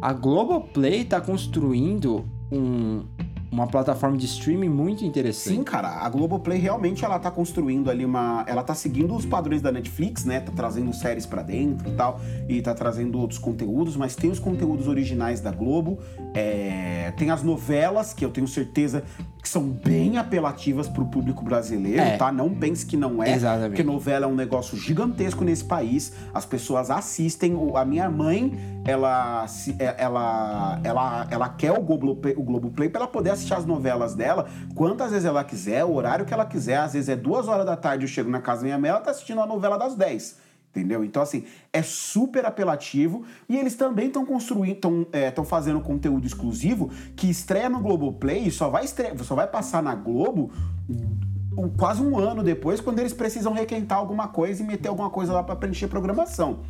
[0.00, 3.04] a Globoplay tá construindo um,
[3.50, 5.56] uma plataforma de streaming muito interessante.
[5.56, 9.62] Sim, cara, a Globoplay realmente ela tá construindo ali uma, ela tá seguindo os padrões
[9.62, 10.40] da Netflix, né?
[10.40, 14.38] Tá trazendo séries para dentro e tal, e tá trazendo outros conteúdos, mas tem os
[14.38, 15.98] conteúdos originais da Globo,
[16.34, 17.12] é...
[17.16, 19.02] tem as novelas que eu tenho certeza
[19.40, 22.16] que são bem apelativas para o público brasileiro, é.
[22.16, 22.30] tá?
[22.30, 23.70] Não pense que não é, Exatamente.
[23.70, 26.12] porque novela é um negócio gigantesco nesse país.
[26.34, 27.56] As pessoas assistem.
[27.74, 28.52] A minha mãe,
[28.84, 29.46] ela,
[29.78, 34.14] é, ela, ela, ela quer o Globoplay, o Globoplay para ela poder assistir as novelas
[34.14, 36.78] dela quantas vezes ela quiser, o horário que ela quiser.
[36.78, 39.00] Às vezes é duas horas da tarde, eu chego na casa da minha mãe, ela
[39.00, 41.02] tá assistindo a novela das 10 entendeu?
[41.02, 46.90] Então, assim, é super apelativo e eles também estão construindo, estão é, fazendo conteúdo exclusivo
[47.16, 50.52] que estreia no Globoplay e só vai, estreia, só vai passar na Globo
[51.76, 55.42] quase um ano depois, quando eles precisam requentar alguma coisa e meter alguma coisa lá
[55.42, 56.60] para preencher programação.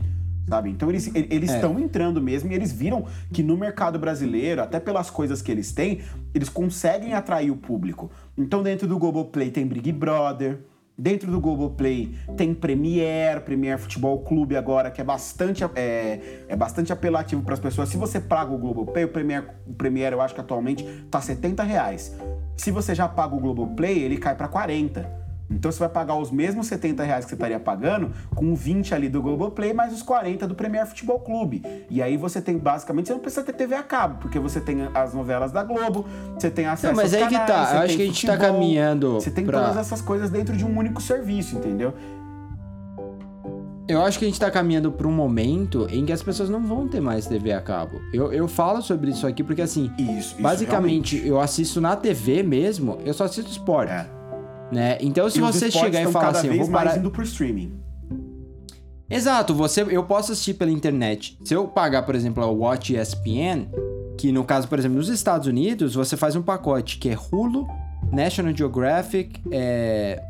[0.48, 0.70] Sabe?
[0.70, 1.82] Então eles eles estão é.
[1.82, 6.00] entrando mesmo e eles viram que no mercado brasileiro, até pelas coisas que eles têm,
[6.34, 8.10] eles conseguem atrair o público.
[8.36, 10.58] Então dentro do Globoplay tem Big Brother,
[11.00, 16.92] Dentro do Globoplay tem Premier, Premier Futebol Clube agora, que é bastante, é, é bastante
[16.92, 17.88] apelativo para as pessoas.
[17.88, 21.62] Se você paga o Globoplay, o Premier, o Premier eu acho que atualmente tá 70
[21.62, 22.12] reais.
[22.56, 25.27] Se você já paga o Globoplay, ele cai para 40.
[25.50, 29.08] Então você vai pagar os mesmos 70 reais que você estaria pagando com 20 ali
[29.08, 31.62] do Globoplay mais os 40 do Premier Futebol Clube.
[31.88, 34.88] E aí você tem basicamente, você não precisa ter TV a cabo, porque você tem
[34.94, 36.04] as novelas da Globo,
[36.34, 37.74] você tem acesso não, mas aos aí canais, que tá.
[37.74, 39.14] Eu acho que a gente tá futebol, tá caminhando.
[39.14, 39.60] Você tem pra...
[39.60, 41.94] todas essas coisas dentro de um único serviço, entendeu?
[43.88, 46.62] Eu acho que a gente tá caminhando para um momento em que as pessoas não
[46.62, 48.02] vão ter mais TV a cabo.
[48.12, 51.30] Eu, eu falo sobre isso aqui porque, assim, isso, isso basicamente, realmente.
[51.30, 53.90] eu assisto na TV mesmo, eu só assisto esporte.
[53.90, 54.17] É.
[54.70, 54.98] Né?
[55.00, 56.98] Então, se e você chegar e falar assim, eu vou parar.
[56.98, 57.72] indo pro streaming.
[59.10, 61.38] Exato, você, eu posso assistir pela internet.
[61.42, 63.66] Se eu pagar, por exemplo, a Watch ESPN,
[64.18, 67.66] que no caso, por exemplo, nos Estados Unidos, você faz um pacote que é Hulu,
[68.12, 70.22] National Geographic, é,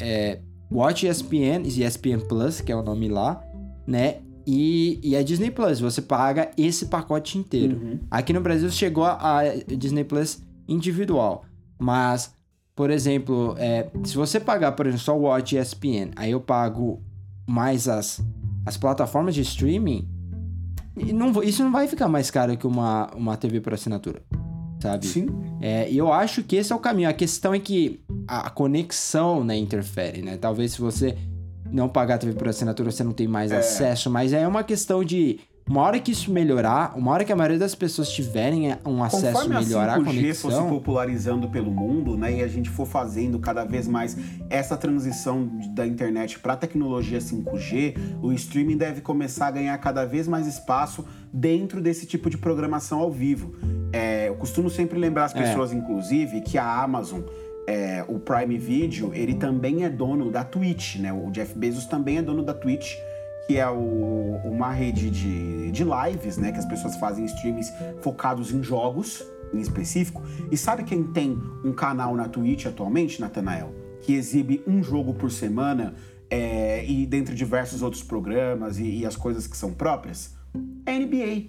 [0.00, 0.38] é,
[0.70, 3.42] Watch ESPN, ESPN Plus, que é o nome lá,
[3.86, 4.18] né?
[4.46, 7.76] E, e a Disney Plus, você paga esse pacote inteiro.
[7.76, 7.98] Uhum.
[8.10, 11.44] Aqui no Brasil chegou a Disney Plus individual,
[11.78, 12.32] mas
[12.78, 17.02] por exemplo, é, se você pagar, por exemplo, só o Watch ESPN, aí eu pago
[17.44, 18.20] mais as,
[18.64, 20.08] as plataformas de streaming,
[21.12, 24.22] não, isso não vai ficar mais caro que uma, uma TV por assinatura,
[24.80, 25.08] sabe?
[25.08, 25.26] Sim.
[25.60, 27.08] É, e eu acho que esse é o caminho.
[27.08, 30.36] A questão é que a conexão né, interfere, né?
[30.36, 31.18] Talvez se você
[31.72, 33.56] não pagar a TV por assinatura, você não tem mais é.
[33.56, 37.36] acesso, mas é uma questão de uma hora que isso melhorar, uma hora que a
[37.36, 40.50] maioria das pessoas tiverem um acesso Conforme melhor a 5G conexão...
[40.50, 44.16] for se popularizando pelo mundo, né, e a gente for fazendo cada vez mais
[44.48, 50.04] essa transição da internet para a tecnologia 5G, o streaming deve começar a ganhar cada
[50.04, 53.54] vez mais espaço dentro desse tipo de programação ao vivo.
[53.92, 55.42] É, eu costumo sempre lembrar as é.
[55.42, 55.74] pessoas, é.
[55.74, 57.20] inclusive, que a Amazon
[57.66, 61.12] é, o Prime Video, ele também é dono da Twitch, né?
[61.12, 62.94] O Jeff Bezos também é dono da Twitch
[63.48, 66.52] que é o, uma rede de, de lives, né?
[66.52, 67.72] Que as pessoas fazem streams
[68.02, 70.22] focados em jogos em específico.
[70.52, 73.74] E sabe quem tem um canal na Twitch atualmente, Nathanael?
[74.02, 75.94] Que exibe um jogo por semana
[76.28, 80.36] é, e dentre diversos outros programas e, e, as coisas que são próprias?
[80.84, 81.46] É a NBA.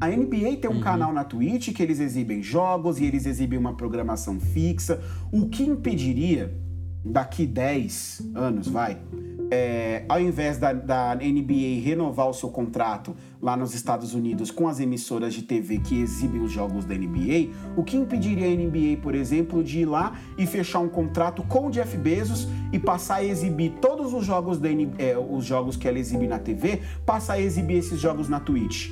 [0.00, 0.80] A NBA tem um uhum.
[0.80, 5.00] canal na Twitch que eles exibem jogos e eles exibem uma programação fixa.
[5.30, 6.52] O que impediria,
[7.04, 8.98] daqui 10 anos, vai,
[9.50, 14.66] é, ao invés da, da NBA renovar o seu contrato lá nos Estados Unidos com
[14.68, 19.00] as emissoras de TV que exibem os jogos da NBA, o que impediria a NBA,
[19.02, 23.16] por exemplo, de ir lá e fechar um contrato com o Jeff Bezos e passar
[23.16, 26.82] a exibir todos os jogos, da NBA, é, os jogos que ela exibe na TV,
[27.04, 28.90] passar a exibir esses jogos na Twitch?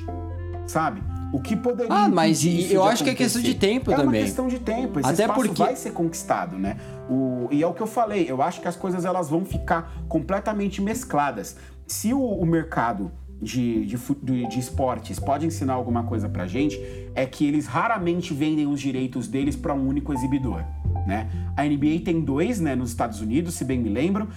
[0.67, 1.03] Sabe?
[1.35, 4.21] O que poderia Ah, mas eu acho que é questão de tempo é também.
[4.21, 5.01] É uma questão de tempo.
[5.01, 5.61] Esse Até porque...
[5.61, 6.77] vai ser conquistado, né?
[7.09, 7.49] O...
[7.51, 8.27] E é o que eu falei.
[8.29, 11.57] Eu acho que as coisas elas vão ficar completamente mescladas.
[11.87, 16.81] Se o, o mercado de, de, de, de, esportes pode ensinar alguma coisa pra gente,
[17.15, 20.65] é que eles raramente vendem os direitos deles para um único exibidor.
[21.07, 21.29] Né?
[21.57, 24.29] A NBA tem dois né, nos Estados Unidos, se bem me lembro.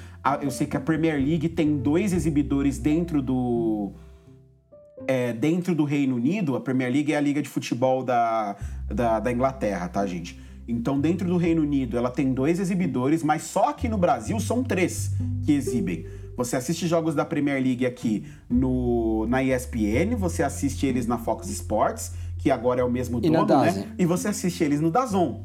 [0.41, 3.93] Eu sei que a Premier League tem dois exibidores dentro do,
[5.07, 8.55] é, dentro do Reino Unido, a Premier League é a liga de futebol da,
[8.87, 10.39] da, da, Inglaterra, tá, gente?
[10.67, 14.63] Então, dentro do Reino Unido, ela tem dois exibidores, mas só aqui no Brasil são
[14.63, 15.11] três
[15.45, 16.05] que exibem.
[16.35, 21.49] Você assiste jogos da Premier League aqui no, na ESPN, você assiste eles na Fox
[21.49, 23.93] Sports, que agora é o mesmo dono, né?
[23.97, 25.41] E você assiste eles no Dazon.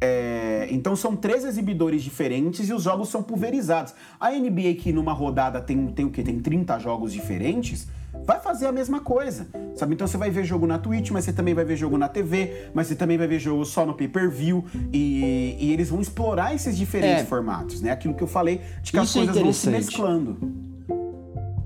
[0.00, 3.94] É, então são três exibidores diferentes e os jogos são pulverizados.
[4.18, 6.22] A NBA que numa rodada tem, tem o quê?
[6.22, 7.86] Tem 30 jogos diferentes
[8.24, 9.94] vai fazer a mesma coisa, sabe?
[9.94, 12.68] Então você vai ver jogo na Twitch, mas você também vai ver jogo na TV,
[12.72, 16.76] mas você também vai ver jogo só no pay-per-view e, e, eles vão explorar esses
[16.76, 17.24] diferentes é.
[17.24, 17.90] formatos, né?
[17.90, 20.36] Aquilo que eu falei de que Isso as é coisas vão se mesclando.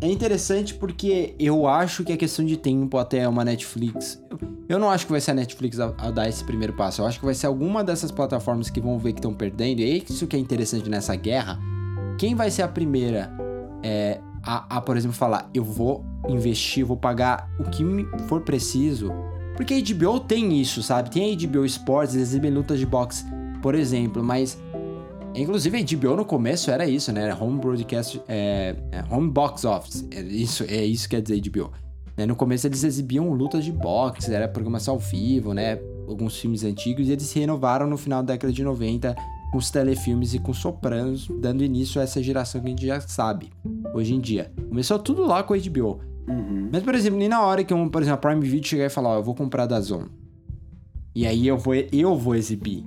[0.00, 4.22] É interessante porque eu acho que é questão de tempo até uma Netflix.
[4.68, 7.02] Eu não acho que vai ser a Netflix a, a dar esse primeiro passo.
[7.02, 9.80] Eu acho que vai ser alguma dessas plataformas que vão ver que estão perdendo.
[9.80, 11.58] E é isso que é interessante nessa guerra.
[12.16, 13.32] Quem vai ser a primeira
[13.82, 17.84] é, a, a, por exemplo, falar: eu vou investir, vou pagar o que
[18.26, 19.12] for preciso.
[19.54, 21.10] Porque a HBO tem isso, sabe?
[21.10, 23.26] Tem a HBO Sports, eles exibem lutas de boxe,
[23.60, 24.58] por exemplo, mas.
[25.34, 27.24] Inclusive a HBO no começo era isso, né?
[27.24, 30.08] Era home broadcast, é, é, home box office.
[30.10, 31.70] É isso, é isso que quer dizer HBO.
[32.16, 32.24] Né?
[32.24, 35.78] No começo eles exibiam lutas de boxe, era programação ao vivo, né?
[36.08, 39.14] Alguns filmes antigos, e eles se renovaram no final da década de 90
[39.50, 43.00] com os telefilmes e com Sopranos, dando início a essa geração que a gente já
[43.00, 43.50] sabe
[43.94, 44.52] hoje em dia.
[44.68, 46.00] Começou tudo lá com a HBO.
[46.28, 46.68] Uhum.
[46.70, 48.90] Mas, por exemplo, nem na hora que, um, por exemplo, a Prime Video chegar e
[48.90, 50.10] falar, ó, eu vou comprar da Zone.
[51.14, 52.84] E aí eu vou, eu vou exibir,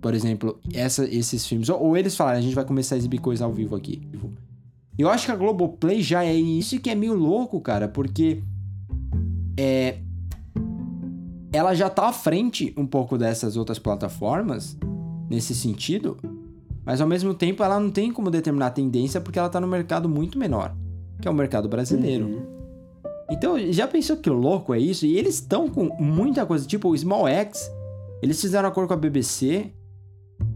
[0.00, 1.68] por exemplo, essa, esses filmes.
[1.68, 4.08] Ou, ou eles falarem, a gente vai começar a exibir coisa ao vivo aqui.
[4.96, 8.42] Eu acho que a Globoplay já é isso que é meio louco, cara, porque
[9.56, 9.98] é,
[11.52, 14.76] ela já tá à frente um pouco dessas outras plataformas
[15.28, 16.16] nesse sentido,
[16.84, 19.66] mas ao mesmo tempo ela não tem como determinar a tendência porque ela tá no
[19.66, 20.74] mercado muito menor,
[21.20, 22.26] que é o mercado brasileiro.
[22.26, 22.58] Uhum.
[23.30, 25.04] Então, já pensou que louco é isso?
[25.04, 27.70] E eles estão com muita coisa, tipo o Small X,
[28.22, 29.70] eles fizeram acordo com a BBC.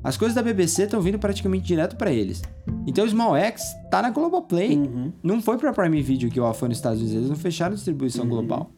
[0.03, 2.43] As coisas da BBC estão vindo praticamente direto para eles.
[2.87, 4.77] Então o Small X tá na Globoplay.
[4.77, 5.13] Uhum.
[5.23, 7.77] Não foi pra Prime Video que o foi nos Estados Unidos, eles não fecharam a
[7.77, 8.31] distribuição uhum.
[8.31, 8.71] global.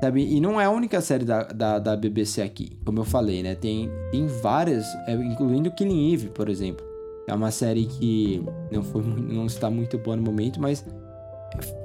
[0.00, 0.22] Sabe?
[0.22, 3.56] E não é a única série da, da, da BBC aqui, como eu falei, né?
[3.56, 6.86] Tem, tem várias, é, incluindo Killing Eve, por exemplo.
[7.26, 10.84] É uma série que não, foi, não está muito boa no momento, mas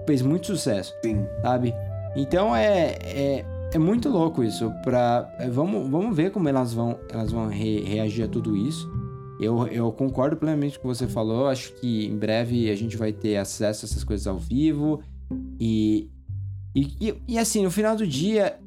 [0.05, 0.93] fez muito sucesso.
[1.03, 1.25] Sim.
[1.41, 1.73] Sabe?
[2.15, 4.71] Então é, é, é muito louco isso.
[4.83, 8.89] Pra, é, vamos, vamos ver como elas vão, elas vão re, reagir a tudo isso.
[9.39, 11.47] Eu, eu concordo plenamente com o que você falou.
[11.47, 15.01] Acho que em breve a gente vai ter acesso a essas coisas ao vivo.
[15.59, 16.09] E,
[16.75, 18.59] e, e, e assim, no final do dia,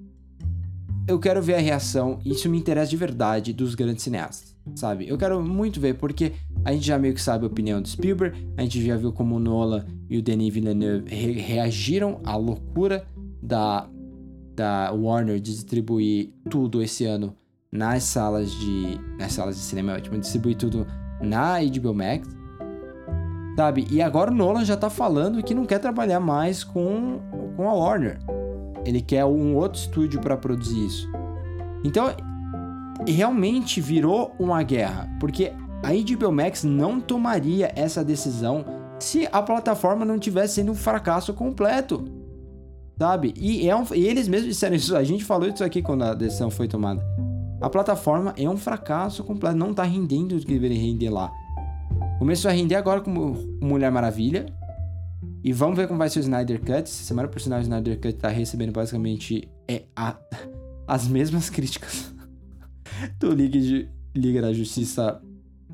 [1.09, 2.19] eu quero ver a reação.
[2.25, 5.09] Isso me interessa de verdade dos grandes cineastas, sabe?
[5.09, 6.33] Eu quero muito ver, porque
[6.65, 9.37] a gente já meio que sabe a opinião do Spielberg, a gente já viu como
[9.37, 13.07] o Nolan e o Denis Villeneuve re reagiram à loucura
[13.43, 13.89] da,
[14.55, 17.37] da Warner de distribuir tudo esse ano
[17.71, 18.99] nas salas de.
[19.19, 20.87] nas salas de cinema, é ótimo, distribuir tudo
[21.21, 22.29] na HBO Max.
[23.57, 23.87] Sabe?
[23.91, 27.21] E agora o Nolan já tá falando que não quer trabalhar mais com,
[27.57, 28.19] com a Warner.
[28.85, 31.11] Ele quer um outro estúdio para produzir isso.
[31.83, 32.15] Então,
[33.07, 35.53] realmente virou uma guerra, porque
[35.83, 38.65] a HBO Max não tomaria essa decisão
[38.99, 42.05] se a plataforma não tivesse sendo um fracasso completo.
[42.99, 43.35] Sabe?
[43.37, 44.97] E, é um, e eles mesmos disseram isso.
[44.97, 47.05] A gente falou isso aqui quando a decisão foi tomada.
[47.61, 49.57] A plataforma é um fracasso completo.
[49.57, 51.31] Não tá rendendo o que deveria render lá.
[52.19, 53.11] Começou a render agora com
[53.61, 54.47] Mulher Maravilha.
[55.47, 56.91] E vamos ver como vai ser o Snyder Cut.
[56.91, 60.19] Semana por sinal, o Snyder Cut tá recebendo basicamente é, a,
[60.89, 62.13] as mesmas críticas
[63.21, 65.23] do Liga, de, Liga da Justiça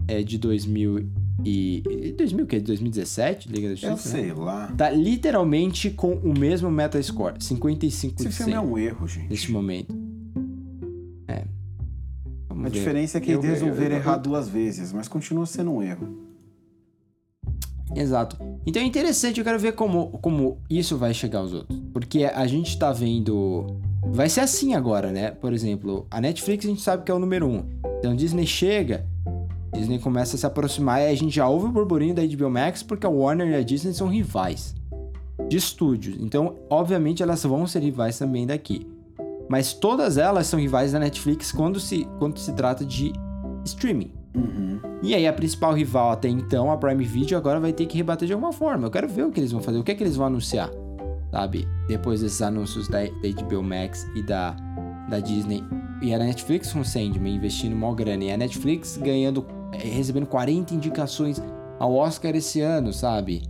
[0.07, 1.09] é de 2000
[1.43, 3.93] e 2000 que 2017, Liga da Justiça.
[3.93, 4.35] Eu sei né?
[4.35, 4.70] lá.
[4.77, 9.31] Tá literalmente com o mesmo Metascore, 55 Esse filme é um erro, gente.
[9.31, 9.94] Neste momento.
[11.28, 11.47] É.
[12.47, 12.74] Vamos a ver.
[12.74, 16.31] diferença é que eles resolveram errar duas vezes, mas continua sendo um erro.
[17.94, 18.36] Exato.
[18.66, 21.78] Então é interessante, eu quero ver como, como isso vai chegar aos outros.
[21.93, 23.66] Porque a gente tá vendo.
[24.05, 25.31] Vai ser assim agora, né?
[25.31, 27.64] Por exemplo, a Netflix a gente sabe que é o número um.
[27.98, 29.06] Então Disney chega,
[29.74, 32.82] Disney começa a se aproximar e a gente já ouve o burburinho da HBO Max
[32.82, 34.74] porque a Warner e a Disney são rivais
[35.48, 36.16] de estúdios.
[36.20, 38.86] Então, obviamente, elas vão ser rivais também daqui.
[39.48, 43.12] Mas todas elas são rivais da Netflix quando se, quando se trata de
[43.64, 44.12] streaming.
[44.34, 44.80] Uhum.
[45.02, 48.26] E aí a principal rival até então, a Prime Video, agora vai ter que rebater
[48.26, 48.86] de alguma forma.
[48.86, 50.70] Eu quero ver o que eles vão fazer, o que é que eles vão anunciar,
[51.30, 51.66] sabe?
[51.88, 54.56] Depois desses anúncios da, da HBO Max e da,
[55.09, 55.62] da Disney.
[56.00, 58.24] E a Netflix com Sandman investindo mó grana.
[58.24, 61.40] E a Netflix ganhando, eh, recebendo 40 indicações
[61.78, 63.42] ao Oscar esse ano, sabe?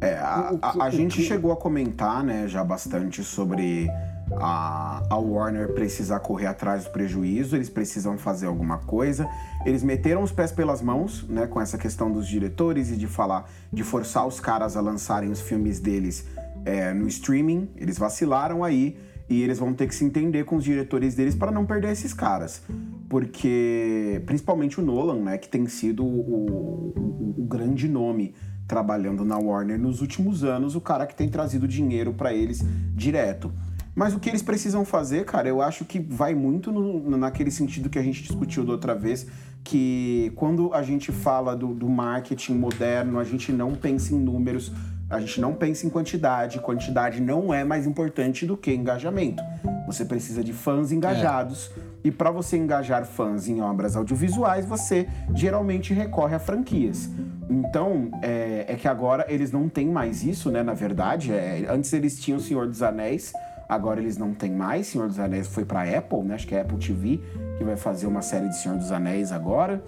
[0.00, 3.88] É, a, a, a gente chegou a comentar, né, já bastante sobre
[4.36, 9.28] a, a Warner precisar correr atrás do prejuízo, eles precisam fazer alguma coisa.
[9.64, 13.48] Eles meteram os pés pelas mãos, né, com essa questão dos diretores e de falar,
[13.72, 16.26] de forçar os caras a lançarem os filmes deles
[16.64, 17.68] é, no streaming.
[17.76, 21.50] Eles vacilaram aí e eles vão ter que se entender com os diretores deles para
[21.50, 22.62] não perder esses caras.
[23.08, 28.34] Porque, principalmente o Nolan, né, que tem sido o, o, o grande nome
[28.66, 33.52] trabalhando na Warner nos últimos anos, o cara que tem trazido dinheiro para eles direto.
[33.94, 37.90] Mas o que eles precisam fazer, cara, eu acho que vai muito no, naquele sentido
[37.90, 39.26] que a gente discutiu da outra vez,
[39.62, 44.72] que quando a gente fala do, do marketing moderno, a gente não pensa em números,
[45.12, 46.58] a gente não pensa em quantidade.
[46.58, 49.42] Quantidade não é mais importante do que engajamento.
[49.86, 51.70] Você precisa de fãs engajados.
[51.76, 51.92] É.
[52.04, 57.10] E para você engajar fãs em obras audiovisuais, você geralmente recorre a franquias.
[57.48, 60.62] Então, é, é que agora eles não têm mais isso, né?
[60.62, 63.34] Na verdade, é, antes eles tinham o Senhor dos Anéis,
[63.72, 64.88] Agora eles não têm mais.
[64.88, 66.34] Senhor dos Anéis foi para Apple, né?
[66.34, 67.20] Acho que é Apple TV
[67.56, 69.82] que vai fazer uma série de Senhor dos Anéis agora.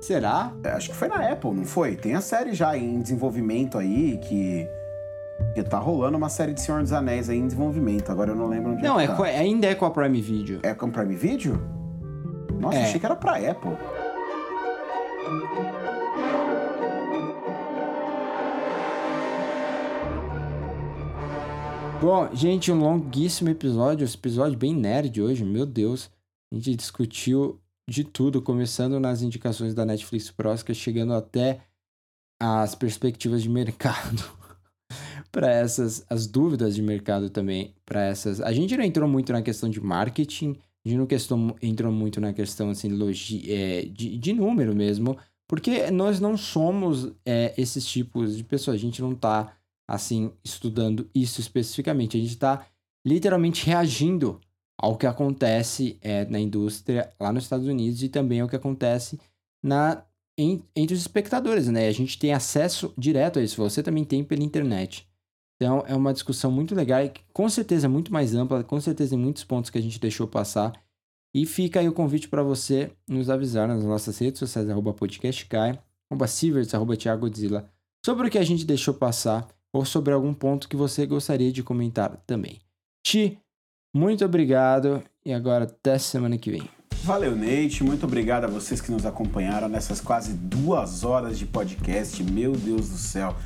[0.00, 0.52] Será?
[0.62, 1.96] É, acho que foi na Apple, não foi?
[1.96, 4.66] Tem a série já em desenvolvimento aí que
[5.54, 8.10] que tá rolando uma série de Senhor dos Anéis aí em desenvolvimento.
[8.10, 9.06] Agora eu não lembro onde não, é.
[9.06, 9.38] Não, é tá.
[9.38, 10.60] ainda é com a Prime Video.
[10.62, 11.60] É com a Prime Video?
[12.58, 12.84] Nossa, é.
[12.84, 13.76] achei que era pra Apple.
[22.00, 26.10] Bom, gente, um longuíssimo episódio, esse episódio bem nerd hoje, meu Deus.
[26.52, 27.58] A gente discutiu
[27.88, 31.62] de tudo, começando nas indicações da Netflix Pro Oscar, chegando até
[32.40, 34.22] as perspectivas de mercado
[35.32, 38.42] para essas, as dúvidas de mercado também para essas.
[38.42, 42.20] A gente não entrou muito na questão de marketing, a gente não questão, entrou muito
[42.20, 45.16] na questão assim, logi, é, de, de número mesmo,
[45.48, 49.56] porque nós não somos é, esses tipos de pessoas, a gente não tá
[49.88, 52.16] assim, estudando isso especificamente.
[52.16, 52.66] A gente está
[53.06, 54.40] literalmente reagindo
[54.78, 59.18] ao que acontece é, na indústria lá nos Estados Unidos e também ao que acontece
[59.62, 60.04] na,
[60.36, 61.88] em, entre os espectadores, né?
[61.88, 65.08] A gente tem acesso direto a isso, você também tem pela internet.
[65.56, 69.18] Então é uma discussão muito legal e com certeza muito mais ampla, com certeza em
[69.18, 70.72] muitos pontos que a gente deixou passar.
[71.34, 75.78] E fica aí o convite para você nos avisar nas nossas redes sociais, arroba podcastcai,
[76.10, 77.70] arroba Sivers, arroba Thiago Godzilla,
[78.04, 79.46] sobre o que a gente deixou passar
[79.76, 82.58] ou sobre algum ponto que você gostaria de comentar também.
[83.06, 83.38] Ti,
[83.94, 86.68] muito obrigado e agora até semana que vem.
[87.04, 87.84] Valeu, Nate.
[87.84, 92.22] Muito obrigado a vocês que nos acompanharam nessas quase duas horas de podcast.
[92.24, 93.36] Meu Deus do céu.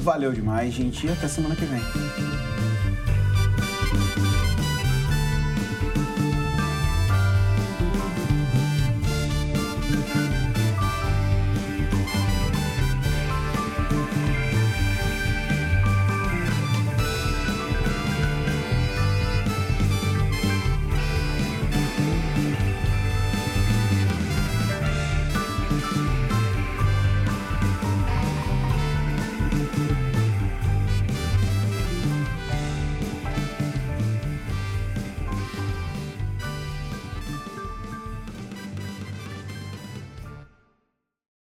[0.00, 1.06] Valeu demais, gente.
[1.06, 2.49] E até semana que vem.